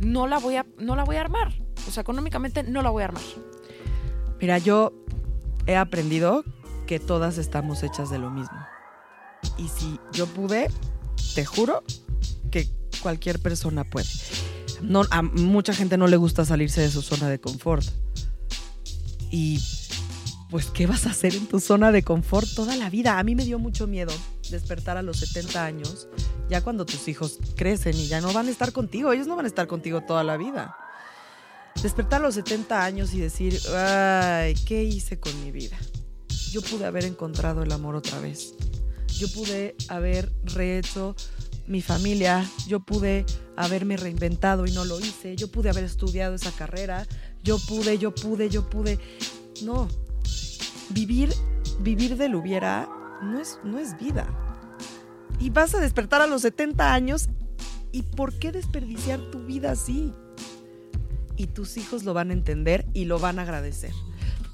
no 0.01 0.27
la 0.27 0.39
voy 0.39 0.57
a, 0.57 0.65
no 0.79 0.97
la 0.97 1.05
voy 1.05 1.17
a 1.17 1.21
armar. 1.21 1.53
O 1.87 1.91
sea, 1.91 2.01
económicamente 2.01 2.63
no 2.63 2.81
la 2.81 2.89
voy 2.89 3.03
a 3.03 3.07
armar. 3.07 3.23
Mira, 4.41 4.57
yo 4.57 4.95
he 5.67 5.77
aprendido 5.77 6.43
que 6.87 7.01
todas 7.01 7.37
estamos 7.37 7.83
hechas 7.83 8.09
de 8.09 8.19
lo 8.19 8.31
mismo. 8.31 8.57
Y 9.59 9.69
si 9.69 10.01
yo 10.13 10.27
pude, 10.27 10.71
te 11.35 11.45
juro 11.45 11.83
cualquier 13.07 13.39
persona 13.39 13.85
puede. 13.85 14.09
No, 14.83 15.05
mucha 15.35 15.73
gente 15.73 15.97
no 15.97 16.09
le 16.09 16.17
gusta 16.17 16.45
salirse 16.45 16.81
de 16.81 16.91
su 16.91 17.03
zona 17.03 17.29
de 17.29 17.39
confort. 17.39 17.87
Y 19.31 19.63
pues, 20.51 20.67
¿qué 20.73 20.89
vas 20.89 21.07
a 21.07 21.11
hacer 21.11 21.37
en 21.37 21.47
tu 21.47 21.61
zona 21.61 21.93
de 21.93 22.03
confort 22.03 22.49
toda 22.57 22.75
la 22.75 22.91
vida? 22.91 23.21
A 23.21 23.23
mí 23.23 23.37
me 23.37 23.45
dio 23.45 23.61
mucho 23.61 23.87
miedo 23.87 24.13
despertar 24.51 24.97
a 24.97 25.03
los 25.03 25.19
70 25.19 25.65
años, 25.65 26.09
ya 26.51 26.63
cuando 26.63 26.85
tus 26.85 27.07
hijos 27.07 27.39
crecen 27.55 27.97
y 27.97 28.09
ya 28.09 28.21
no 28.21 28.33
van 28.33 28.49
a 28.49 28.51
estar 28.51 28.73
contigo, 28.73 29.13
ellos 29.13 29.29
no 29.29 29.37
van 29.37 29.45
a 29.45 29.49
estar 29.49 29.69
contigo 29.69 30.01
toda 30.01 30.25
la 30.25 30.37
vida. 30.37 30.77
Despertar 31.81 32.23
a 32.23 32.25
los 32.25 32.35
70 32.35 32.85
años 32.85 33.15
y 33.15 33.21
decir, 33.21 33.57
ay, 33.73 34.57
¿qué 34.67 34.83
hice 34.83 35.21
con 35.21 35.33
mi 35.45 35.53
vida? 35.53 35.77
Yo 36.51 36.61
pude 36.61 36.87
haber 36.87 37.05
encontrado 37.05 37.63
el 37.63 37.71
amor 37.71 37.95
otra 37.95 38.19
vez. 38.19 38.55
Yo 39.17 39.29
pude 39.29 39.77
haber 39.87 40.33
rehecho 40.43 41.15
mi 41.67 41.83
familia, 41.83 42.45
yo 42.67 42.81
pude 42.81 43.25
haberme 43.57 43.97
reinventado 43.97 44.67
y 44.67 44.73
no 44.73 44.85
lo 44.85 45.01
hice, 45.01 45.37
yo 45.37 45.51
pude 45.51 45.71
haber 45.71 45.85
estudiado 45.85 46.35
esa 46.35 46.53
carrera, 46.53 47.07
yo 47.43 47.59
pude, 47.59 47.99
yo 47.99 48.15
pude, 48.15 48.49
yo 48.49 48.69
pude. 48.69 48.99
No, 49.63 49.89
vivir, 50.91 51.33
vivir 51.81 52.17
del 52.17 52.35
hubiera 52.35 52.89
no 53.23 53.41
es, 53.41 53.59
no 53.65 53.79
es 53.79 53.99
vida. 53.99 54.27
Y 55.39 55.51
vas 55.51 55.75
a 55.75 55.81
despertar 55.81 56.23
a 56.23 56.27
los 56.27 56.43
70 56.43 56.93
años 56.93 57.29
y 57.93 58.03
¿por 58.03 58.35
qué 58.35 58.53
desperdiciar 58.53 59.21
tu 59.31 59.45
vida 59.45 59.73
así? 59.73 60.13
Y 61.37 61.49
tus 61.49 61.77
hijos 61.77 62.05
lo 62.05 62.15
van 62.15 62.31
a 62.31 62.35
entender 62.35 62.87
y 62.95 63.05
lo 63.05 63.19
van 63.19 63.39
a 63.39 63.43
agradecer. 63.43 63.93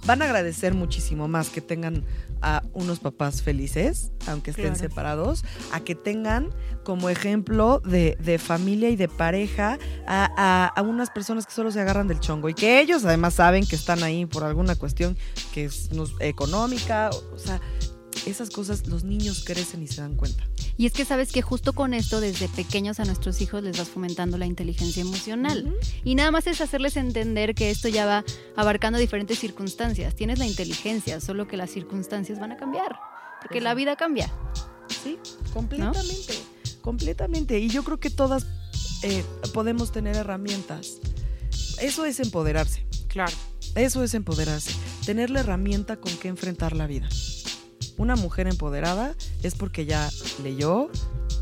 Van 0.06 0.22
a 0.22 0.24
agradecer 0.24 0.74
muchísimo 0.74 1.28
más 1.28 1.48
que 1.50 1.60
tengan 1.60 2.04
a 2.40 2.61
unos 2.74 2.98
papás 3.00 3.42
felices, 3.42 4.12
aunque 4.26 4.50
estén 4.50 4.66
Claro. 4.74 4.78
separados, 4.78 5.44
a 5.72 5.80
que 5.80 5.94
tengan 5.94 6.50
como 6.84 7.08
ejemplo 7.10 7.80
de, 7.80 8.16
de 8.20 8.38
familia 8.38 8.88
y 8.90 8.96
de 8.96 9.08
pareja 9.08 9.78
a, 10.06 10.28
a- 10.36 10.66
a 10.68 10.82
unas 10.82 11.10
personas 11.10 11.46
que 11.46 11.52
solo 11.52 11.70
se 11.70 11.80
agarran 11.80 12.08
del 12.08 12.20
chongo 12.20 12.48
y 12.48 12.54
que 12.54 12.80
ellos 12.80 13.04
además 13.04 13.34
saben 13.34 13.66
que 13.66 13.76
están 13.76 14.02
ahí 14.02 14.26
por 14.26 14.44
alguna 14.44 14.74
cuestión 14.76 15.16
que 15.52 15.64
es 15.66 15.92
no- 15.92 16.06
económica, 16.20 17.10
o, 17.12 17.34
o 17.34 17.38
sea, 17.38 17.60
esas 18.26 18.50
cosas 18.50 18.86
los 18.86 19.04
niños 19.04 19.44
crecen 19.44 19.82
y 19.82 19.88
se 19.88 20.00
dan 20.00 20.14
cuenta. 20.16 20.44
Y 20.76 20.86
es 20.86 20.92
que 20.92 21.04
sabes 21.04 21.32
que 21.32 21.42
justo 21.42 21.72
con 21.72 21.94
esto, 21.94 22.20
desde 22.20 22.48
pequeños 22.48 22.98
a 23.00 23.04
nuestros 23.04 23.40
hijos 23.40 23.62
les 23.62 23.76
vas 23.78 23.88
fomentando 23.88 24.38
la 24.38 24.46
inteligencia 24.46 25.02
emocional. 25.02 25.76
Y 26.04 26.14
nada 26.14 26.30
más 26.30 26.46
es 26.46 26.60
hacerles 26.60 26.96
entender 26.96 27.54
que 27.54 27.70
esto 27.70 27.88
ya 27.88 28.06
va 28.06 28.24
abarcando 28.56 28.98
diferentes 28.98 29.38
circunstancias. 29.38 30.14
Tienes 30.14 30.38
la 30.38 30.46
inteligencia, 30.46 31.20
solo 31.20 31.46
que 31.46 31.56
las 31.56 31.70
circunstancias 31.70 32.38
van 32.40 32.52
a 32.52 32.56
cambiar. 32.56 32.98
Porque 33.40 33.60
la 33.60 33.74
vida 33.74 33.96
cambia. 33.96 34.32
Sí, 35.02 35.18
completamente, 35.52 36.34
completamente. 36.80 37.58
Y 37.58 37.68
yo 37.68 37.82
creo 37.84 37.98
que 37.98 38.10
todas 38.10 38.46
eh, 39.02 39.24
podemos 39.52 39.92
tener 39.92 40.16
herramientas. 40.16 40.98
Eso 41.80 42.04
es 42.06 42.20
empoderarse, 42.20 42.86
Claro. 43.08 43.32
eso 43.74 44.04
es 44.04 44.14
empoderarse. 44.14 44.72
Tener 45.04 45.30
la 45.30 45.40
herramienta 45.40 45.96
con 45.96 46.16
que 46.18 46.28
enfrentar 46.28 46.74
la 46.76 46.86
vida. 46.86 47.08
Una 48.02 48.16
mujer 48.16 48.48
empoderada 48.48 49.14
es 49.44 49.54
porque 49.54 49.86
ya 49.86 50.10
leyó, 50.42 50.90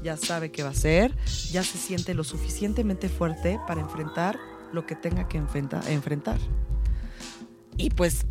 ya 0.04 0.18
sabe 0.18 0.52
qué 0.52 0.62
va 0.62 0.68
a 0.68 0.72
hacer, 0.72 1.16
ya 1.50 1.62
se 1.62 1.78
siente 1.78 2.12
lo 2.12 2.22
suficientemente 2.22 3.08
fuerte 3.08 3.58
para 3.66 3.80
enfrentar 3.80 4.38
lo 4.70 4.84
que 4.84 4.94
tenga 4.94 5.26
que 5.26 5.38
enfrenta- 5.38 5.82
enfrentar. 5.88 6.36
Y 7.78 7.88
pues 7.88 8.26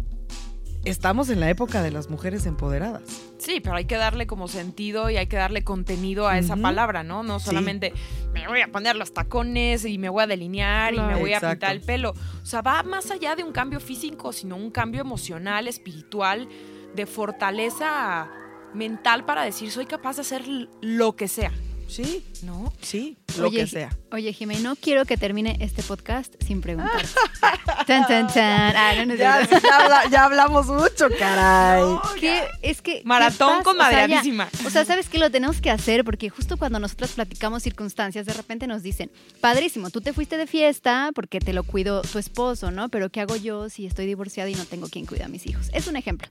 estamos 0.86 1.32
en 1.32 1.40
la 1.40 1.50
época 1.50 1.82
de 1.82 1.90
las 1.90 2.12
mujeres 2.12 2.46
empoderadas. 2.46 3.02
Sí, 3.40 3.62
pero 3.62 3.78
hay 3.78 3.86
que 3.86 3.96
darle 3.98 4.28
como 4.28 4.48
sentido 4.48 5.10
y 5.10 5.18
hay 5.18 5.26
que 5.26 5.38
darle 5.38 5.64
contenido 5.64 6.28
a 6.28 6.38
esa 6.38 6.56
palabra, 6.56 7.02
¿no? 7.02 7.24
No 7.24 7.40
Sí. 7.40 7.46
solamente 7.48 7.94
me 8.32 8.48
voy 8.48 8.62
a 8.62 8.72
poner 8.72 8.96
los 8.96 9.12
tacones 9.12 9.86
y 9.86 9.98
me 9.98 10.10
voy 10.10 10.22
a 10.22 10.28
delinear 10.28 10.94
y 10.94 11.00
me 11.00 11.16
voy 11.16 11.34
a 11.34 11.40
pintar 11.40 11.72
el 11.72 11.82
pelo. 11.82 12.12
O 12.44 12.46
sea, 12.46 12.62
va 12.62 12.84
más 12.84 13.10
allá 13.10 13.36
de 13.36 13.44
un 13.44 13.52
cambio 13.54 13.80
físico, 13.80 14.32
sino 14.34 14.56
un 14.56 14.70
cambio 14.70 15.02
emocional, 15.02 15.68
espiritual, 15.68 16.48
de 16.96 17.06
fortaleza 17.06 18.30
mental 18.74 19.26
para 19.26 19.44
decir 19.44 19.72
soy 19.72 19.86
capaz 19.86 20.16
de 20.18 20.22
hacer 20.22 20.44
lo 20.82 21.16
que 21.16 21.28
sea, 21.28 21.52
Sí, 21.88 22.24
¿no? 22.44 22.72
sí, 22.82 23.18
lo 23.40 23.48
Oye, 23.48 23.62
que 23.62 23.68
sea. 23.68 23.90
Oye, 24.12 24.32
Jimé, 24.32 24.60
no 24.60 24.76
quiero 24.76 25.06
que 25.06 25.18
termine 25.18 25.58
este 25.60 25.82
podcast 25.82 26.36
sin 26.46 26.62
preguntar. 26.62 27.04
tan, 27.88 28.06
tan, 28.06 28.28
tan. 28.28 28.76
Ah, 28.76 28.94
no, 28.98 29.06
no 29.08 29.14
es 29.14 29.20
Ya, 29.20 29.42
ya 29.50 29.58
habla- 29.80 30.08
ya 30.12 30.24
hablamos 30.26 30.68
mucho, 30.68 31.08
caray. 31.18 31.84
¿Qué? 32.20 32.44
Es 32.62 32.84
que. 32.84 33.00
¿qué 33.00 33.02
Maratón 33.06 33.64
con 33.64 33.76
O 33.76 33.80
sea, 33.80 33.92
madreadísima. 34.06 34.48
O 34.68 34.70
sea, 34.70 34.86
¿sabes 34.86 35.10
qué? 35.10 35.18
Lo 35.18 35.32
tenemos 35.32 35.62
que 35.62 35.72
hacer 35.72 36.04
porque 36.06 36.30
justo 36.30 36.58
cuando 36.58 36.78
nosotros 36.80 37.14
platicamos 37.14 37.64
circunstancias, 37.64 38.28
de 38.28 38.34
repente 38.34 38.68
nos 38.68 38.84
dicen, 38.84 39.10
padrísimo, 39.42 39.90
tú 39.90 40.00
te 40.02 40.14
fuiste 40.14 40.38
de 40.38 40.46
fiesta 40.46 41.10
porque 41.16 41.40
te 41.40 41.54
lo 41.54 41.64
cuidó 41.64 42.04
tu 42.04 42.20
esposo, 42.20 42.70
¿no? 42.70 42.90
Pero 42.90 43.10
¿qué 43.10 43.22
hago 43.22 43.36
yo 43.36 43.68
si 43.70 43.88
estoy 43.88 44.06
divorciada 44.06 44.48
y 44.48 44.54
no 44.54 44.66
tengo 44.66 44.90
quien 44.90 45.08
cuida 45.08 45.26
a 45.26 45.28
mis 45.30 45.48
hijos? 45.48 45.72
Es 45.74 45.88
un 45.88 45.96
ejemplo. 45.96 46.28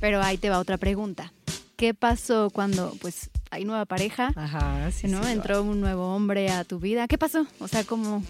Pero 0.00 0.22
ahí 0.22 0.38
te 0.38 0.50
va 0.50 0.58
otra 0.58 0.76
pregunta. 0.78 1.32
¿Qué 1.76 1.94
pasó 1.94 2.50
cuando, 2.50 2.96
pues, 3.00 3.30
hay 3.50 3.64
nueva 3.64 3.84
pareja, 3.84 4.32
Ajá, 4.34 4.90
sí. 4.90 5.06
¿no? 5.06 5.22
sí, 5.24 5.30
Entró 5.30 5.62
un 5.62 5.80
nuevo 5.80 6.14
hombre 6.14 6.50
a 6.50 6.64
tu 6.64 6.80
vida. 6.80 7.06
¿Qué 7.06 7.18
pasó? 7.18 7.46
O 7.60 7.68
sea, 7.68 7.84
¿cómo, 7.84 8.22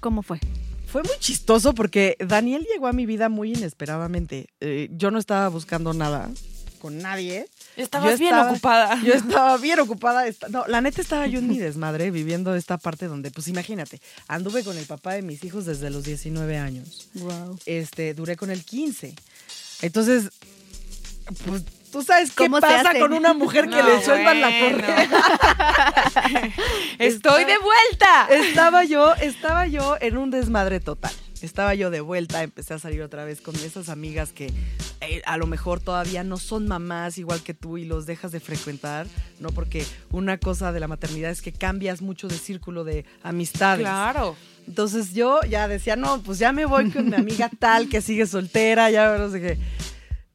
cómo 0.00 0.22
fue? 0.22 0.38
Fue 0.86 1.02
muy 1.02 1.16
chistoso 1.20 1.74
porque 1.74 2.16
Daniel 2.18 2.66
llegó 2.70 2.86
a 2.88 2.92
mi 2.92 3.06
vida 3.06 3.28
muy 3.28 3.52
inesperadamente. 3.54 4.48
Eh, 4.60 4.88
yo 4.92 5.10
no 5.10 5.18
estaba 5.18 5.48
buscando 5.48 5.94
nada 5.94 6.28
con 6.80 6.98
nadie. 6.98 7.46
Estabas 7.76 8.12
Yo 8.12 8.18
bien 8.18 8.34
estaba- 8.34 8.50
ocupada. 8.50 9.02
Yo 9.04 9.14
estaba 9.14 9.56
bien 9.58 9.78
ocupada. 9.80 10.26
esta- 10.26 10.48
No, 10.48 10.66
la 10.66 10.80
neta 10.80 11.00
estaba 11.00 11.26
yo 11.26 11.38
en 11.38 11.46
mi 11.48 11.58
desmadre 11.58 12.10
viviendo 12.10 12.54
esta 12.54 12.76
parte 12.78 13.06
donde, 13.06 13.30
pues 13.30 13.48
imagínate, 13.48 14.00
anduve 14.28 14.64
con 14.64 14.76
el 14.76 14.84
papá 14.86 15.12
de 15.14 15.22
mis 15.22 15.44
hijos 15.44 15.64
desde 15.66 15.90
los 15.90 16.04
19 16.04 16.58
años. 16.58 17.08
Wow. 17.14 17.58
Este, 17.66 18.12
duré 18.14 18.36
con 18.36 18.50
el 18.50 18.64
15. 18.64 19.14
Entonces, 19.82 20.30
pues 21.46 21.64
tú 21.90 22.02
sabes 22.02 22.30
qué 22.30 22.44
¿Cómo 22.44 22.56
se 22.56 22.62
pasa 22.62 22.98
con 22.98 23.12
una 23.12 23.34
mujer 23.34 23.68
que 23.68 23.82
No, 23.82 23.88
le 23.88 24.04
sueltan 24.04 24.40
la 24.40 24.60
correa. 24.60 25.08
Estoy 26.98 27.44
de 27.44 27.58
vuelta. 27.58 28.28
Estaba 28.30 28.84
yo, 28.84 29.14
estaba 29.14 29.66
yo 29.66 29.96
en 30.00 30.16
un 30.16 30.30
desmadre 30.30 30.80
total. 30.80 31.12
Estaba 31.42 31.74
yo 31.74 31.90
de 31.90 32.02
vuelta, 32.02 32.42
empecé 32.42 32.74
a 32.74 32.78
salir 32.78 33.00
otra 33.00 33.24
vez 33.24 33.40
con 33.40 33.54
esas 33.56 33.88
amigas 33.88 34.32
que 34.32 34.52
eh, 35.00 35.22
a 35.24 35.38
lo 35.38 35.46
mejor 35.46 35.80
todavía 35.80 36.22
no 36.22 36.36
son 36.36 36.68
mamás 36.68 37.16
igual 37.16 37.42
que 37.42 37.54
tú 37.54 37.78
y 37.78 37.86
los 37.86 38.04
dejas 38.04 38.30
de 38.30 38.40
frecuentar, 38.40 39.06
¿no? 39.38 39.48
Porque 39.48 39.86
una 40.10 40.36
cosa 40.36 40.70
de 40.72 40.80
la 40.80 40.88
maternidad 40.88 41.30
es 41.30 41.40
que 41.40 41.52
cambias 41.52 42.02
mucho 42.02 42.28
de 42.28 42.36
círculo 42.36 42.84
de 42.84 43.06
amistades. 43.22 43.80
Claro. 43.80 44.36
Entonces 44.66 45.14
yo 45.14 45.40
ya 45.48 45.66
decía, 45.66 45.96
no, 45.96 46.20
pues 46.22 46.38
ya 46.38 46.52
me 46.52 46.66
voy 46.66 46.90
con 46.90 47.08
mi 47.08 47.16
amiga 47.16 47.50
tal 47.58 47.88
que 47.88 48.02
sigue 48.02 48.26
soltera, 48.26 48.90
ya 48.90 49.16
no 49.16 49.30
sé 49.30 49.40
qué. 49.40 49.58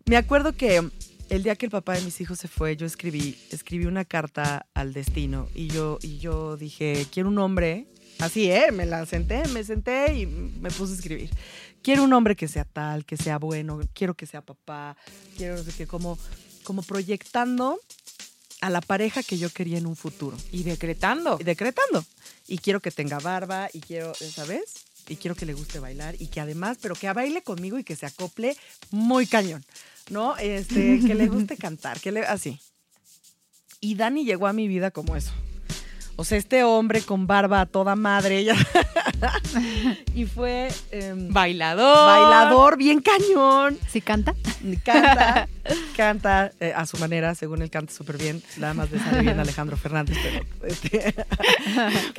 Me 0.08 0.18
acuerdo 0.18 0.53
que 0.53 0.88
el 1.30 1.41
día 1.41 1.56
que 1.56 1.66
el 1.66 1.72
papá 1.72 1.93
de 1.95 2.01
mis 2.01 2.22
hijos 2.22 2.38
se 2.38 2.47
fue, 2.47 2.78
yo 2.78 2.86
escribí, 2.86 3.39
escribí 3.49 3.88
una 3.88 4.06
carta 4.06 4.68
al 4.76 4.93
destino 4.93 5.49
y 5.56 5.68
yo, 5.70 5.97
y 6.03 6.20
yo 6.20 6.58
dije, 6.58 7.08
quiero 7.12 7.30
un 7.30 7.39
hombre, 7.39 7.88
así, 8.20 8.51
¿eh? 8.51 8.72
Me 8.72 8.86
la 8.86 9.03
senté, 9.08 9.47
me 9.47 9.64
senté 9.64 10.14
y 10.14 10.28
me 10.28 10.70
puse 10.70 10.93
a 10.93 10.95
escribir. 10.97 11.32
Quiero 11.82 12.03
un 12.03 12.14
hombre 12.14 12.36
que 12.36 12.47
sea 12.47 12.66
tal, 12.66 13.03
que 13.03 13.18
sea 13.18 13.39
bueno, 13.39 13.80
quiero 13.95 14.14
que 14.14 14.28
sea 14.28 14.43
papá, 14.43 14.95
quiero 15.38 15.58
no 15.58 15.64
sé 15.64 15.72
qué, 15.76 15.88
como, 15.88 16.20
como 16.64 16.84
proyectando 16.84 17.80
a 18.62 18.70
la 18.70 18.82
pareja 18.82 19.24
que 19.24 19.39
yo 19.39 19.49
quería 19.49 19.80
en 19.80 19.88
un 19.88 19.95
futuro 19.95 20.38
Y 20.51 20.62
decretando. 20.62 21.38
y 21.41 21.43
decretando. 21.43 22.06
Y 22.47 22.60
quiero 22.60 22.80
que 22.80 22.91
tenga 22.91 23.18
barba 23.18 23.70
y 23.74 23.80
quiero, 23.80 24.14
¿sabes? 24.14 24.86
Y 25.08 25.16
quiero 25.16 25.34
que 25.34 25.47
le 25.47 25.56
guste 25.56 25.80
bailar 25.80 26.16
y 26.20 26.28
que 26.28 26.41
además, 26.41 26.78
pero 26.80 26.93
que 26.93 27.12
baile 27.12 27.41
conmigo 27.41 27.80
y 27.80 27.84
que 27.84 27.95
se 27.95 28.06
acople 28.06 28.56
muy 28.91 29.26
cañón, 29.26 29.64
¿no? 30.10 30.36
Este, 30.38 30.99
que 31.06 31.16
le 31.16 31.28
guste 31.28 31.58
cantar, 31.58 31.99
que 31.99 32.12
le, 32.12 32.22
así. 32.26 32.60
Y 33.80 33.95
Dani 33.95 34.26
llegó 34.26 34.47
a 34.47 34.53
mi 34.53 34.68
vida 34.68 34.91
como 34.91 35.16
eso. 35.16 35.32
O 36.18 36.24
sea, 36.24 36.38
este 36.38 36.64
hombre 36.64 37.01
con 37.01 37.28
barba 37.28 37.60
a 37.60 37.66
toda 37.66 37.97
madre, 37.97 38.45
y 40.16 40.26
fue 40.26 40.70
em, 40.91 41.34
Bailador. 41.34 42.08
bailador 42.08 42.78
bien 42.78 43.01
cañón. 43.01 43.78
¿Sí 43.89 43.99
canta? 43.99 44.34
Canta, 44.86 45.49
canta 45.97 46.51
eh, 46.62 46.72
a 46.74 46.86
su 46.86 46.97
manera, 46.99 47.36
según 47.36 47.62
él 47.62 47.70
canta 47.70 47.91
súper 47.93 48.18
bien. 48.18 48.41
Nada 48.58 48.74
más 48.74 48.89
le 48.91 48.99
sale 48.99 49.22
bien 49.24 49.38
Alejandro 49.41 49.76
Fernández, 49.76 50.18
pero. 50.24 50.45
este, 50.68 51.14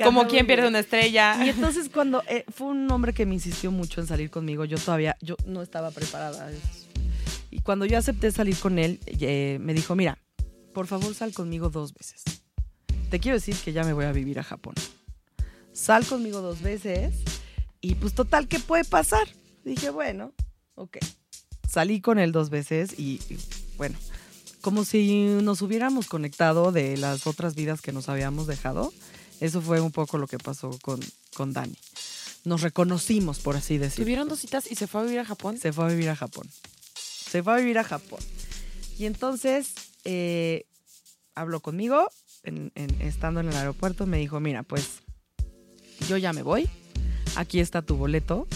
Como 0.03 0.27
quien 0.27 0.45
pierde 0.45 0.67
una 0.67 0.79
estrella. 0.79 1.43
Y 1.43 1.49
entonces 1.49 1.89
cuando 1.91 2.21
eh, 2.27 2.45
fue 2.53 2.67
un 2.67 2.89
hombre 2.91 3.13
que 3.13 3.25
me 3.25 3.33
insistió 3.33 3.71
mucho 3.71 3.99
en 3.99 4.05
salir 4.05 4.29
conmigo, 4.29 4.63
yo 4.65 4.77
todavía, 4.77 5.17
yo 5.21 5.35
no 5.47 5.63
estaba 5.63 5.89
preparada. 5.89 6.51
Es- 6.51 6.86
Y 7.49 7.61
cuando 7.61 7.85
yo 7.85 7.97
acepté 7.97 8.31
salir 8.31 8.57
con 8.57 8.79
él, 8.79 8.99
eh, 9.05 9.57
me 9.61 9.73
dijo, 9.73 9.95
mira, 9.95 10.17
por 10.73 10.87
favor 10.87 11.13
sal 11.15 11.33
conmigo 11.33 11.69
dos 11.69 11.93
veces. 11.93 12.23
Te 13.09 13.19
quiero 13.19 13.37
decir 13.37 13.55
que 13.55 13.73
ya 13.73 13.83
me 13.83 13.93
voy 13.93 14.05
a 14.05 14.11
vivir 14.11 14.39
a 14.39 14.43
Japón. 14.43 14.75
Sal 15.71 16.05
conmigo 16.05 16.41
dos 16.41 16.61
veces 16.61 17.15
y 17.81 17.95
pues 17.95 18.13
total, 18.13 18.47
¿qué 18.47 18.59
puede 18.59 18.83
pasar? 18.83 19.27
Dije, 19.63 19.89
bueno, 19.89 20.33
ok. 20.75 20.97
Salí 21.69 22.01
con 22.01 22.19
él 22.19 22.31
dos 22.31 22.49
veces 22.49 22.97
y, 22.97 23.19
y, 23.29 23.37
bueno, 23.77 23.97
como 24.61 24.83
si 24.83 25.37
nos 25.41 25.61
hubiéramos 25.61 26.07
conectado 26.07 26.71
de 26.71 26.97
las 26.97 27.27
otras 27.27 27.55
vidas 27.55 27.81
que 27.81 27.91
nos 27.91 28.09
habíamos 28.09 28.47
dejado. 28.47 28.93
Eso 29.39 29.61
fue 29.61 29.81
un 29.81 29.91
poco 29.91 30.17
lo 30.17 30.27
que 30.27 30.39
pasó 30.39 30.77
con, 30.81 30.99
con 31.35 31.53
Dani. 31.53 31.77
Nos 32.43 32.61
reconocimos, 32.61 33.39
por 33.39 33.55
así 33.55 33.77
decirlo. 33.77 34.05
Tuvieron 34.05 34.27
dos 34.27 34.39
citas 34.39 34.71
y 34.71 34.75
se 34.75 34.87
fue 34.87 35.01
a 35.01 35.03
vivir 35.03 35.19
a 35.19 35.25
Japón. 35.25 35.57
Se 35.57 35.71
fue 35.73 35.85
a 35.85 35.89
vivir 35.89 36.09
a 36.09 36.15
Japón. 36.15 36.49
Se 37.29 37.43
fue 37.43 37.53
a 37.53 37.57
vivir 37.57 37.77
a 37.79 37.83
Japón. 37.83 38.19
Y 38.97 39.05
entonces 39.05 39.73
eh, 40.05 40.65
habló 41.35 41.59
conmigo, 41.59 42.09
en- 42.43 42.71
en- 42.75 43.01
estando 43.01 43.39
en 43.41 43.49
el 43.49 43.55
aeropuerto, 43.55 44.05
me 44.05 44.17
dijo, 44.17 44.39
mira, 44.39 44.63
pues 44.63 44.99
yo 46.07 46.17
ya 46.17 46.33
me 46.33 46.41
voy, 46.43 46.69
aquí 47.35 47.59
está 47.59 47.81
tu 47.81 47.95
boleto, 47.95 48.47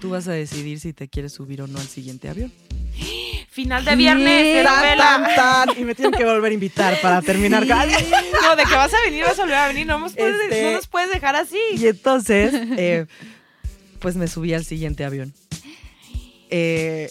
tú 0.00 0.10
vas 0.10 0.26
a 0.28 0.32
decidir 0.32 0.80
si 0.80 0.92
te 0.92 1.08
quieres 1.08 1.32
subir 1.32 1.62
o 1.62 1.66
no 1.66 1.78
al 1.78 1.86
siguiente 1.86 2.28
avión. 2.28 2.52
Final 3.50 3.84
de 3.84 3.96
viernes 3.96 4.56
de 4.56 4.62
Tan, 4.64 4.96
tan, 4.96 5.34
tan. 5.36 5.78
Y 5.78 5.84
me 5.84 5.94
tienen 5.94 6.12
que 6.18 6.24
volver 6.24 6.50
a 6.50 6.54
invitar 6.54 6.98
para 7.02 7.20
terminar. 7.22 7.66
con- 7.68 7.76
No, 7.78 8.56
de 8.56 8.64
que 8.64 8.74
vas 8.74 8.92
a 8.94 9.00
venir, 9.04 9.24
vas 9.24 9.38
a 9.38 9.42
volver 9.42 9.58
a 9.58 9.68
venir. 9.68 9.86
No 9.86 9.98
nos 9.98 10.14
puedes, 10.14 10.40
Este- 10.44 10.62
no 10.64 10.72
nos 10.72 10.86
puedes 10.88 11.10
dejar 11.12 11.36
así. 11.36 11.58
Y 11.76 11.86
entonces, 11.86 12.52
eh, 12.78 13.06
pues 14.00 14.16
me 14.16 14.26
subí 14.26 14.54
al 14.54 14.64
siguiente 14.64 15.04
avión. 15.04 15.34
Eh, 16.50 17.10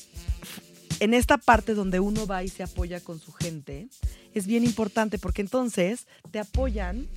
en 1.01 1.15
esta 1.15 1.39
parte 1.39 1.73
donde 1.73 1.99
uno 1.99 2.27
va 2.27 2.43
y 2.43 2.47
se 2.47 2.61
apoya 2.61 2.99
con 2.99 3.19
su 3.19 3.31
gente, 3.31 3.89
es 4.35 4.45
bien 4.45 4.63
importante 4.63 5.17
porque 5.17 5.41
entonces 5.41 6.05
te 6.29 6.37
apoyan 6.37 7.07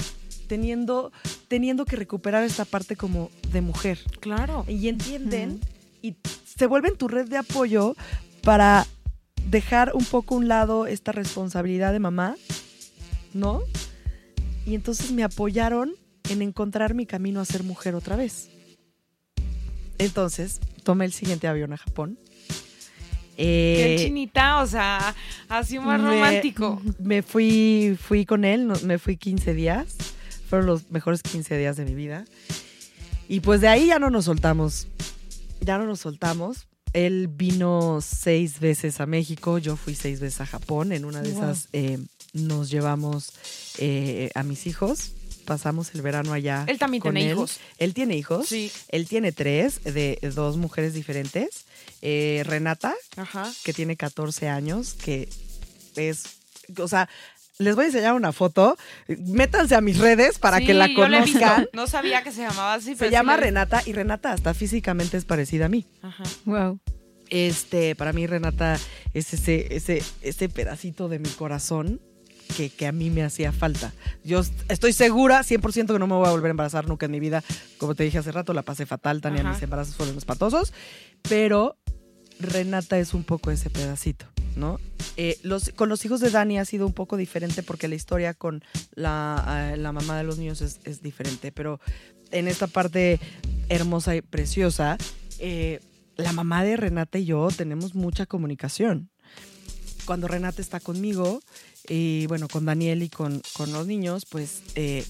teniendo, 0.49 1.13
teniendo 1.49 1.85
que 1.85 1.97
recuperar 1.97 2.45
esta 2.45 2.65
parte 2.65 2.97
como 2.97 3.31
de 3.53 3.61
mujer. 3.61 3.99
Claro. 4.21 4.65
Y 4.67 4.89
entienden 4.89 5.61
y 6.01 6.17
se 6.47 6.67
vuelven 6.67 6.97
tu 6.97 7.09
red 7.09 7.29
de 7.29 7.37
apoyo 7.37 7.95
para 8.43 8.87
dejar 9.51 9.93
un 9.95 10.07
poco 10.07 10.35
a 10.35 10.39
un 10.39 10.49
lado 10.49 10.87
esta 10.87 11.13
responsabilidad 11.13 11.93
de 11.93 12.01
mamá, 12.01 12.37
¿no? 13.35 13.61
Y 14.65 14.75
entonces 14.75 15.13
me 15.13 15.25
apoyaron 15.25 15.93
en 16.31 16.41
encontrar 16.41 16.95
mi 16.95 17.05
camino 17.05 17.39
a 17.39 17.45
ser 17.45 17.65
mujer 17.65 17.95
otra 17.95 18.17
vez. 18.17 18.49
Entonces, 19.99 20.61
tomé 20.85 21.05
el 21.05 21.13
siguiente 21.13 21.49
avión 21.49 21.75
a 21.75 21.77
Japón. 21.77 22.19
Qué 23.37 23.95
Eh, 23.95 23.99
chinita, 23.99 24.63
o 24.63 24.67
sea, 24.67 25.15
así 25.49 25.79
más 25.79 26.01
me- 26.01 26.09
romántico. 26.09 26.81
Me 26.99 27.23
fui, 27.23 27.99
fui 28.01 28.25
con 28.27 28.45
él, 28.45 28.71
me 28.85 28.99
fui 28.99 29.17
15 29.17 29.55
días. 29.55 29.97
Fueron 30.49 30.67
los 30.67 30.91
mejores 30.91 31.23
15 31.23 31.57
días 31.59 31.77
de 31.77 31.85
mi 31.85 31.95
vida. 31.95 32.25
Y 33.29 33.41
pues 33.41 33.61
de 33.61 33.69
ahí 33.69 33.87
ya 33.87 33.99
no 33.99 34.11
nos 34.11 34.27
soltamos. 34.27 34.87
Ya 35.61 35.79
no 35.79 35.87
nos 35.87 36.01
soltamos. 36.01 36.67
Él 36.93 37.27
vino 37.29 37.99
seis 38.01 38.61
veces 38.61 39.01
a 39.01 39.07
México, 39.07 39.59
yo 39.59 39.77
fui 39.77 39.95
seis 39.97 40.21
veces 40.21 40.41
a 40.43 40.47
Japón. 40.47 40.93
En 40.93 41.05
una 41.05 41.23
de 41.23 41.31
Wow. 41.33 41.43
esas 41.43 41.69
eh, 41.73 41.99
nos 42.35 42.71
llevamos 42.71 43.33
eh, 43.79 44.31
a 44.35 44.43
mis 44.45 44.67
hijos. 44.69 45.13
Pasamos 45.45 45.95
el 45.95 46.03
verano 46.03 46.33
allá. 46.33 46.65
Él 46.69 46.79
también 46.79 47.01
con 47.01 47.15
tiene 47.15 47.31
él. 47.31 47.37
hijos. 47.37 47.61
Él 47.79 47.95
tiene 47.95 48.17
hijos. 48.17 48.47
Sí. 48.49 48.71
Él 48.89 49.07
tiene 49.09 49.33
tres 49.33 49.83
de 49.85 50.19
dos 50.35 50.57
mujeres 50.57 50.95
diferentes. 50.95 51.65
Eh, 52.03 52.43
Renata, 52.47 52.95
Ajá. 53.17 53.51
que 53.65 53.73
tiene 53.73 53.97
14 53.97 54.49
años, 54.49 54.95
que 54.95 55.29
es, 55.97 56.25
o 56.79 56.89
sea, 56.89 57.09
les 57.59 57.77
voy 57.77 57.85
a 57.85 57.87
enseñar 57.89 58.15
una 58.15 58.33
foto. 58.33 58.77
Métanse 59.09 59.75
a 59.75 59.81
mis 59.81 59.99
redes 59.99 60.39
para 60.39 60.59
Sí, 60.59 60.67
que 60.67 60.75
la 60.75 60.93
conozcan. 60.95 61.69
No 61.73 61.87
sabía 61.87 62.23
que 62.23 62.33
se 62.33 62.43
llamaba 62.43 62.75
así. 62.75 62.97
Se 62.97 63.07
sí 63.07 63.11
llama 63.11 63.37
la. 63.37 63.43
Renata 63.43 63.83
y 63.87 63.93
Renata 63.93 64.33
hasta 64.33 64.55
físicamente 64.55 65.17
es 65.17 65.25
parecida 65.25 65.67
a 65.67 65.69
mí. 65.69 65.87
Ajá. 66.03 66.25
Wow. 66.45 66.81
Este, 67.31 67.95
para 67.95 68.13
mí 68.13 68.27
Renata 68.27 68.79
es 69.15 69.33
ese, 69.33 69.75
ese, 69.75 70.03
ese 70.21 70.49
pedacito 70.49 71.09
de 71.09 71.19
mi 71.19 71.29
corazón 71.31 72.01
que, 72.57 72.71
que 72.71 72.87
a 72.87 72.93
mí 72.93 73.11
me 73.11 73.23
hacía 73.23 73.53
falta. 73.53 73.93
Yo 74.25 74.41
est- 74.41 74.53
estoy 74.71 74.93
segura 74.93 75.41
100% 75.43 75.93
que 75.93 75.99
no 75.99 76.07
me 76.07 76.15
voy 76.15 76.27
a 76.27 76.31
volver 76.31 76.49
a 76.49 76.51
embarazar 76.51 76.87
nunca 76.89 77.07
en 77.07 77.13
mi 77.13 77.21
vida. 77.21 77.43
Como 77.79 77.95
te 77.95 78.05
dije 78.05 78.19
hace 78.19 78.33
rato, 78.33 78.53
la 78.55 78.63
pasé 78.63 78.87
fatal, 78.87 79.21
Tania, 79.21 79.41
Ajá. 79.43 79.53
mis 79.53 79.63
embarazos 79.63 79.95
fueron 79.97 80.17
espantosos. 80.19 80.73
Pero 81.23 81.77
Renata 82.39 82.99
es 82.99 83.15
un 83.15 83.25
poco 83.25 83.51
ese 83.51 83.71
pedacito, 83.71 84.27
¿no? 84.57 84.79
Eh, 85.17 85.39
los, 85.43 85.71
con 85.71 85.89
los 85.89 86.05
hijos 86.05 86.21
de 86.21 86.31
Dani 86.31 86.59
ha 86.59 86.65
sido 86.65 86.87
un 86.87 86.93
poco 86.93 87.17
diferente 87.17 87.63
porque 87.63 87.87
la 87.89 87.95
historia 87.95 88.35
con 88.35 88.63
la, 88.95 89.71
eh, 89.73 89.77
la 89.77 89.93
mamá 89.93 90.17
de 90.19 90.25
los 90.25 90.39
niños 90.39 90.61
es, 90.61 90.81
es 90.85 91.01
diferente, 91.03 91.53
pero 91.53 91.81
en 92.33 92.49
esta 92.49 92.67
parte 92.67 93.21
hermosa 93.69 94.17
y 94.17 94.23
preciosa, 94.23 94.99
eh, 95.39 95.81
la 96.17 96.33
mamá 96.33 96.65
de 96.65 96.77
Renata 96.77 97.19
y 97.19 97.25
yo 97.27 97.49
tenemos 97.57 97.95
mucha 97.95 98.27
comunicación. 98.27 99.11
Cuando 100.05 100.29
Renata 100.29 100.61
está 100.61 100.81
conmigo, 100.81 101.41
y 101.89 102.27
bueno, 102.27 102.49
con 102.49 102.65
Daniel 102.65 103.03
y 103.03 103.09
con, 103.09 103.43
con 103.53 103.73
los 103.73 103.87
niños, 103.87 104.25
pues 104.27 104.63
eh, 104.75 105.05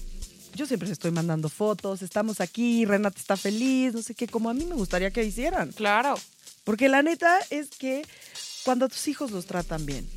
yo 0.55 0.65
siempre 0.65 0.87
les 0.87 0.93
estoy 0.93 1.11
mandando 1.11 1.49
fotos, 1.49 2.01
estamos 2.01 2.41
aquí, 2.41 2.85
Renata 2.85 3.19
está 3.19 3.37
feliz, 3.37 3.93
no 3.93 4.01
sé 4.01 4.15
qué, 4.15 4.27
como 4.27 4.49
a 4.49 4.53
mí 4.53 4.65
me 4.65 4.75
gustaría 4.75 5.11
que 5.11 5.23
hicieran. 5.23 5.71
Claro. 5.71 6.15
Porque 6.63 6.89
la 6.89 7.01
neta 7.01 7.37
es 7.49 7.69
que 7.69 8.03
cuando 8.63 8.89
tus 8.89 9.07
hijos 9.07 9.31
los 9.31 9.45
tratan 9.45 9.85
bien, 9.85 10.07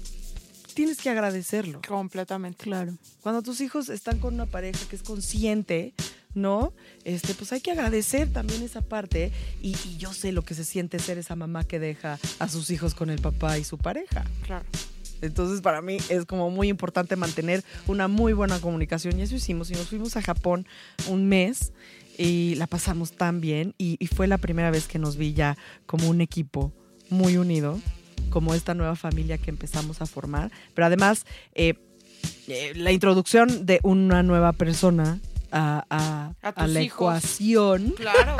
tienes 0.74 0.98
que 0.98 1.10
agradecerlo. 1.10 1.80
Completamente. 1.86 2.64
Claro. 2.64 2.94
Cuando 3.20 3.42
tus 3.42 3.60
hijos 3.60 3.88
están 3.88 4.18
con 4.18 4.34
una 4.34 4.46
pareja 4.46 4.78
que 4.88 4.96
es 4.96 5.02
consciente, 5.02 5.92
¿no? 6.34 6.72
Este, 7.04 7.34
pues 7.34 7.52
hay 7.52 7.60
que 7.60 7.72
agradecer 7.72 8.32
también 8.32 8.62
esa 8.62 8.80
parte. 8.80 9.32
Y, 9.60 9.76
y 9.84 9.96
yo 9.98 10.12
sé 10.14 10.32
lo 10.32 10.42
que 10.42 10.54
se 10.54 10.64
siente 10.64 10.98
ser 11.00 11.18
esa 11.18 11.36
mamá 11.36 11.64
que 11.64 11.78
deja 11.80 12.18
a 12.38 12.48
sus 12.48 12.70
hijos 12.70 12.94
con 12.94 13.10
el 13.10 13.20
papá 13.20 13.58
y 13.58 13.64
su 13.64 13.76
pareja. 13.76 14.24
Claro. 14.46 14.64
Entonces, 15.22 15.60
para 15.60 15.82
mí 15.82 15.98
es 16.08 16.24
como 16.26 16.50
muy 16.50 16.68
importante 16.68 17.16
mantener 17.16 17.64
una 17.86 18.08
muy 18.08 18.32
buena 18.32 18.60
comunicación. 18.60 19.18
Y 19.18 19.22
eso 19.22 19.34
hicimos. 19.36 19.70
Y 19.70 19.74
nos 19.74 19.88
fuimos 19.88 20.16
a 20.16 20.22
Japón 20.22 20.66
un 21.08 21.26
mes 21.28 21.72
y 22.16 22.54
la 22.56 22.66
pasamos 22.66 23.12
tan 23.12 23.40
bien. 23.40 23.74
Y, 23.78 23.96
y 23.98 24.06
fue 24.06 24.26
la 24.26 24.38
primera 24.38 24.70
vez 24.70 24.86
que 24.88 24.98
nos 24.98 25.16
vi 25.16 25.32
ya 25.34 25.56
como 25.86 26.08
un 26.08 26.20
equipo 26.20 26.72
muy 27.10 27.36
unido, 27.36 27.78
como 28.30 28.54
esta 28.54 28.74
nueva 28.74 28.96
familia 28.96 29.38
que 29.38 29.50
empezamos 29.50 30.00
a 30.02 30.06
formar. 30.06 30.50
Pero 30.74 30.86
además, 30.86 31.24
eh, 31.54 31.74
eh, 32.48 32.72
la 32.76 32.92
introducción 32.92 33.66
de 33.66 33.80
una 33.82 34.22
nueva 34.22 34.52
persona 34.52 35.20
a, 35.50 35.84
a- 35.88 36.34
A 36.42 36.48
a 36.48 36.52
tus 36.64 36.72
la 36.74 36.82
hijos. 36.82 36.98
ecuación 37.16 37.90
Claro. 37.96 38.36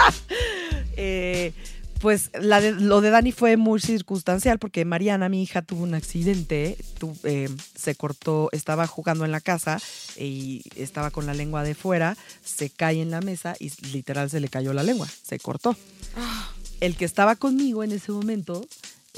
eh, 0.96 1.52
pues 2.00 2.30
la 2.40 2.60
de- 2.60 2.72
lo 2.72 3.00
de 3.00 3.10
Dani 3.10 3.32
fue 3.32 3.56
muy 3.56 3.80
circunstancial 3.80 4.58
porque 4.58 4.84
Mariana, 4.84 5.28
mi 5.28 5.42
hija, 5.42 5.62
tuvo 5.62 5.82
un 5.82 5.94
accidente, 5.94 6.76
tu- 6.98 7.16
eh, 7.24 7.48
se 7.76 7.94
cortó, 7.94 8.48
estaba 8.52 8.86
jugando 8.86 9.24
en 9.24 9.32
la 9.32 9.40
casa 9.40 9.80
y 10.16 10.62
estaba 10.76 11.10
con 11.10 11.26
la 11.26 11.34
lengua 11.34 11.62
de 11.64 11.74
fuera, 11.74 12.16
se 12.44 12.70
cae 12.70 13.00
en 13.02 13.10
la 13.10 13.20
mesa 13.20 13.56
y 13.58 13.70
literal 13.92 14.30
se 14.30 14.40
le 14.40 14.48
cayó 14.48 14.72
la 14.72 14.82
lengua, 14.82 15.08
se 15.22 15.38
cortó. 15.38 15.76
Ah, 16.16 16.50
El 16.80 16.96
que 16.96 17.04
estaba 17.04 17.34
conmigo 17.34 17.82
en 17.82 17.90
ese 17.92 18.12
momento 18.12 18.64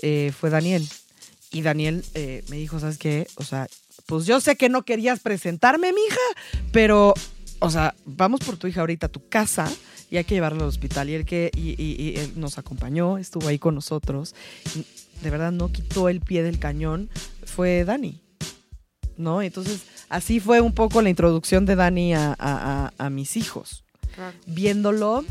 eh, 0.02 0.32
fue 0.38 0.48
Daniel. 0.48 0.88
Y 1.52 1.60
Daniel 1.62 2.02
eh, 2.14 2.42
me 2.48 2.56
dijo, 2.56 2.80
¿sabes 2.80 2.96
qué? 2.96 3.26
O 3.34 3.44
sea, 3.44 3.66
pues 4.06 4.24
yo 4.24 4.40
sé 4.40 4.56
que 4.56 4.68
no 4.70 4.82
querías 4.82 5.20
presentarme, 5.20 5.92
mi 5.92 6.00
hija, 6.00 6.62
pero, 6.72 7.12
o 7.60 7.70
sea, 7.70 7.94
vamos 8.04 8.40
por 8.40 8.56
tu 8.56 8.66
hija 8.66 8.80
ahorita 8.80 9.06
a 9.06 9.10
tu 9.10 9.28
casa 9.28 9.70
y 10.10 10.16
hay 10.16 10.24
que 10.24 10.34
llevarla 10.34 10.62
al 10.62 10.68
hospital. 10.68 11.08
Y 11.08 11.14
él, 11.14 11.24
que, 11.24 11.50
y, 11.54 11.70
y- 11.82 12.02
y 12.02 12.16
él 12.16 12.32
nos 12.36 12.58
acompañó, 12.58 13.16
estuvo 13.18 13.46
ahí 13.48 13.58
con 13.58 13.74
nosotros. 13.74 14.34
De 15.22 15.30
verdad, 15.30 15.52
no 15.52 15.70
quitó 15.70 16.08
el 16.08 16.20
pie 16.20 16.42
del 16.42 16.58
cañón. 16.58 17.08
Fue 17.44 17.84
Dani. 17.84 18.20
¿No? 19.16 19.42
Entonces, 19.42 19.82
así 20.08 20.40
fue 20.40 20.60
un 20.60 20.72
poco 20.72 21.02
la 21.02 21.10
introducción 21.10 21.66
de 21.66 21.76
Dani 21.76 22.14
a, 22.14 22.30
a- 22.32 22.36
a- 22.38 22.92
a 22.96 23.10
mis 23.10 23.36
hijos 23.36 23.84
claro. 24.14 24.36
viéndolo 24.46 25.24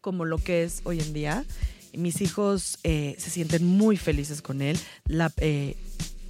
como 0.00 0.24
lo 0.24 0.38
que 0.38 0.64
es 0.64 0.80
hoy 0.84 1.00
en 1.00 1.12
día. 1.12 1.44
Mis 1.92 2.20
hijos 2.22 2.78
eh, 2.82 3.14
se 3.18 3.30
sienten 3.30 3.64
muy 3.66 3.96
felices 3.98 4.40
con 4.42 4.62
él. 4.62 4.78
La, 5.06 5.30
eh, 5.36 5.76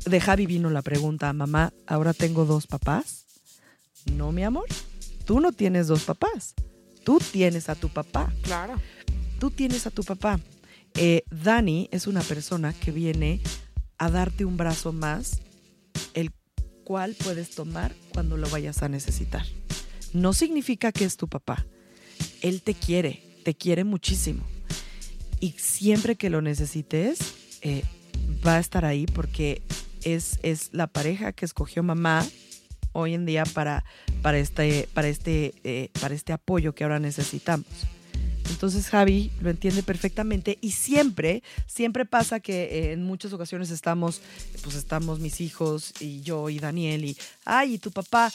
de 0.05 0.21
Javi 0.21 0.47
vino 0.47 0.69
la 0.69 0.83
pregunta, 0.83 1.33
mamá, 1.33 1.73
¿ahora 1.87 2.13
tengo 2.13 2.45
dos 2.45 2.67
papás? 2.67 3.25
No, 4.13 4.33
mi 4.33 4.43
amor, 4.45 4.67
tú 5.25 5.41
no 5.41 5.53
tienes 5.53 5.87
dos 5.87 6.05
papás. 6.05 6.55
Tú 7.05 7.19
tienes 7.19 7.69
a 7.69 7.75
tu 7.75 7.89
papá. 7.89 8.33
Claro. 8.43 8.81
Tú 9.39 9.51
tienes 9.51 9.87
a 9.87 9.91
tu 9.91 10.03
papá. 10.03 10.41
Eh, 10.95 11.25
Dani 11.31 11.89
es 11.91 12.07
una 12.07 12.23
persona 12.23 12.73
que 12.73 12.91
viene 12.91 13.41
a 13.99 14.11
darte 14.11 14.45
un 14.45 14.57
brazo 14.57 14.93
más, 14.93 15.41
el 16.15 16.33
cual 16.85 17.15
puedes 17.15 17.51
tomar 17.51 17.95
cuando 18.13 18.37
lo 18.37 18.49
vayas 18.49 18.83
a 18.83 18.89
necesitar. 18.89 19.45
No 20.13 20.33
significa 20.33 20.93
que 20.93 21.05
es 21.05 21.17
tu 21.17 21.29
papá. 21.29 21.67
Él 22.41 22.63
te 22.63 22.75
quiere, 22.75 23.23
te 23.45 23.55
quiere 23.55 23.85
muchísimo. 23.85 24.45
Y 25.41 25.53
siempre 25.59 26.17
que 26.17 26.31
lo 26.31 26.41
necesites, 26.41 27.19
eh, 27.61 27.83
va 28.47 28.57
a 28.57 28.61
estar 28.61 28.85
ahí 28.85 29.07
porque 29.07 29.63
es, 30.05 30.39
es 30.43 30.71
la 30.73 30.87
pareja 30.87 31.33
que 31.33 31.45
escogió 31.45 31.83
mamá 31.83 32.25
hoy 32.95 33.13
en 33.13 33.27
día 33.27 33.45
para, 33.45 33.85
para, 34.23 34.39
este, 34.39 34.89
para, 34.95 35.09
este, 35.09 35.53
eh, 35.63 35.91
para 36.01 36.15
este 36.15 36.33
apoyo 36.33 36.75
que 36.75 36.85
ahora 36.85 36.99
necesitamos. 36.99 37.67
Entonces 38.49 38.89
Javi 38.89 39.31
lo 39.43 39.51
entiende 39.51 39.83
perfectamente 39.83 40.57
y 40.63 40.71
siempre, 40.71 41.43
siempre 41.67 42.07
pasa 42.07 42.41
que 42.41 42.93
en 42.93 43.03
muchas 43.05 43.33
ocasiones 43.35 43.71
estamos, 43.71 44.23
pues 44.63 44.77
estamos 44.77 45.21
mis 45.21 45.43
hijos 45.43 45.93
y 46.01 46.23
yo 46.23 46.49
y 46.49 46.59
Daniel 46.59 47.05
y, 47.05 47.17
ay, 47.45 47.75
y 47.75 47.79
tu 47.79 47.91
papá, 47.91 48.33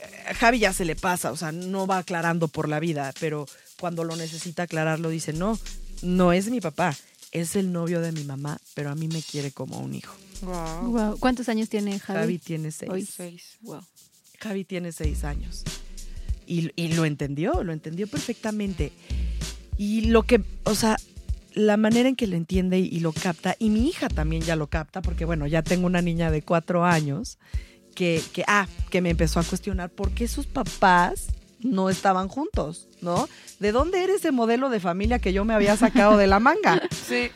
Eh, 0.00 0.34
Javi 0.34 0.60
ya 0.60 0.72
se 0.72 0.86
le 0.86 0.96
pasa, 0.96 1.30
o 1.30 1.36
sea, 1.36 1.52
no 1.52 1.86
va 1.86 1.98
aclarando 1.98 2.48
por 2.48 2.70
la 2.70 2.80
vida, 2.80 3.12
pero 3.20 3.46
cuando 3.78 4.02
lo 4.02 4.16
necesita 4.16 4.62
aclararlo 4.62 5.10
dice, 5.10 5.34
no, 5.34 5.58
no 6.00 6.32
es 6.32 6.48
mi 6.48 6.60
papá, 6.60 6.96
es 7.32 7.54
el 7.54 7.70
novio 7.70 8.00
de 8.00 8.10
mi 8.10 8.24
mamá, 8.24 8.56
pero 8.72 8.88
a 8.88 8.94
mí 8.94 9.08
me 9.08 9.20
quiere 9.20 9.50
como 9.52 9.78
un 9.78 9.94
hijo. 9.94 10.14
Wow. 10.42 10.90
Wow. 10.90 11.18
¿Cuántos 11.18 11.48
años 11.48 11.68
tiene 11.68 11.98
Javi? 11.98 12.20
Javi 12.20 12.38
tiene 12.38 12.70
seis. 12.70 12.90
Hoy. 12.90 13.04
Seis. 13.06 13.58
Wow. 13.62 13.80
Javi 14.38 14.64
tiene 14.64 14.92
seis 14.92 15.24
años. 15.24 15.64
Y, 16.46 16.70
y 16.76 16.94
lo 16.94 17.04
entendió, 17.04 17.62
lo 17.62 17.72
entendió 17.72 18.06
perfectamente. 18.08 18.92
Y 19.76 20.06
lo 20.06 20.24
que, 20.24 20.42
o 20.64 20.74
sea, 20.74 20.96
la 21.54 21.76
manera 21.76 22.08
en 22.08 22.16
que 22.16 22.26
lo 22.26 22.36
entiende 22.36 22.78
y 22.78 23.00
lo 23.00 23.12
capta, 23.12 23.56
y 23.58 23.70
mi 23.70 23.88
hija 23.88 24.08
también 24.08 24.42
ya 24.42 24.56
lo 24.56 24.68
capta, 24.68 25.02
porque 25.02 25.24
bueno, 25.24 25.46
ya 25.46 25.62
tengo 25.62 25.86
una 25.86 26.02
niña 26.02 26.30
de 26.30 26.42
cuatro 26.42 26.84
años 26.84 27.38
que, 27.94 28.22
que, 28.32 28.44
ah, 28.46 28.66
que 28.90 29.00
me 29.00 29.10
empezó 29.10 29.40
a 29.40 29.44
cuestionar 29.44 29.90
por 29.90 30.10
qué 30.12 30.28
sus 30.28 30.46
papás 30.46 31.28
no 31.60 31.90
estaban 31.90 32.28
juntos, 32.28 32.88
¿no? 33.02 33.28
¿De 33.58 33.72
dónde 33.72 34.02
era 34.02 34.14
ese 34.14 34.32
modelo 34.32 34.70
de 34.70 34.80
familia 34.80 35.18
que 35.18 35.32
yo 35.32 35.44
me 35.44 35.54
había 35.54 35.76
sacado 35.76 36.16
de 36.16 36.26
la 36.26 36.40
manga? 36.40 36.82
Sí. 37.06 37.30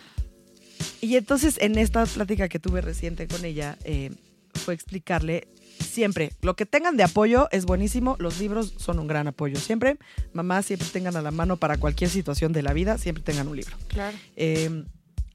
Y 1.04 1.16
entonces 1.18 1.58
en 1.60 1.76
esta 1.76 2.06
plática 2.06 2.48
que 2.48 2.58
tuve 2.58 2.80
reciente 2.80 3.28
con 3.28 3.44
ella, 3.44 3.76
eh, 3.84 4.10
fue 4.54 4.72
explicarle 4.72 5.46
siempre, 5.78 6.32
lo 6.40 6.56
que 6.56 6.64
tengan 6.64 6.96
de 6.96 7.02
apoyo 7.02 7.48
es 7.50 7.66
buenísimo, 7.66 8.16
los 8.18 8.38
libros 8.38 8.72
son 8.78 8.98
un 8.98 9.06
gran 9.06 9.28
apoyo. 9.28 9.60
Siempre, 9.60 9.98
mamá, 10.32 10.62
siempre 10.62 10.88
tengan 10.90 11.14
a 11.16 11.20
la 11.20 11.30
mano 11.30 11.58
para 11.58 11.76
cualquier 11.76 12.08
situación 12.08 12.54
de 12.54 12.62
la 12.62 12.72
vida, 12.72 12.96
siempre 12.96 13.22
tengan 13.22 13.48
un 13.48 13.56
libro. 13.56 13.76
Claro. 13.88 14.16
Eh, 14.36 14.84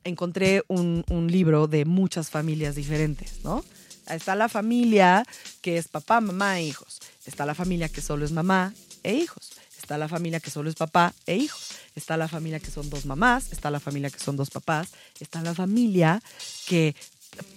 encontré 0.04 0.64
un, 0.70 1.06
un 1.12 1.32
libro 1.32 1.68
de 1.68 1.86
muchas 1.86 2.32
familias 2.32 2.74
diferentes, 2.74 3.44
¿no? 3.44 3.64
Está 4.10 4.34
la 4.34 4.50
familia 4.50 5.24
que 5.62 5.78
es 5.78 5.88
papá, 5.88 6.20
mamá 6.20 6.60
e 6.60 6.64
hijos. 6.64 7.00
Está 7.28 7.46
la 7.46 7.54
familia 7.54 7.90
que 7.90 8.02
solo 8.02 8.26
es 8.26 8.32
mamá 8.32 8.74
e 9.04 9.14
hijos. 9.14 9.52
Está 9.78 10.00
la 10.00 10.08
familia 10.08 10.40
que 10.40 10.50
solo 10.50 10.68
es 10.68 10.76
papá 10.76 11.14
e 11.28 11.36
hijos. 11.36 11.69
Está 11.96 12.18
la 12.18 12.28
familia 12.28 12.60
que 12.60 12.72
son 12.72 12.90
dos 12.90 13.06
mamás. 13.06 13.52
Está 13.52 13.72
la 13.72 13.80
familia 13.80 14.10
que 14.10 14.20
son 14.20 14.36
dos 14.36 14.50
papás. 14.50 14.90
Está 15.20 15.42
la 15.42 15.54
familia 15.54 16.22
que 16.68 16.96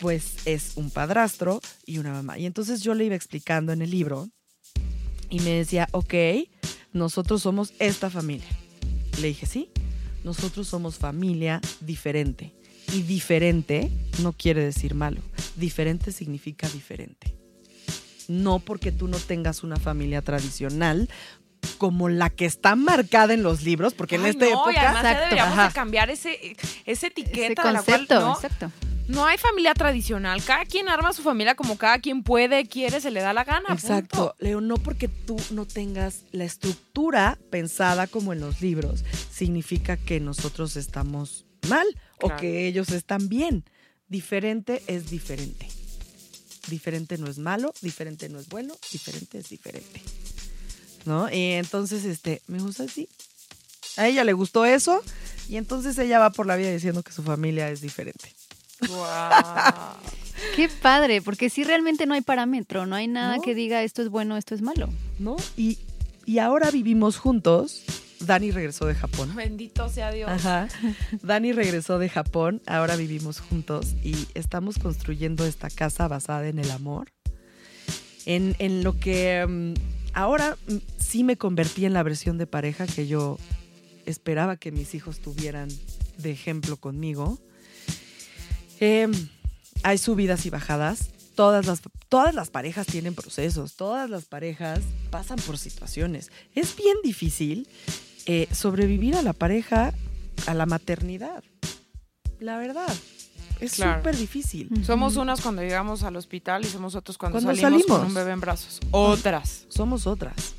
pues 0.01 0.35
es 0.45 0.73
un 0.77 0.91
padrastro 0.91 1.61
y 1.87 1.99
una 1.99 2.13
mamá. 2.13 2.39
Y 2.39 2.47
entonces 2.47 2.83
yo 2.83 2.95
le 2.95 3.05
iba 3.05 3.15
explicando 3.15 3.73
en 3.73 3.83
el 3.83 3.91
libro 3.91 4.29
y 5.31 5.41
me 5.41 5.51
decía, 5.51 5.89
ok, 5.93 6.15
nosotros 6.93 7.43
somos 7.43 7.73
esta 7.79 8.11
familia. 8.11 8.49
Le 9.21 9.29
dije, 9.29 9.47
sí, 9.47 9.71
nosotros 10.25 10.69
somos 10.69 10.97
familia 10.97 11.61
diferente. 11.81 12.55
Y 12.93 13.03
diferente 13.03 13.91
no 14.23 14.33
quiere 14.33 14.65
decir 14.65 14.95
malo. 14.95 15.21
Diferente 15.57 16.13
significa 16.13 16.69
diferente. 16.69 17.35
No 18.29 18.59
porque 18.59 18.93
tú 18.93 19.09
no 19.09 19.19
tengas 19.19 19.63
una 19.63 19.77
familia 19.77 20.23
tradicional 20.23 21.09
como 21.79 22.09
la 22.09 22.31
que 22.31 22.45
está 22.45 22.77
marcada 22.77 23.35
en 23.35 23.43
los 23.43 23.63
libros, 23.63 23.95
porque 23.95 24.17
en 24.17 24.27
esta 24.27 24.45
no, 24.45 24.51
y 24.51 24.53
época... 24.53 24.71
además 24.81 25.03
ya 25.03 25.11
Exacto. 25.11 25.25
deberíamos 25.25 25.59
Ajá. 25.59 25.69
de 25.69 25.75
cambiar 25.75 26.11
ese, 26.11 26.57
esa 26.87 27.07
etiqueta 27.07 27.41
Ese 27.41 27.49
de 27.49 27.55
la 27.55 27.63
cual, 27.63 27.77
concepto, 27.77 28.21
¿no? 28.21 28.35
exacto. 28.35 28.71
No 29.09 29.27
hay 29.27 29.37
familia 29.37 29.75
tradicional. 29.75 30.43
Cada 30.45 30.65
quien 30.65 30.89
arma 30.89 31.13
su 31.13 31.23
familia 31.23 31.55
como 31.55 31.77
cada 31.77 31.99
quien 31.99 32.23
puede, 32.23 32.67
quiere, 32.67 33.01
se 33.01 33.11
le 33.11 33.21
da 33.21 33.33
la 33.33 33.45
gana. 33.45 33.73
Exacto, 33.73 34.17
punto. 34.17 34.37
Leo, 34.39 34.61
no 34.61 34.77
porque 34.77 35.09
tú 35.09 35.37
no 35.51 35.67
tengas 35.67 36.25
la 36.31 36.45
estructura 36.45 37.37
pensada 37.51 38.07
como 38.07 38.33
en 38.33 38.41
los 38.41 38.61
libros, 38.61 39.05
significa 39.31 39.97
que 39.97 40.21
nosotros 40.21 40.77
estamos 40.77 41.47
mal 41.69 41.87
o 42.21 42.35
que 42.37 42.67
ellos 42.67 42.91
están 42.91 43.29
bien. 43.29 43.65
Diferente 44.09 44.83
es 44.87 45.11
diferente. 45.11 45.67
Diferente 46.69 47.19
no 47.19 47.27
es 47.29 47.39
malo, 47.39 47.75
diferente 47.83 48.29
no 48.29 48.39
es 48.39 48.49
bueno, 48.49 48.75
diferente 48.93 49.39
es 49.39 49.49
diferente. 49.49 50.01
¿No? 51.05 51.31
Y 51.33 51.53
entonces, 51.53 52.05
este, 52.05 52.43
me 52.47 52.59
gusta 52.59 52.85
así. 52.85 53.09
A 53.97 54.07
ella 54.09 54.25
le 54.25 54.33
gustó 54.33 54.65
eso 54.65 55.03
y 55.49 55.57
entonces 55.57 55.99
ella 55.99 56.19
va 56.19 56.31
por 56.31 56.47
la 56.47 56.57
vida 56.57 56.71
diciendo 56.71 57.03
que 57.03 57.13
su 57.13 57.23
familia 57.23 57.69
es 57.71 57.81
diferente. 57.81 58.33
Guau. 58.89 59.95
Qué 60.57 60.69
padre, 60.69 61.21
porque 61.23 61.51
sí 61.51 61.63
realmente 61.65 62.07
no 62.07 62.15
hay 62.15 62.21
parámetro, 62.23 62.87
no 62.87 62.97
hay 62.97 63.07
nada 63.07 63.37
No. 63.37 63.43
que 63.43 63.55
diga 63.55 63.83
esto 63.83 64.03
es 64.03 64.09
bueno, 64.09 64.37
esto 64.37 64.55
es 64.55 64.63
malo. 64.63 64.89
¿No? 65.19 65.37
Y, 65.57 65.79
y 66.27 66.39
ahora 66.39 66.71
vivimos 66.71 67.17
juntos. 67.17 67.83
Dani 68.21 68.51
regresó 68.53 68.87
de 68.87 68.95
Japón. 68.95 69.35
Bendito 69.35 69.89
sea 69.89 70.11
Dios. 70.13 70.31
Ajá. 70.31 70.69
Dani 71.23 71.53
regresó 71.53 71.99
de 71.99 72.09
Japón, 72.09 72.63
ahora 72.67 72.97
vivimos 72.97 73.41
juntos 73.41 73.95
y 74.03 74.15
estamos 74.35 74.79
construyendo 74.79 75.45
esta 75.45 75.69
casa 75.71 76.07
basada 76.09 76.47
en 76.49 76.59
el 76.61 76.71
amor. 76.71 77.13
En, 78.25 78.55
en 78.61 78.85
lo 78.85 78.99
que 78.99 79.45
mm, 79.47 79.75
ahora 80.13 80.57
mm, 80.67 80.77
sí 80.99 81.25
me 81.25 81.37
convertí 81.37 81.85
en 81.85 81.93
la 81.93 82.03
versión 82.03 82.39
de 82.39 82.47
pareja 82.47 82.87
que 82.87 83.07
yo 83.07 83.39
esperaba 84.07 84.57
que 84.57 84.73
mis 84.73 84.95
hijos 84.95 85.21
tuvieran 85.21 85.69
de 86.19 86.31
ejemplo 86.31 86.77
conmigo. 86.77 87.39
Em, 88.81 89.13
hay 89.83 89.99
subidas 89.99 90.47
y 90.47 90.51
bajadas. 90.51 91.11
Todas 91.35 91.67
las, 91.67 91.81
todas 92.09 92.35
las 92.35 92.51
parejas 92.51 92.87
tienen 92.87 93.15
procesos, 93.15 93.75
todas 93.77 94.11
las 94.11 94.27
parejas 94.27 94.81
pasan 95.11 95.39
por 95.39 95.57
situaciones. 95.57 96.31
Es 96.55 96.77
bien 96.77 96.97
difícil 97.03 97.67
eh, 98.27 98.49
sobrevivir 98.53 99.17
a 99.17 99.23
la 99.23 99.33
pareja, 99.33 99.95
a 100.47 100.55
la 100.55 100.67
maternidad. 100.67 101.43
La 102.39 102.59
verdad, 102.59 102.93
es 103.63 103.75
Claro. 103.75 104.01
súper 104.01 104.17
difícil. 104.17 104.69
Somos 104.85 105.17
unas 105.17 105.41
cuando 105.41 105.63
llegamos 105.63 106.03
al 106.03 106.17
hospital 106.17 106.65
y 106.65 106.69
somos 106.69 106.95
otros 106.95 107.17
cuando, 107.19 107.39
Cuando 107.41 107.55
salimos, 107.61 107.83
con 107.87 107.91
salimos. 107.97 108.09
un 108.09 108.15
bebé 108.15 108.33
en 108.33 108.41
brazos. 108.41 108.81
Otras. 108.91 109.65
Somos 109.69 110.07
otras. 110.07 110.55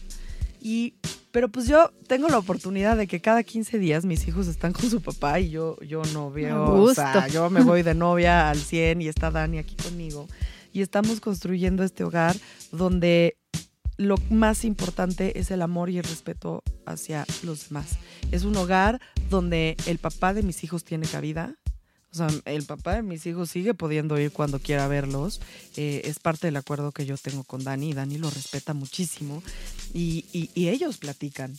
Y, 0.61 0.93
pero 1.31 1.49
pues 1.49 1.67
yo 1.67 1.91
tengo 2.07 2.29
la 2.29 2.37
oportunidad 2.37 2.95
de 2.95 3.07
que 3.07 3.19
cada 3.19 3.43
15 3.43 3.79
días 3.79 4.05
mis 4.05 4.27
hijos 4.27 4.47
están 4.47 4.71
con 4.71 4.89
su 4.89 5.01
papá 5.01 5.39
y 5.39 5.49
yo, 5.49 5.77
yo 5.81 6.01
no 6.13 6.31
veo, 6.31 6.55
A 6.65 6.71
o 6.71 6.93
sea, 6.93 7.27
yo 7.27 7.49
me 7.49 7.61
voy 7.63 7.81
de 7.83 7.93
novia 7.93 8.49
al 8.49 8.57
100 8.59 9.01
y 9.01 9.07
está 9.07 9.29
Dani 9.31 9.57
aquí 9.57 9.75
conmigo. 9.75 10.27
Y 10.71 10.81
estamos 10.81 11.19
construyendo 11.19 11.83
este 11.83 12.03
hogar 12.03 12.35
donde 12.71 13.37
lo 13.97 14.15
más 14.31 14.63
importante 14.65 15.37
es 15.39 15.51
el 15.51 15.61
amor 15.61 15.89
y 15.89 15.97
el 15.99 16.03
respeto 16.03 16.63
hacia 16.85 17.25
los 17.43 17.69
demás. 17.69 17.97
Es 18.31 18.43
un 18.43 18.55
hogar 18.57 18.99
donde 19.29 19.75
el 19.85 19.99
papá 19.99 20.33
de 20.33 20.41
mis 20.43 20.63
hijos 20.63 20.83
tiene 20.83 21.05
cabida. 21.07 21.55
O 22.13 22.15
sea, 22.15 22.27
el 22.45 22.63
papá 22.63 22.95
de 22.95 23.01
mis 23.01 23.25
hijos 23.25 23.49
sigue 23.49 23.73
pudiendo 23.73 24.19
ir 24.19 24.31
cuando 24.31 24.59
quiera 24.59 24.87
verlos. 24.87 25.41
Eh, 25.75 26.01
es 26.05 26.19
parte 26.19 26.47
del 26.47 26.57
acuerdo 26.57 26.91
que 26.91 27.05
yo 27.07 27.17
tengo 27.17 27.43
con 27.43 27.63
Dani. 27.63 27.93
Dani 27.93 28.17
lo 28.19 28.29
respeta 28.29 28.73
muchísimo. 28.75 29.41
Y, 29.93 30.25
y- 30.31 30.49
y 30.53 30.69
ellos 30.69 30.97
platican. 30.97 31.57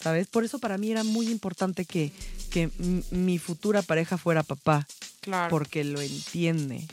¿Sabes? 0.00 0.26
Por 0.26 0.44
eso 0.44 0.58
para 0.58 0.76
mí 0.76 0.90
era 0.90 1.04
muy 1.04 1.28
importante 1.28 1.84
que, 1.84 2.12
que 2.50 2.70
mi 3.10 3.38
futura 3.38 3.82
pareja 3.82 4.18
fuera 4.18 4.42
papá 4.42 4.86
Claro. 5.20 5.50
porque 5.50 5.82
lo 5.84 6.00
entiende, 6.00 6.86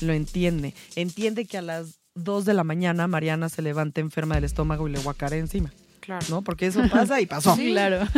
lo 0.00 0.12
entiende. 0.12 0.74
Entiende 0.96 1.44
que 1.44 1.58
a 1.58 1.62
las 1.62 1.98
2 2.14 2.44
de 2.46 2.54
la 2.54 2.64
mañana 2.64 3.06
Mariana 3.06 3.48
se 3.50 3.62
levanta 3.62 4.00
enferma 4.00 4.34
del 4.36 4.44
estómago 4.44 4.88
y 4.88 4.92
le 4.92 4.98
guacaré 5.00 5.38
encima, 5.38 5.72
claro. 6.00 6.24
¿no? 6.30 6.42
Porque 6.42 6.66
eso 6.66 6.80
pasa 6.90 7.20
y 7.20 7.26
pasó. 7.26 7.54
Sí. 7.56 7.70
Claro. 7.70 8.08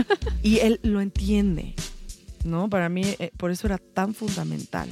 Y 0.43 0.61
él 0.61 0.81
lo 0.83 1.01
entiende, 1.01 1.75
¿no? 2.45 2.69
Para 2.69 2.89
mí, 2.89 3.03
eh, 3.19 3.31
por 3.37 3.51
eso 3.51 3.67
era 3.67 3.79
tan 3.79 4.15
fundamental. 4.15 4.89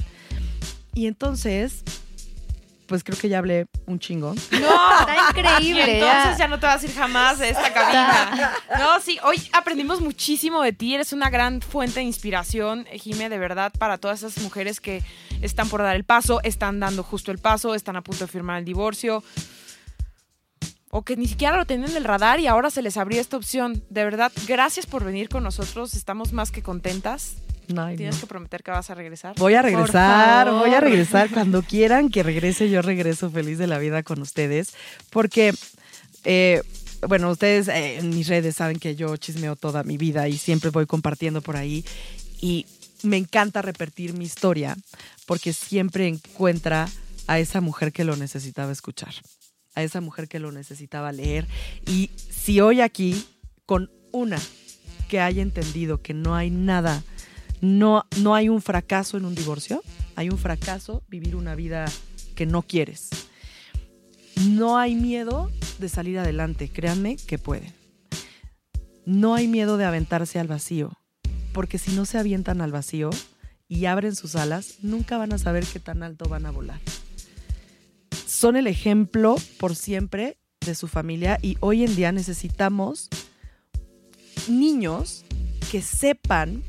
Y 0.93 1.07
entonces, 1.07 1.83
pues 2.87 3.03
creo 3.03 3.17
que 3.17 3.29
ya 3.29 3.37
hablé 3.37 3.67
un 3.85 3.99
chingo. 3.99 4.33
No. 4.51 4.99
Está 4.99 5.15
Y 5.15 5.69
increíble. 5.69 5.99
entonces 5.99 6.31
ya. 6.33 6.37
ya 6.39 6.47
no 6.47 6.59
te 6.59 6.65
vas 6.65 6.83
a 6.83 6.85
ir 6.85 6.93
jamás 6.93 7.39
de 7.39 7.49
esta 7.49 7.73
cabina. 7.73 8.51
No, 8.77 8.99
sí, 8.99 9.17
hoy 9.23 9.41
aprendimos 9.53 10.01
muchísimo 10.01 10.61
de 10.61 10.73
ti. 10.73 10.93
Eres 10.95 11.13
una 11.13 11.29
gran 11.29 11.61
fuente 11.61 12.01
de 12.01 12.05
inspiración, 12.05 12.85
Jime, 12.91 13.29
de 13.29 13.37
verdad, 13.37 13.71
para 13.77 13.97
todas 13.97 14.21
esas 14.23 14.43
mujeres 14.43 14.79
que 14.81 15.03
están 15.41 15.69
por 15.69 15.81
dar 15.81 15.95
el 15.95 16.03
paso, 16.03 16.41
están 16.43 16.79
dando 16.79 17.03
justo 17.03 17.31
el 17.31 17.37
paso, 17.39 17.73
están 17.75 17.95
a 17.95 18.01
punto 18.01 18.25
de 18.25 18.31
firmar 18.31 18.59
el 18.59 18.65
divorcio. 18.65 19.23
O 20.91 21.03
que 21.03 21.15
ni 21.15 21.27
siquiera 21.27 21.57
lo 21.57 21.65
tenían 21.65 21.91
en 21.91 21.97
el 21.97 22.03
radar 22.03 22.39
y 22.39 22.47
ahora 22.47 22.69
se 22.69 22.81
les 22.81 22.97
abrió 22.97 23.19
esta 23.21 23.37
opción. 23.37 23.81
De 23.89 24.03
verdad, 24.03 24.31
gracias 24.47 24.85
por 24.85 25.03
venir 25.03 25.29
con 25.29 25.43
nosotros. 25.43 25.93
Estamos 25.93 26.33
más 26.33 26.51
que 26.51 26.61
contentas. 26.61 27.35
Ay, 27.77 27.95
Tienes 27.95 28.15
no. 28.15 28.21
que 28.21 28.27
prometer 28.27 28.63
que 28.63 28.71
vas 28.71 28.89
a 28.89 28.95
regresar. 28.95 29.35
Voy 29.37 29.53
a 29.53 29.61
regresar, 29.61 30.51
voy 30.51 30.73
a 30.73 30.81
regresar. 30.81 31.29
Cuando 31.33 31.61
quieran 31.61 32.09
que 32.09 32.23
regrese, 32.23 32.69
yo 32.69 32.81
regreso 32.81 33.29
feliz 33.29 33.57
de 33.57 33.67
la 33.67 33.77
vida 33.77 34.03
con 34.03 34.21
ustedes. 34.21 34.73
Porque, 35.09 35.53
eh, 36.25 36.61
bueno, 37.07 37.29
ustedes 37.31 37.69
eh, 37.69 37.97
en 37.97 38.09
mis 38.09 38.27
redes 38.27 38.55
saben 38.55 38.77
que 38.77 38.95
yo 38.95 39.15
chismeo 39.17 39.55
toda 39.55 39.83
mi 39.83 39.97
vida 39.97 40.27
y 40.27 40.37
siempre 40.37 40.69
voy 40.71 40.85
compartiendo 40.85 41.41
por 41.41 41.55
ahí. 41.55 41.85
Y 42.41 42.65
me 43.03 43.17
encanta 43.17 43.61
repetir 43.61 44.13
mi 44.13 44.25
historia 44.25 44.77
porque 45.25 45.53
siempre 45.53 46.07
encuentra 46.07 46.87
a 47.27 47.39
esa 47.39 47.61
mujer 47.61 47.93
que 47.93 48.03
lo 48.03 48.15
necesitaba 48.15 48.71
escuchar, 48.71 49.13
a 49.75 49.83
esa 49.83 50.01
mujer 50.01 50.27
que 50.27 50.39
lo 50.39 50.51
necesitaba 50.51 51.11
leer. 51.11 51.47
Y 51.87 52.09
si 52.17 52.61
hoy 52.61 52.81
aquí, 52.81 53.25
con 53.65 53.89
una 54.11 54.39
que 55.07 55.19
haya 55.19 55.41
entendido 55.41 56.01
que 56.01 56.13
no 56.13 56.35
hay 56.35 56.49
nada 56.49 57.03
no, 57.61 58.05
no 58.17 58.33
hay 58.33 58.49
un 58.49 58.61
fracaso 58.61 59.17
en 59.17 59.25
un 59.25 59.35
divorcio, 59.35 59.83
hay 60.15 60.29
un 60.29 60.37
fracaso 60.37 61.03
vivir 61.07 61.35
una 61.35 61.55
vida 61.55 61.85
que 62.35 62.45
no 62.45 62.63
quieres. 62.63 63.09
No 64.47 64.77
hay 64.77 64.95
miedo 64.95 65.51
de 65.79 65.87
salir 65.87 66.17
adelante, 66.17 66.69
créanme 66.69 67.17
que 67.17 67.37
pueden. 67.37 67.73
No 69.05 69.35
hay 69.35 69.47
miedo 69.47 69.77
de 69.77 69.85
aventarse 69.85 70.39
al 70.39 70.47
vacío, 70.47 70.91
porque 71.53 71.77
si 71.77 71.91
no 71.91 72.05
se 72.05 72.17
avientan 72.17 72.61
al 72.61 72.71
vacío 72.71 73.11
y 73.67 73.85
abren 73.85 74.15
sus 74.15 74.35
alas, 74.35 74.77
nunca 74.81 75.17
van 75.17 75.33
a 75.33 75.37
saber 75.37 75.65
qué 75.65 75.79
tan 75.79 76.01
alto 76.01 76.27
van 76.27 76.45
a 76.45 76.51
volar. 76.51 76.79
Son 78.41 78.55
el 78.55 78.65
ejemplo 78.65 79.35
por 79.59 79.75
siempre 79.75 80.39
de 80.65 80.73
su 80.73 80.87
familia 80.87 81.37
y 81.43 81.57
hoy 81.59 81.83
en 81.83 81.95
día 81.95 82.11
necesitamos 82.11 83.07
niños 84.47 85.23
que 85.69 85.83
sepan 85.83 86.63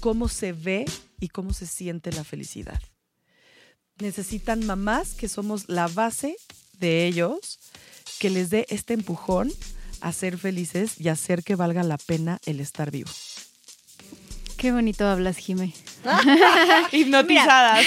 cómo 0.00 0.28
se 0.28 0.52
ve 0.52 0.84
y 1.18 1.28
cómo 1.28 1.54
se 1.54 1.66
siente 1.66 2.12
la 2.12 2.22
felicidad. 2.22 2.78
Necesitan 3.98 4.66
mamás 4.66 5.14
que 5.14 5.26
somos 5.26 5.70
la 5.70 5.88
base 5.88 6.36
de 6.78 7.06
ellos, 7.06 7.60
que 8.18 8.28
les 8.28 8.50
dé 8.50 8.66
este 8.68 8.92
empujón 8.92 9.50
a 10.02 10.12
ser 10.12 10.36
felices 10.36 11.00
y 11.00 11.08
hacer 11.08 11.44
que 11.44 11.56
valga 11.56 11.82
la 11.82 11.96
pena 11.96 12.40
el 12.44 12.60
estar 12.60 12.90
vivo. 12.90 13.10
Qué 14.58 14.70
bonito 14.70 15.06
hablas, 15.06 15.38
Jime. 15.38 15.72
Hipnotizadas. 16.92 17.86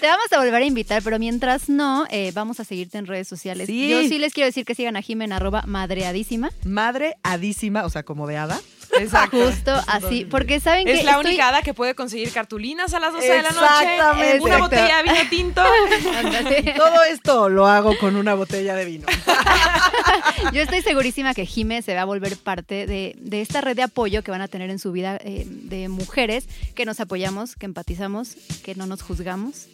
Te 0.00 0.06
vamos 0.06 0.32
a 0.32 0.38
volver 0.38 0.54
a 0.54 0.64
invitar, 0.64 1.02
pero 1.02 1.18
mientras 1.18 1.68
no, 1.68 2.06
eh, 2.10 2.32
vamos 2.34 2.60
a 2.60 2.64
seguirte 2.64 2.98
en 2.98 3.06
redes 3.06 3.28
sociales. 3.28 3.66
Sí. 3.66 3.88
Yo 3.88 4.00
sí 4.02 4.18
les 4.18 4.32
quiero 4.32 4.46
decir 4.46 4.64
que 4.64 4.74
sigan 4.74 4.96
a 4.96 5.02
Jime 5.02 5.24
en 5.24 5.32
arroba 5.32 5.62
madreadísima. 5.66 6.50
Madre 6.64 7.16
adísima, 7.22 7.84
o 7.84 7.90
sea, 7.90 8.02
como 8.02 8.26
de 8.26 8.36
hada. 8.36 8.60
Exacto. 9.00 9.36
Justo 9.46 9.72
así, 9.86 10.24
porque 10.24 10.60
saben 10.60 10.86
que 10.86 10.94
Es 11.00 11.04
la 11.04 11.12
estoy- 11.12 11.26
única 11.26 11.48
hada 11.48 11.62
que 11.62 11.74
puede 11.74 11.94
conseguir 11.94 12.32
cartulinas 12.32 12.94
a 12.94 13.00
las 13.00 13.12
12 13.12 13.26
de 13.28 13.42
la 13.42 13.50
noche. 13.50 13.64
Exactamente. 13.64 14.40
Una 14.40 14.58
botella 14.58 14.96
de 14.98 15.02
vino 15.04 15.30
tinto. 15.30 15.62
Todo 16.76 17.04
esto 17.04 17.48
lo 17.48 17.66
hago 17.66 17.96
con 17.98 18.16
una 18.16 18.34
botella 18.34 18.74
de 18.74 18.84
vino. 18.84 19.06
Yo 20.52 20.62
estoy 20.62 20.82
segurísima 20.82 21.34
que 21.34 21.46
Jime 21.46 21.82
se 21.82 21.94
va 21.94 22.02
a 22.02 22.04
volver 22.04 22.36
parte 22.36 22.86
de, 22.86 23.14
de 23.18 23.40
esta 23.40 23.60
red 23.60 23.76
de 23.76 23.82
apoyo 23.82 24.22
que 24.22 24.30
van 24.30 24.40
a 24.42 24.48
tener 24.48 24.70
en 24.70 24.78
su 24.78 24.92
vida 24.92 25.18
eh, 25.24 25.44
de 25.46 25.88
mujeres 25.88 26.46
que 26.74 26.84
nos 26.84 27.00
apoyamos, 27.00 27.56
que 27.56 27.66
empatizamos, 27.66 28.36
que 28.64 28.74
no 28.74 28.86
nos 28.86 29.02
juzgamos 29.02 29.68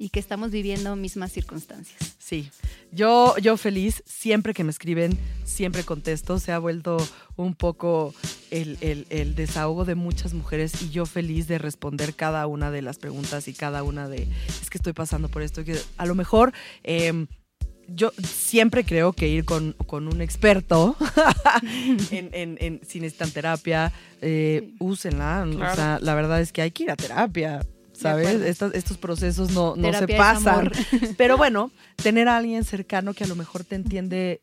y 0.00 0.08
que 0.08 0.18
estamos 0.18 0.50
viviendo 0.50 0.96
mismas 0.96 1.30
circunstancias. 1.30 2.16
Sí, 2.18 2.48
yo, 2.90 3.36
yo 3.38 3.56
feliz, 3.58 4.02
siempre 4.06 4.54
que 4.54 4.64
me 4.64 4.70
escriben, 4.70 5.18
siempre 5.44 5.84
contesto. 5.84 6.38
Se 6.40 6.52
ha 6.52 6.58
vuelto 6.58 6.96
un 7.36 7.54
poco 7.54 8.14
el, 8.50 8.78
el- 8.80 9.06
el 9.10 9.34
desahogo 9.34 9.84
de 9.84 9.94
muchas 9.94 10.32
mujeres 10.32 10.80
y 10.82 10.88
yo 10.88 11.04
feliz 11.06 11.46
de 11.48 11.58
responder 11.58 12.14
cada 12.14 12.46
una 12.46 12.70
de 12.70 12.80
las 12.82 12.98
preguntas 12.98 13.46
y 13.46 13.52
cada 13.52 13.82
una 13.82 14.08
de, 14.08 14.26
es 14.62 14.70
que 14.70 14.78
estoy 14.78 14.94
pasando 14.94 15.28
por 15.28 15.42
esto. 15.42 15.64
que 15.64 15.76
a 15.98 16.06
lo 16.06 16.14
mejor... 16.14 16.52
em, 16.82 17.26
yo 17.92 18.12
siempre 18.22 18.84
creo 18.84 19.12
que 19.12 19.26
ir 19.26 19.44
con, 19.44 19.72
con 19.86 20.06
un 20.06 20.20
experto 20.20 20.96
en, 22.12 22.30
en, 22.32 22.56
en- 22.60 22.80
si 22.86 23.00
necesitan 23.00 23.32
terapia, 23.32 23.92
eh, 24.22 24.70
úsenla. 24.78 25.44
O 25.46 25.74
sea, 25.74 25.98
la 26.00 26.14
verdad 26.14 26.40
es 26.40 26.52
que 26.52 26.62
hay 26.62 26.70
que 26.70 26.84
ir 26.84 26.90
a 26.92 26.96
terapia. 26.96 27.66
¿Sabes? 28.00 28.26
Estas- 28.42 28.74
estos 28.74 28.96
procesos 28.98 29.50
no, 29.52 29.74
no 29.76 29.88
se 30.00 30.06
pasan. 30.18 30.70
Pero 31.16 31.36
bueno, 31.36 31.70
tener 32.02 32.28
a 32.28 32.36
alguien 32.36 32.64
cercano 32.64 33.14
que 33.14 33.24
a 33.24 33.26
lo 33.26 33.36
mejor 33.36 33.64
te 33.64 33.74
entiende 33.76 34.40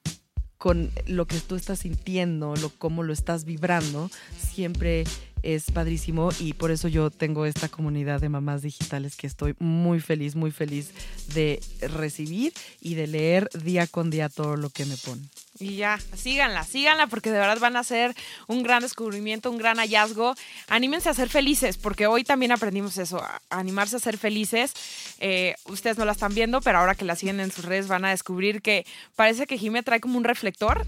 con 0.58 0.90
lo 1.06 1.28
que 1.28 1.40
tú 1.40 1.56
estás 1.56 1.80
sintiendo, 1.80 2.56
lo, 2.56 2.70
cómo 2.70 3.04
lo 3.04 3.14
estás 3.14 3.46
vibrando, 3.46 4.10
siempre 4.54 5.04
es 5.44 5.66
padrísimo 5.72 6.30
y 6.40 6.54
por 6.54 6.72
eso 6.72 6.88
yo 6.88 7.12
tengo 7.12 7.46
esta 7.46 7.70
comunidad 7.70 8.20
de 8.20 8.28
mamás 8.28 8.64
digitales 8.64 9.16
que 9.16 9.28
estoy 9.28 9.54
muy 9.60 10.00
feliz, 10.00 10.36
muy 10.36 10.50
feliz 10.50 10.90
de 11.36 11.60
recibir 11.82 12.54
y 12.82 12.96
de 12.96 13.06
leer 13.06 13.50
día 13.64 13.86
con 13.86 14.10
día 14.10 14.30
todo 14.30 14.58
lo 14.58 14.72
que 14.72 14.86
me 14.86 14.98
ponen. 14.98 15.30
Y 15.60 15.78
ya, 15.78 16.00
síganla, 16.16 16.64
síganla 16.64 17.08
porque 17.08 17.32
de 17.32 17.40
verdad 17.40 17.60
van 17.60 17.76
a 17.76 17.84
ser 17.84 18.16
un 18.48 18.64
gran 18.64 18.82
descubrimiento, 18.82 19.50
un 19.50 19.58
gran 19.58 19.78
hallazgo. 19.78 20.36
Anímense 20.68 21.10
a 21.10 21.14
ser 21.14 21.30
felices 21.30 21.78
porque 21.78 22.08
hoy 22.08 22.24
también 22.24 22.52
aprendimos 22.52 22.98
eso, 22.98 23.22
a 23.22 23.42
animarse 23.50 23.96
a 23.96 24.00
ser 24.00 24.18
felices. 24.18 24.74
Eh, 25.20 25.56
ustedes 25.66 25.98
no 25.98 26.06
la 26.06 26.12
están 26.12 26.34
viendo, 26.34 26.62
pero 26.62 26.80
ahora 26.80 26.96
que 26.96 27.06
la 27.06 27.16
siguen 27.16 27.40
en 27.40 27.52
sus 27.52 27.66
redes 27.66 27.88
van 27.88 28.06
a 28.06 28.10
descubrir 28.10 28.62
que 28.62 28.86
parece 29.16 29.48
que 29.48 29.58
Jime 29.58 29.84
trae 29.84 30.00
como 30.00 30.18
un 30.18 30.24
reflector. 30.24 30.86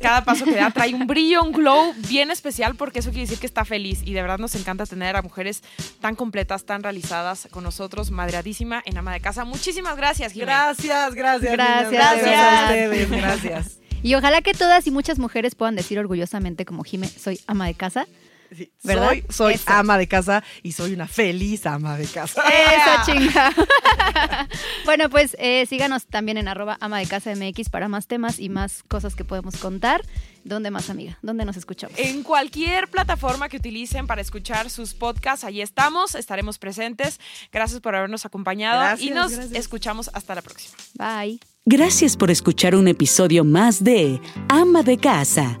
Cada 0.00 0.24
paso 0.24 0.44
que 0.44 0.56
da 0.56 0.70
trae 0.70 0.94
un 0.94 1.06
brillo, 1.06 1.42
un 1.42 1.52
glow 1.52 1.94
bien 2.08 2.30
especial 2.30 2.74
porque 2.74 2.98
eso 2.98 3.10
quiere 3.10 3.22
decir 3.22 3.38
que 3.38 3.46
está 3.46 3.64
feliz. 3.64 4.02
Y 4.04 4.12
de 4.12 4.22
verdad 4.22 4.38
nos 4.38 4.54
encanta 4.54 4.86
tener 4.86 5.16
a 5.16 5.22
mujeres 5.22 5.62
tan 6.00 6.16
completas, 6.16 6.64
tan 6.64 6.82
realizadas 6.82 7.48
con 7.50 7.64
nosotros, 7.64 8.10
madreadísima 8.10 8.82
en 8.84 8.98
ama 8.98 9.12
de 9.12 9.20
casa. 9.20 9.44
Muchísimas 9.44 9.96
gracias, 9.96 10.32
Jime. 10.32 10.46
Gracias, 10.46 11.14
gracias. 11.14 11.52
Gracias, 11.52 11.90
niñas, 11.90 11.92
gracias. 11.92 12.40
a 12.40 12.64
ustedes, 12.64 13.10
gracias. 13.10 13.69
Y 14.02 14.14
ojalá 14.14 14.40
que 14.40 14.54
todas 14.54 14.86
y 14.86 14.90
muchas 14.90 15.18
mujeres 15.18 15.54
puedan 15.54 15.76
decir 15.76 15.98
orgullosamente 15.98 16.64
como 16.64 16.84
Jime, 16.84 17.06
soy 17.06 17.40
ama 17.46 17.66
de 17.66 17.74
casa. 17.74 18.06
Sí, 18.54 18.72
¿Verdad? 18.82 19.08
Soy, 19.08 19.24
soy 19.30 19.54
Eso. 19.54 19.64
ama 19.68 19.96
de 19.96 20.08
casa 20.08 20.42
y 20.62 20.72
soy 20.72 20.92
una 20.92 21.06
feliz 21.06 21.66
ama 21.66 21.96
de 21.96 22.06
casa. 22.06 22.42
Esa 22.48 23.04
chinga. 23.06 23.54
bueno, 24.84 25.08
pues 25.08 25.36
eh, 25.38 25.66
síganos 25.66 26.06
también 26.06 26.36
en 26.38 26.48
arroba 26.48 26.76
ama 26.80 26.98
de 26.98 27.06
casa 27.06 27.32
MX 27.34 27.68
para 27.70 27.88
más 27.88 28.06
temas 28.06 28.38
y 28.38 28.48
más 28.48 28.82
cosas 28.88 29.14
que 29.14 29.24
podemos 29.24 29.56
contar. 29.56 30.02
¿Dónde 30.42 30.70
más, 30.70 30.90
amiga? 30.90 31.18
¿Dónde 31.22 31.44
nos 31.44 31.56
escuchamos? 31.56 31.98
En 31.98 32.22
cualquier 32.22 32.88
plataforma 32.88 33.48
que 33.48 33.58
utilicen 33.58 34.06
para 34.06 34.20
escuchar 34.22 34.70
sus 34.70 34.94
podcasts, 34.94 35.44
ahí 35.44 35.60
estamos, 35.60 36.14
estaremos 36.14 36.58
presentes. 36.58 37.20
Gracias 37.52 37.80
por 37.80 37.94
habernos 37.94 38.24
acompañado 38.24 38.80
Gracias, 38.80 39.08
y 39.08 39.12
nos 39.12 39.32
gracias. 39.32 39.58
escuchamos 39.58 40.10
hasta 40.14 40.34
la 40.34 40.42
próxima. 40.42 40.74
Bye. 40.94 41.40
Gracias 41.66 42.16
por 42.16 42.30
escuchar 42.30 42.74
un 42.74 42.88
episodio 42.88 43.44
más 43.44 43.84
de 43.84 44.20
Ama 44.48 44.82
de 44.82 44.96
Casa, 44.96 45.60